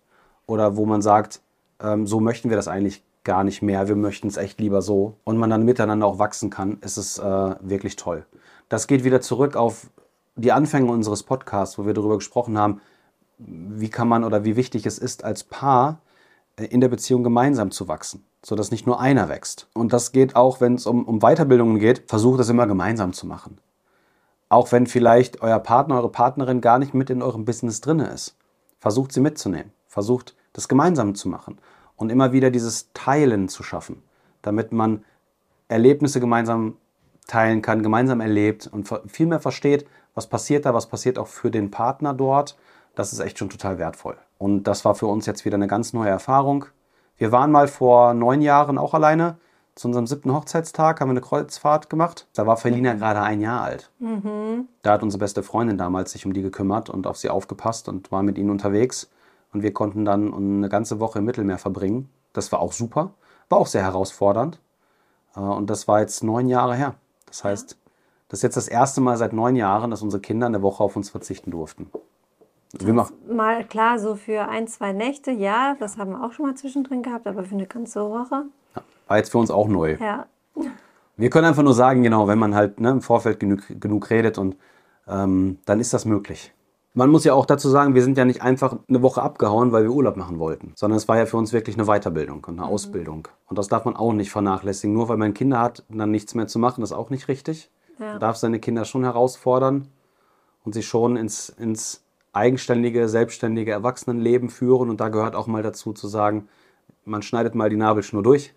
Oder 0.47 0.77
wo 0.77 0.87
man 0.87 1.03
sagt, 1.03 1.41
ähm, 1.81 2.07
so 2.07 2.21
möchten 2.21 2.51
wir 2.51 2.57
das 2.57 2.69
eigentlich 2.69 3.03
gar 3.25 3.45
nicht 3.45 3.61
mehr. 3.61 3.89
Wir 3.89 3.97
möchten 3.97 4.29
es 4.29 4.37
echt 4.37 4.61
lieber 4.61 4.81
so. 4.81 5.15
Und 5.25 5.37
man 5.37 5.51
dann 5.51 5.65
miteinander 5.65 6.07
auch 6.07 6.19
wachsen 6.19 6.51
kann, 6.51 6.79
ist 6.81 6.97
es 6.97 7.19
äh, 7.19 7.55
wirklich 7.61 7.97
toll. 7.97 8.25
Das 8.69 8.87
geht 8.87 9.05
wieder 9.05 9.21
zurück 9.21 9.57
auf 9.57 9.91
die 10.37 10.53
Anfänge 10.53 10.91
unseres 10.91 11.23
Podcasts, 11.23 11.79
wo 11.79 11.87
wir 11.87 11.95
darüber 11.95 12.17
gesprochen 12.17 12.59
haben, 12.59 12.81
wie 13.39 13.91
kann 13.91 14.09
man 14.09 14.25
oder 14.25 14.45
wie 14.45 14.57
wichtig 14.57 14.87
es 14.87 14.99
ist, 14.99 15.25
als 15.25 15.45
Paar 15.45 16.01
in 16.59 16.81
der 16.81 16.89
Beziehung 16.89 17.23
gemeinsam 17.23 17.71
zu 17.71 17.87
wachsen, 17.87 18.25
sodass 18.43 18.71
nicht 18.71 18.87
nur 18.87 19.01
einer 19.01 19.29
wächst. 19.29 19.69
Und 19.75 19.93
das 19.93 20.13
geht 20.13 20.37
auch, 20.37 20.61
wenn 20.61 20.75
es 20.75 20.87
um, 20.87 21.05
um 21.05 21.21
Weiterbildungen 21.21 21.79
geht, 21.79 22.05
versucht 22.09 22.41
es 22.41 22.49
immer 22.49 22.67
gemeinsam 22.67 23.13
zu 23.13 23.27
machen. 23.27 23.59
Auch 24.49 24.73
wenn 24.73 24.87
vielleicht 24.87 25.43
euer 25.43 25.59
Partner, 25.59 25.97
eure 25.97 26.11
Partnerin 26.11 26.61
gar 26.61 26.79
nicht 26.79 26.95
mit 26.95 27.11
in 27.11 27.23
eurem 27.23 27.45
Business 27.45 27.81
drin 27.81 27.99
ist. 27.99 28.37
Versucht 28.79 29.13
sie 29.13 29.21
mitzunehmen. 29.21 29.73
Versucht 29.87 30.35
das 30.53 30.69
gemeinsam 30.69 31.15
zu 31.15 31.29
machen. 31.29 31.59
Und 31.97 32.11
immer 32.11 32.33
wieder 32.33 32.51
dieses 32.51 32.93
Teilen 32.93 33.49
zu 33.49 33.63
schaffen, 33.63 34.03
damit 34.43 34.73
man 34.73 35.05
Erlebnisse 35.69 36.21
gemeinsam 36.21 36.77
teilen 37.27 37.61
kann, 37.63 37.83
gemeinsam 37.83 38.21
erlebt 38.21 38.67
und 38.67 38.89
viel 39.09 39.27
mehr 39.27 39.41
versteht, 39.41 39.87
was 40.15 40.29
passiert 40.29 40.65
da, 40.65 40.75
was 40.75 40.87
passiert 40.87 41.19
auch 41.19 41.27
für 41.27 41.51
den 41.51 41.71
Partner 41.71 42.15
dort. 42.15 42.57
Das 42.95 43.13
ist 43.13 43.19
echt 43.19 43.39
schon 43.39 43.51
total 43.51 43.79
wertvoll. 43.79 44.17
Und 44.39 44.65
das 44.65 44.85
war 44.85 44.95
für 44.95 45.07
uns 45.07 45.27
jetzt 45.27 45.45
wieder 45.45 45.57
eine 45.57 45.67
ganz 45.67 45.93
neue 45.93 46.11
Erfahrung. 46.11 46.67
Wir 47.17 47.33
waren 47.33 47.51
mal 47.51 47.69
vor 47.69 48.15
neun 48.15 48.43
Jahren 48.43 48.79
auch 48.79 48.95
alleine. 48.95 49.39
Zu 49.75 49.89
unserem 49.89 50.07
siebten 50.07 50.33
Hochzeitstag 50.33 51.01
haben 51.01 51.09
wir 51.09 51.13
eine 51.13 51.21
Kreuzfahrt 51.21 51.91
gemacht. 51.91 52.27
Da 52.35 52.47
war 52.47 52.57
Felina 52.57 52.95
gerade 52.95 53.21
ein 53.21 53.41
Jahr 53.41 53.63
alt. 53.63 53.91
Mhm. 53.99 54.69
Da 54.83 54.93
hat 54.93 55.03
unsere 55.03 55.21
beste 55.21 55.43
Freundin 55.43 55.77
damals 55.77 56.13
sich 56.13 56.25
um 56.25 56.33
die 56.33 56.43
gekümmert 56.43 56.89
und 56.89 57.07
auf 57.07 57.19
sie 57.19 57.29
aufgepasst 57.29 57.89
und 57.89 58.11
war 58.11 58.23
mit 58.23 58.39
ihnen 58.39 58.51
unterwegs. 58.51 59.11
Und 59.53 59.63
wir 59.63 59.73
konnten 59.73 60.05
dann 60.05 60.33
eine 60.33 60.69
ganze 60.69 60.99
Woche 60.99 61.19
im 61.19 61.27
Mittelmeer 61.27 61.59
verbringen. 61.59 62.09
Das 62.33 62.53
war 62.53 62.61
auch 62.61 62.73
super. 62.73 63.15
War 63.49 63.59
auch 63.59 63.67
sehr 63.67 63.83
herausfordernd. 63.83 64.61
Äh, 65.35 65.41
und 65.41 65.69
das 65.69 65.89
war 65.89 66.01
jetzt 66.01 66.25
neun 66.25 66.49
Jahre 66.49 66.75
her. 66.75 66.95
Das 67.27 67.45
heißt, 67.45 67.77
das 68.29 68.39
ist 68.39 68.43
jetzt 68.43 68.57
das 68.57 68.69
erste 68.69 69.01
Mal 69.01 69.17
seit 69.17 69.33
neun 69.33 69.57
Jahren, 69.57 69.91
dass 69.91 70.03
unsere 70.03 70.21
Kinder 70.21 70.47
eine 70.47 70.63
Woche 70.63 70.83
auf 70.83 70.97
uns 70.97 71.11
verzichten 71.11 71.51
durften. 71.51 71.91
Machen 72.85 73.17
mal 73.29 73.65
klar, 73.65 73.99
so 73.99 74.15
für 74.15 74.49
ein, 74.49 74.69
zwei 74.69 74.93
Nächte, 74.93 75.31
ja, 75.31 75.77
das 75.79 75.99
haben 75.99 76.13
wir 76.13 76.25
auch 76.25 76.33
schon 76.33 76.47
mal 76.47 76.55
zwischendrin 76.55 77.03
gehabt, 77.03 77.27
aber 77.27 77.45
für 77.45 77.55
eine 77.55 77.67
ganze 77.67 78.01
Woche. 78.01 78.45
Ja, 78.75 78.83
war 79.09 79.17
jetzt 79.17 79.31
für 79.31 79.39
uns 79.39 79.51
auch 79.51 79.69
neu. 79.69 79.97
Ja. 80.01 80.27
Wir 81.17 81.31
können 81.31 81.47
einfach 81.47 81.63
nur 81.63 81.75
sagen, 81.75 82.03
genau, 82.03 82.29
wenn 82.29 82.39
man 82.39 82.55
halt 82.55 82.81
ne, 82.81 82.91
im 82.91 83.03
Vorfeld 83.03 83.41
genug, 83.41 83.63
genug 83.81 84.11
redet 84.11 84.39
und 84.39 84.57
ähm, 85.09 85.59
dann 85.65 85.81
ist 85.81 85.95
das 85.95 86.05
möglich. 86.05 86.53
Man 86.93 87.11
muss 87.11 87.25
ja 87.25 87.35
auch 87.35 87.45
dazu 87.45 87.69
sagen, 87.69 87.95
wir 87.95 88.03
sind 88.03 88.17
ja 88.17 88.25
nicht 88.25 88.41
einfach 88.41 88.77
eine 88.89 89.03
Woche 89.03 89.23
abgehauen, 89.23 89.71
weil 89.71 89.85
wir 89.85 89.91
Urlaub 89.91 90.17
machen 90.17 90.39
wollten, 90.39 90.73
sondern 90.77 90.97
es 90.97 91.09
war 91.09 91.19
ja 91.19 91.27
für 91.27 91.37
uns 91.37 91.53
wirklich 91.53 91.77
eine 91.77 91.87
Weiterbildung 91.87 92.39
und 92.45 92.59
eine 92.59 92.67
mhm. 92.67 92.73
Ausbildung. 92.73 93.29
Und 93.47 93.59
das 93.59 93.69
darf 93.69 93.85
man 93.85 93.97
auch 93.97 94.15
nicht 94.15 94.31
vernachlässigen. 94.31 94.95
Nur 94.95 95.09
weil 95.09 95.19
man 95.19 95.35
Kinder 95.35 95.61
hat, 95.61 95.85
dann 95.91 96.11
nichts 96.11 96.35
mehr 96.35 96.47
zu 96.47 96.59
machen, 96.59 96.83
ist 96.83 96.93
auch 96.93 97.11
nicht 97.11 97.29
richtig. 97.29 97.71
Ja. 97.99 98.13
Man 98.13 98.21
darf 98.21 98.37
seine 98.37 98.61
Kinder 98.61 98.87
schon 98.87 99.05
herausfordern 99.05 99.89
und 100.65 100.73
sie 100.73 100.83
schon 100.83 101.17
ins, 101.17 101.51
ins 101.51 102.06
eigenständige, 102.37 103.09
selbstständige 103.09 103.73
Erwachsenenleben 103.73 104.51
führen. 104.51 104.91
Und 104.91 105.01
da 105.01 105.09
gehört 105.09 105.35
auch 105.35 105.47
mal 105.47 105.63
dazu 105.63 105.93
zu 105.93 106.07
sagen, 106.07 106.49
man 107.05 107.23
schneidet 107.23 107.55
mal 107.55 107.71
die 107.71 107.77
Nabelschnur 107.77 108.23
durch 108.23 108.55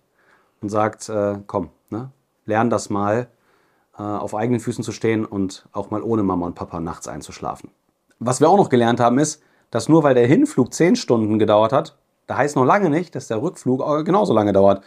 und 0.61 0.69
sagt, 0.69 1.09
äh, 1.09 1.39
komm, 1.47 1.69
ne, 1.89 2.11
lern 2.45 2.69
das 2.69 2.89
mal, 2.89 3.27
äh, 3.97 4.01
auf 4.01 4.35
eigenen 4.35 4.59
Füßen 4.59 4.83
zu 4.83 4.91
stehen 4.91 5.25
und 5.25 5.67
auch 5.71 5.91
mal 5.91 6.03
ohne 6.03 6.23
Mama 6.23 6.45
und 6.45 6.55
Papa 6.55 6.79
nachts 6.79 7.07
einzuschlafen. 7.07 7.71
Was 8.19 8.41
wir 8.41 8.49
auch 8.49 8.57
noch 8.57 8.69
gelernt 8.69 8.99
haben, 8.99 9.17
ist, 9.17 9.41
dass 9.71 9.87
nur 9.87 10.03
weil 10.03 10.15
der 10.15 10.27
Hinflug 10.27 10.73
zehn 10.73 10.95
Stunden 10.95 11.39
gedauert 11.39 11.71
hat, 11.71 11.97
da 12.27 12.37
heißt 12.37 12.55
noch 12.55 12.65
lange 12.65 12.89
nicht, 12.89 13.15
dass 13.15 13.27
der 13.27 13.41
Rückflug 13.41 14.05
genauso 14.05 14.33
lange 14.33 14.53
dauert. 14.53 14.83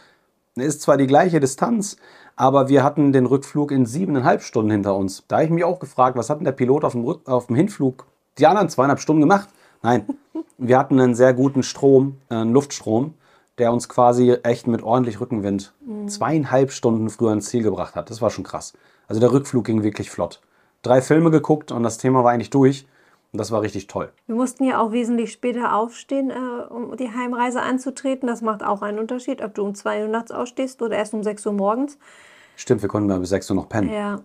Ist 0.55 0.83
zwar 0.83 0.97
die 0.97 1.07
gleiche 1.07 1.41
Distanz, 1.41 1.97
aber 2.37 2.69
wir 2.69 2.85
hatten 2.85 3.13
den 3.13 3.27
Rückflug 3.27 3.71
in 3.71 3.87
siebeneinhalb 3.87 4.43
Stunden 4.43 4.71
hinter 4.71 4.95
uns. 4.97 5.25
Da 5.29 5.37
habe 5.37 5.47
ich 5.47 5.51
mich 5.51 5.65
auch 5.65 5.81
gefragt, 5.81 6.17
was 6.17 6.29
hat 6.29 6.39
denn 6.39 6.45
der 6.45 6.53
Pilot 6.53 6.85
auf 6.85 6.93
dem, 6.93 7.05
Rück 7.05 7.27
auf 7.27 7.47
dem 7.47 7.57
Hinflug 7.57 8.07
die 8.39 8.47
anderen 8.47 8.69
zweieinhalb 8.69 9.01
Stunden 9.01 9.21
gemacht? 9.21 9.49
Nein, 9.83 10.07
wir 10.59 10.79
hatten 10.79 11.01
einen 11.01 11.15
sehr 11.15 11.35
guten 11.35 11.63
Strom, 11.63 12.19
äh, 12.31 12.35
einen 12.35 12.53
Luftstrom, 12.53 13.15
der 13.59 13.73
uns 13.73 13.89
quasi 13.89 14.33
echt 14.43 14.67
mit 14.67 14.83
ordentlich 14.83 15.21
Rückenwind 15.21 15.75
mhm. 15.85 16.09
zweieinhalb 16.09 16.73
Stunden 16.73 17.11
früher 17.11 17.33
ins 17.33 17.47
Ziel 17.47 17.63
gebracht 17.63 17.95
hat. 17.95 18.11
Das 18.11 18.23
war 18.23 18.31
schon 18.31 18.45
krass. 18.45 18.73
Also 19.09 19.21
der 19.21 19.33
Rückflug 19.33 19.65
ging 19.65 19.83
wirklich 19.83 20.11
flott. 20.11 20.41
Drei 20.83 21.01
Filme 21.03 21.31
geguckt 21.31 21.71
und 21.71 21.83
das 21.83 21.99
Thema 21.99 22.25
war 22.25 22.33
eigentlich 22.33 22.51
durch. 22.51 22.87
Und 23.33 23.39
das 23.39 23.51
war 23.51 23.63
richtig 23.63 23.87
toll. 23.87 24.13
Wir 24.27 24.35
mussten 24.35 24.65
ja 24.65 24.79
auch 24.79 24.93
wesentlich 24.93 25.33
später 25.33 25.75
aufstehen, 25.75 26.31
äh, 26.31 26.35
um 26.71 26.95
die 26.99 27.11
Heimreise 27.11 27.63
anzutreten. 27.63 28.27
Das 28.27 28.43
macht 28.43 28.63
auch 28.63 28.83
einen 28.83 28.99
Unterschied, 28.99 29.43
ob 29.43 29.55
du 29.55 29.63
um 29.63 29.75
2 29.75 30.03
Uhr 30.03 30.09
nachts 30.09 30.31
ausstehst 30.31 30.83
oder 30.83 30.99
erst 30.99 31.15
um 31.15 31.23
6 31.23 31.47
Uhr 31.47 31.55
morgens. 31.55 31.99
Stimmt, 32.57 32.83
wir 32.83 32.91
konnten 32.91 33.09
mal 33.09 33.21
bis 33.21 33.31
6 33.31 33.49
Uhr 33.51 33.57
noch 33.57 33.71
pennen. 33.71 33.91
Ja. 33.91 34.21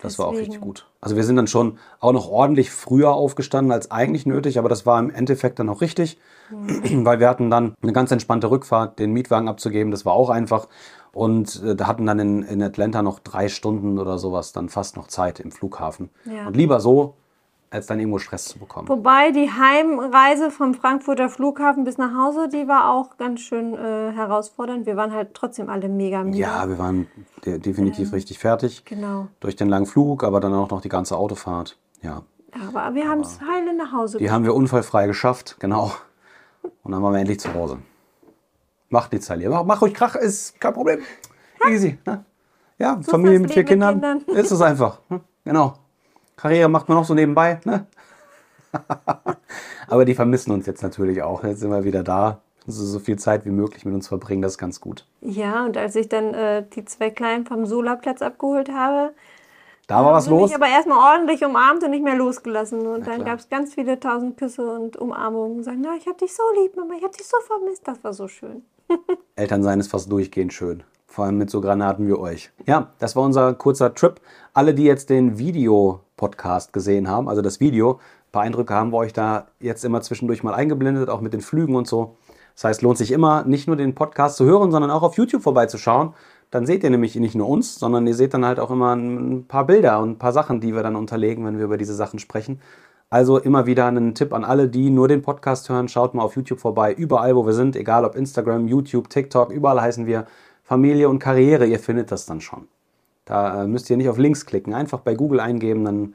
Das 0.00 0.12
deswegen. 0.12 0.18
war 0.18 0.34
auch 0.34 0.38
richtig 0.38 0.60
gut. 0.60 0.86
Also 1.00 1.16
wir 1.16 1.24
sind 1.24 1.36
dann 1.36 1.46
schon 1.46 1.78
auch 2.00 2.12
noch 2.12 2.28
ordentlich 2.28 2.70
früher 2.70 3.12
aufgestanden 3.12 3.72
als 3.72 3.90
eigentlich 3.90 4.26
nötig, 4.26 4.58
aber 4.58 4.68
das 4.68 4.84
war 4.86 4.98
im 4.98 5.10
Endeffekt 5.10 5.58
dann 5.58 5.68
auch 5.68 5.80
richtig, 5.80 6.18
mhm. 6.50 7.04
weil 7.04 7.20
wir 7.20 7.28
hatten 7.28 7.50
dann 7.50 7.74
eine 7.82 7.92
ganz 7.92 8.10
entspannte 8.10 8.50
Rückfahrt, 8.50 8.98
den 8.98 9.12
Mietwagen 9.12 9.48
abzugeben, 9.48 9.90
das 9.90 10.04
war 10.04 10.12
auch 10.12 10.30
einfach. 10.30 10.68
Und 11.12 11.62
äh, 11.62 11.74
da 11.74 11.86
hatten 11.86 12.04
dann 12.04 12.18
in, 12.18 12.42
in 12.42 12.62
Atlanta 12.62 13.02
noch 13.02 13.20
drei 13.20 13.48
Stunden 13.48 13.98
oder 13.98 14.18
sowas 14.18 14.52
dann 14.52 14.68
fast 14.68 14.96
noch 14.96 15.06
Zeit 15.08 15.40
im 15.40 15.50
Flughafen. 15.50 16.10
Ja. 16.24 16.46
Und 16.46 16.56
lieber 16.56 16.80
so, 16.80 17.14
als 17.76 17.86
dann 17.86 18.00
irgendwo 18.00 18.18
Stress 18.18 18.46
zu 18.46 18.58
bekommen. 18.58 18.88
Wobei 18.88 19.30
die 19.30 19.50
Heimreise 19.50 20.50
vom 20.50 20.74
Frankfurter 20.74 21.28
Flughafen 21.28 21.84
bis 21.84 21.98
nach 21.98 22.14
Hause, 22.16 22.48
die 22.48 22.66
war 22.66 22.90
auch 22.90 23.16
ganz 23.16 23.40
schön 23.40 23.74
äh, 23.74 24.12
herausfordernd. 24.12 24.86
Wir 24.86 24.96
waren 24.96 25.12
halt 25.12 25.34
trotzdem 25.34 25.68
alle 25.68 25.88
mega 25.88 26.24
müde. 26.24 26.38
Ja, 26.38 26.68
wir 26.68 26.78
waren 26.78 27.06
de 27.44 27.58
definitiv 27.58 28.08
ähm, 28.08 28.14
richtig 28.14 28.38
fertig. 28.38 28.84
Genau. 28.84 29.28
Durch 29.40 29.56
den 29.56 29.68
langen 29.68 29.86
Flug, 29.86 30.24
aber 30.24 30.40
dann 30.40 30.52
auch 30.54 30.70
noch 30.70 30.80
die 30.80 30.88
ganze 30.88 31.16
Autofahrt. 31.16 31.78
Ja. 32.02 32.22
aber 32.52 32.94
wir 32.94 33.08
haben 33.08 33.20
es 33.20 33.40
heile 33.40 33.74
nach 33.74 33.92
Hause 33.92 34.18
Die 34.18 34.30
haben 34.30 34.44
wir 34.44 34.54
unfallfrei 34.54 35.06
geschafft, 35.06 35.56
genau. 35.58 35.92
Und 36.82 36.92
dann 36.92 37.02
waren 37.02 37.12
wir 37.12 37.20
endlich 37.20 37.40
zu 37.40 37.52
Hause. 37.54 37.78
Macht 38.88 39.12
nichts, 39.12 39.26
Sally. 39.26 39.48
Mach, 39.48 39.64
mach 39.64 39.82
ruhig 39.82 39.94
Krach, 39.94 40.14
ist 40.14 40.60
kein 40.60 40.72
Problem. 40.72 41.00
Easy. 41.68 41.98
Ne? 42.06 42.24
Ja, 42.78 42.98
so 43.02 43.10
Familie 43.10 43.40
mit 43.40 43.52
vier 43.52 43.64
Kindern. 43.64 44.00
Kindern. 44.00 44.36
Ist 44.36 44.50
es 44.50 44.60
einfach. 44.60 45.00
Ne? 45.08 45.20
Genau. 45.44 45.74
Karriere 46.36 46.68
macht 46.68 46.88
man 46.88 46.98
noch 46.98 47.04
so 47.04 47.14
nebenbei. 47.14 47.60
Ne? 47.64 47.86
Aber 49.88 50.04
die 50.04 50.14
vermissen 50.14 50.52
uns 50.52 50.66
jetzt 50.66 50.82
natürlich 50.82 51.22
auch. 51.22 51.44
Jetzt 51.44 51.60
sind 51.60 51.70
wir 51.70 51.84
wieder 51.84 52.02
da. 52.02 52.40
Also 52.66 52.84
so 52.84 52.98
viel 52.98 53.16
Zeit 53.16 53.44
wie 53.46 53.50
möglich 53.50 53.84
mit 53.84 53.94
uns 53.94 54.08
verbringen, 54.08 54.42
das 54.42 54.52
ist 54.52 54.58
ganz 54.58 54.80
gut. 54.80 55.06
Ja, 55.20 55.64
und 55.64 55.76
als 55.76 55.94
ich 55.94 56.08
dann 56.08 56.34
äh, 56.34 56.64
die 56.74 56.84
zwei 56.84 57.10
Kleinen 57.10 57.46
vom 57.46 57.64
Solaplatz 57.64 58.22
abgeholt 58.22 58.70
habe, 58.72 59.12
da 59.86 60.04
war 60.04 60.12
was 60.12 60.26
los. 60.26 60.50
Ich 60.50 60.56
aber 60.56 60.66
erstmal 60.66 60.98
ordentlich 60.98 61.44
umarmt 61.44 61.84
und 61.84 61.90
nicht 61.90 62.02
mehr 62.02 62.16
losgelassen. 62.16 62.86
Und 62.88 63.06
dann 63.06 63.24
gab 63.24 63.38
es 63.38 63.48
ganz 63.48 63.74
viele 63.74 64.00
tausend 64.00 64.36
Küsse 64.36 64.68
und 64.68 64.96
Umarmungen. 64.96 65.58
Und 65.58 65.62
sagen, 65.62 65.80
na, 65.80 65.94
ich 65.96 66.08
hab 66.08 66.18
dich 66.18 66.34
so 66.34 66.42
lieb, 66.60 66.76
Mama, 66.76 66.94
ich 66.98 67.04
hab 67.04 67.12
dich 67.12 67.26
so 67.26 67.36
vermisst. 67.46 67.86
Das 67.86 68.02
war 68.02 68.12
so 68.12 68.26
schön. 68.26 68.64
Elternsein 69.36 69.78
ist 69.78 69.90
fast 69.90 70.10
durchgehend 70.10 70.52
schön. 70.52 70.82
Vor 71.06 71.24
allem 71.24 71.38
mit 71.38 71.50
so 71.50 71.60
Granaten 71.60 72.08
wie 72.08 72.14
euch. 72.14 72.50
Ja, 72.66 72.92
das 72.98 73.14
war 73.14 73.22
unser 73.22 73.54
kurzer 73.54 73.94
Trip. 73.94 74.20
Alle, 74.54 74.74
die 74.74 74.84
jetzt 74.84 75.08
den 75.08 75.38
Video-Podcast 76.16 76.72
gesehen 76.72 77.08
haben, 77.08 77.28
also 77.28 77.42
das 77.42 77.60
Video, 77.60 77.94
ein 78.28 78.32
paar 78.32 78.42
Eindrücke 78.42 78.74
haben 78.74 78.92
wir 78.92 78.96
euch 78.98 79.12
da 79.12 79.48
jetzt 79.60 79.84
immer 79.84 80.00
zwischendurch 80.00 80.42
mal 80.42 80.54
eingeblendet, 80.54 81.08
auch 81.08 81.20
mit 81.20 81.32
den 81.32 81.40
Flügen 81.40 81.76
und 81.76 81.86
so. 81.86 82.16
Das 82.54 82.64
heißt, 82.64 82.82
lohnt 82.82 82.96
sich 82.96 83.12
immer, 83.12 83.44
nicht 83.44 83.66
nur 83.66 83.76
den 83.76 83.94
Podcast 83.94 84.36
zu 84.36 84.46
hören, 84.46 84.70
sondern 84.70 84.90
auch 84.90 85.02
auf 85.02 85.16
YouTube 85.16 85.42
vorbeizuschauen. 85.42 86.14
Dann 86.50 86.64
seht 86.64 86.84
ihr 86.84 86.90
nämlich 86.90 87.14
nicht 87.16 87.34
nur 87.34 87.48
uns, 87.48 87.78
sondern 87.78 88.06
ihr 88.06 88.14
seht 88.14 88.32
dann 88.32 88.46
halt 88.46 88.58
auch 88.58 88.70
immer 88.70 88.94
ein 88.94 89.44
paar 89.46 89.66
Bilder 89.66 90.00
und 90.00 90.12
ein 90.12 90.18
paar 90.18 90.32
Sachen, 90.32 90.60
die 90.60 90.74
wir 90.74 90.82
dann 90.82 90.96
unterlegen, 90.96 91.44
wenn 91.44 91.58
wir 91.58 91.66
über 91.66 91.76
diese 91.76 91.94
Sachen 91.94 92.18
sprechen. 92.18 92.60
Also 93.10 93.38
immer 93.38 93.66
wieder 93.66 93.86
einen 93.86 94.14
Tipp 94.14 94.32
an 94.32 94.44
alle, 94.44 94.68
die 94.68 94.90
nur 94.90 95.06
den 95.06 95.22
Podcast 95.22 95.68
hören. 95.68 95.88
Schaut 95.88 96.14
mal 96.14 96.22
auf 96.22 96.34
YouTube 96.34 96.58
vorbei, 96.58 96.94
überall, 96.94 97.36
wo 97.36 97.44
wir 97.44 97.52
sind, 97.52 97.76
egal 97.76 98.04
ob 98.04 98.16
Instagram, 98.16 98.66
YouTube, 98.68 99.10
TikTok, 99.10 99.50
überall 99.50 99.80
heißen 99.80 100.06
wir 100.06 100.26
Familie 100.62 101.08
und 101.08 101.18
Karriere, 101.18 101.66
ihr 101.66 101.78
findet 101.78 102.10
das 102.10 102.26
dann 102.26 102.40
schon. 102.40 102.68
Da 103.26 103.64
äh, 103.64 103.66
müsst 103.66 103.90
ihr 103.90 103.98
nicht 103.98 104.08
auf 104.08 104.16
Links 104.16 104.46
klicken, 104.46 104.72
einfach 104.72 105.00
bei 105.00 105.14
Google 105.14 105.40
eingeben, 105.40 105.84
dann 105.84 106.14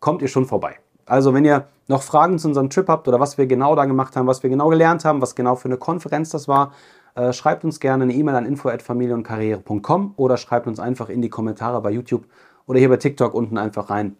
kommt 0.00 0.22
ihr 0.22 0.28
schon 0.28 0.46
vorbei. 0.46 0.76
Also 1.06 1.34
wenn 1.34 1.44
ihr 1.44 1.66
noch 1.86 2.02
Fragen 2.02 2.38
zu 2.38 2.48
unserem 2.48 2.70
Trip 2.70 2.88
habt 2.88 3.06
oder 3.08 3.20
was 3.20 3.38
wir 3.38 3.46
genau 3.46 3.76
da 3.76 3.84
gemacht 3.84 4.16
haben, 4.16 4.26
was 4.26 4.42
wir 4.42 4.50
genau 4.50 4.68
gelernt 4.68 5.04
haben, 5.04 5.20
was 5.20 5.34
genau 5.34 5.54
für 5.54 5.68
eine 5.68 5.76
Konferenz 5.76 6.30
das 6.30 6.48
war, 6.48 6.72
äh, 7.14 7.32
schreibt 7.32 7.64
uns 7.64 7.80
gerne 7.80 8.04
eine 8.04 8.14
E-Mail 8.14 8.36
an 8.36 8.46
info@familienkarriere.com 8.46 10.14
oder 10.16 10.36
schreibt 10.36 10.66
uns 10.66 10.80
einfach 10.80 11.08
in 11.08 11.20
die 11.20 11.28
Kommentare 11.28 11.80
bei 11.82 11.90
YouTube 11.90 12.24
oder 12.66 12.78
hier 12.78 12.88
bei 12.88 12.96
TikTok 12.96 13.34
unten 13.34 13.58
einfach 13.58 13.90
rein. 13.90 14.16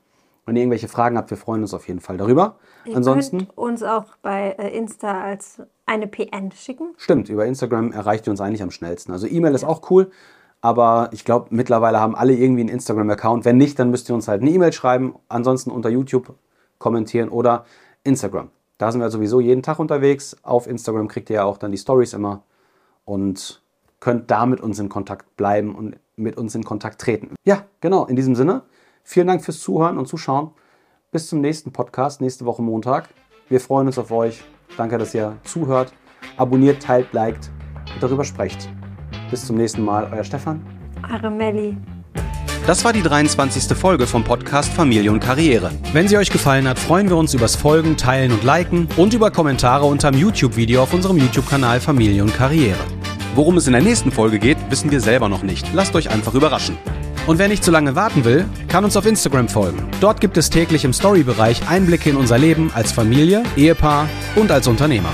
Wenn 0.47 0.57
ihr 0.57 0.63
irgendwelche 0.63 0.89
Fragen 0.89 1.17
habt, 1.17 1.31
wir 1.31 1.37
freuen 1.37 1.63
uns 1.63 1.73
auf 1.73 1.87
jeden 1.87 2.01
Fall 2.01 2.17
darüber. 2.17 2.57
Ihr 2.85 2.97
Ansonsten 2.97 3.39
könnt 3.39 3.57
uns 3.59 3.83
auch 3.83 4.17
bei 4.21 4.57
äh, 4.59 4.77
Insta 4.77 5.23
als 5.23 5.63
eine 5.87 6.09
PN 6.09 6.51
schicken. 6.53 6.95
Stimmt, 6.97 7.29
über 7.29 7.47
Instagram 7.47 7.93
erreicht 7.93 8.27
ihr 8.27 8.33
uns 8.33 8.41
eigentlich 8.41 8.63
am 8.63 8.71
schnellsten. 8.71 9.13
Also 9.13 9.27
E-Mail 9.27 9.55
ist 9.55 9.65
auch 9.65 9.91
cool, 9.91 10.11
aber 10.61 11.09
ich 11.13 11.25
glaube, 11.25 11.49
mittlerweile 11.51 12.01
haben 12.01 12.15
alle 12.15 12.35
irgendwie 12.35 12.61
einen 12.61 12.69
Instagram-Account. 12.69 13.45
Wenn 13.45 13.57
nicht, 13.57 13.79
dann 13.79 13.91
müsst 13.91 14.09
ihr 14.09 14.15
uns 14.15 14.29
halt 14.29 14.43
eine 14.43 14.51
E-Mail 14.51 14.73
schreiben. 14.73 15.15
Ansonsten 15.29 15.71
unter 15.71 15.89
YouTube 15.89 16.35
kommentieren 16.79 17.29
oder 17.29 17.65
Instagram. 18.05 18.51
Da 18.79 18.91
sind 18.93 19.01
wir 19.01 19.11
sowieso 19.11 19.41
jeden 19.41 19.63
Tag 19.63 19.79
unterwegs. 19.79 20.37
Auf 20.43 20.67
Instagram 20.67 21.09
kriegt 21.09 21.31
ihr 21.31 21.37
ja 21.37 21.45
auch 21.45 21.59
dann 21.59 21.71
die 21.71 21.79
Stories 21.79 22.13
immer 22.13 22.43
und 23.05 23.63
könnt 24.01 24.31
da 24.31 24.47
mit 24.47 24.61
uns 24.61 24.79
in 24.79 24.89
Kontakt 24.89 25.37
bleiben 25.37 25.75
und 25.75 25.97
mit 26.17 26.37
uns 26.37 26.55
in 26.55 26.65
Kontakt 26.65 27.01
treten. 27.01 27.35
Ja, 27.45 27.65
genau, 27.81 28.07
in 28.07 28.17
diesem 28.17 28.35
Sinne, 28.35 28.63
vielen 29.03 29.27
Dank 29.27 29.45
fürs 29.45 29.61
Zuhören 29.61 29.99
und 29.99 30.07
Zuschauen. 30.07 30.53
Bis 31.11 31.29
zum 31.29 31.41
nächsten 31.41 31.73
Podcast, 31.73 32.21
nächste 32.21 32.47
Woche 32.47 32.63
Montag. 32.63 33.09
Wir 33.49 33.61
freuen 33.61 33.87
uns 33.87 33.99
auf 33.99 34.11
euch. 34.13 34.43
Danke, 34.77 34.97
dass 34.97 35.15
ihr 35.15 35.37
zuhört. 35.45 35.93
Abonniert, 36.37 36.83
teilt, 36.83 37.13
liked 37.13 37.51
und 37.95 38.03
darüber 38.03 38.25
sprecht. 38.25 38.71
Bis 39.31 39.47
zum 39.47 39.57
nächsten 39.57 39.85
Mal, 39.85 40.09
euer 40.13 40.25
Stefan. 40.25 40.61
Eure 41.13 41.31
Melli. 41.31 41.77
Das 42.67 42.85
war 42.85 42.93
die 42.93 43.03
23. 43.03 43.77
Folge 43.77 44.07
vom 44.07 44.23
Podcast 44.23 44.73
Familie 44.73 45.11
und 45.13 45.21
Karriere. 45.21 45.71
Wenn 45.93 46.09
sie 46.09 46.19
euch 46.19 46.31
gefallen 46.31 46.69
hat, 46.69 46.79
freuen 46.79 47.09
wir 47.09 47.17
uns 47.17 47.33
übers 47.33 47.57
Folgen, 47.57 47.97
Teilen 47.97 48.33
und 48.33 48.45
Liken 48.45 48.89
und 48.97 49.15
über 49.15 49.31
Kommentare 49.31 49.87
unter 49.87 50.11
dem 50.11 50.21
YouTube-Video 50.21 50.83
auf 50.83 50.93
unserem 50.93 51.17
YouTube-Kanal 51.17 51.81
Familie 51.81 52.23
und 52.23 52.35
Karriere. 52.35 52.79
Worum 53.35 53.57
es 53.57 53.67
in 53.67 53.73
der 53.73 53.83
nächsten 53.83 54.11
Folge 54.11 54.39
geht, 54.39 54.59
wissen 54.69 54.91
wir 54.91 55.01
selber 55.01 55.29
noch 55.29 55.43
nicht. 55.43 55.73
Lasst 55.73 55.95
euch 55.95 56.11
einfach 56.11 56.35
überraschen. 56.35 56.77
Und 57.27 57.39
wer 57.39 57.49
nicht 57.49 57.65
zu 57.65 57.71
lange 57.71 57.95
warten 57.95 58.25
will, 58.25 58.47
kann 58.69 58.85
uns 58.85 58.97
auf 58.97 59.07
Instagram 59.07 59.49
folgen. 59.49 59.89
Dort 60.01 60.21
gibt 60.21 60.37
es 60.37 60.51
täglich 60.51 60.85
im 60.85 60.93
Story-Bereich 60.93 61.69
Einblicke 61.69 62.11
in 62.11 62.17
unser 62.17 62.39
Leben 62.39 62.71
als 62.75 62.93
Familie, 62.93 63.45
Ehepaar 63.57 64.09
und 64.37 64.51
als 64.51 64.67
Unternehmer. 64.67 65.11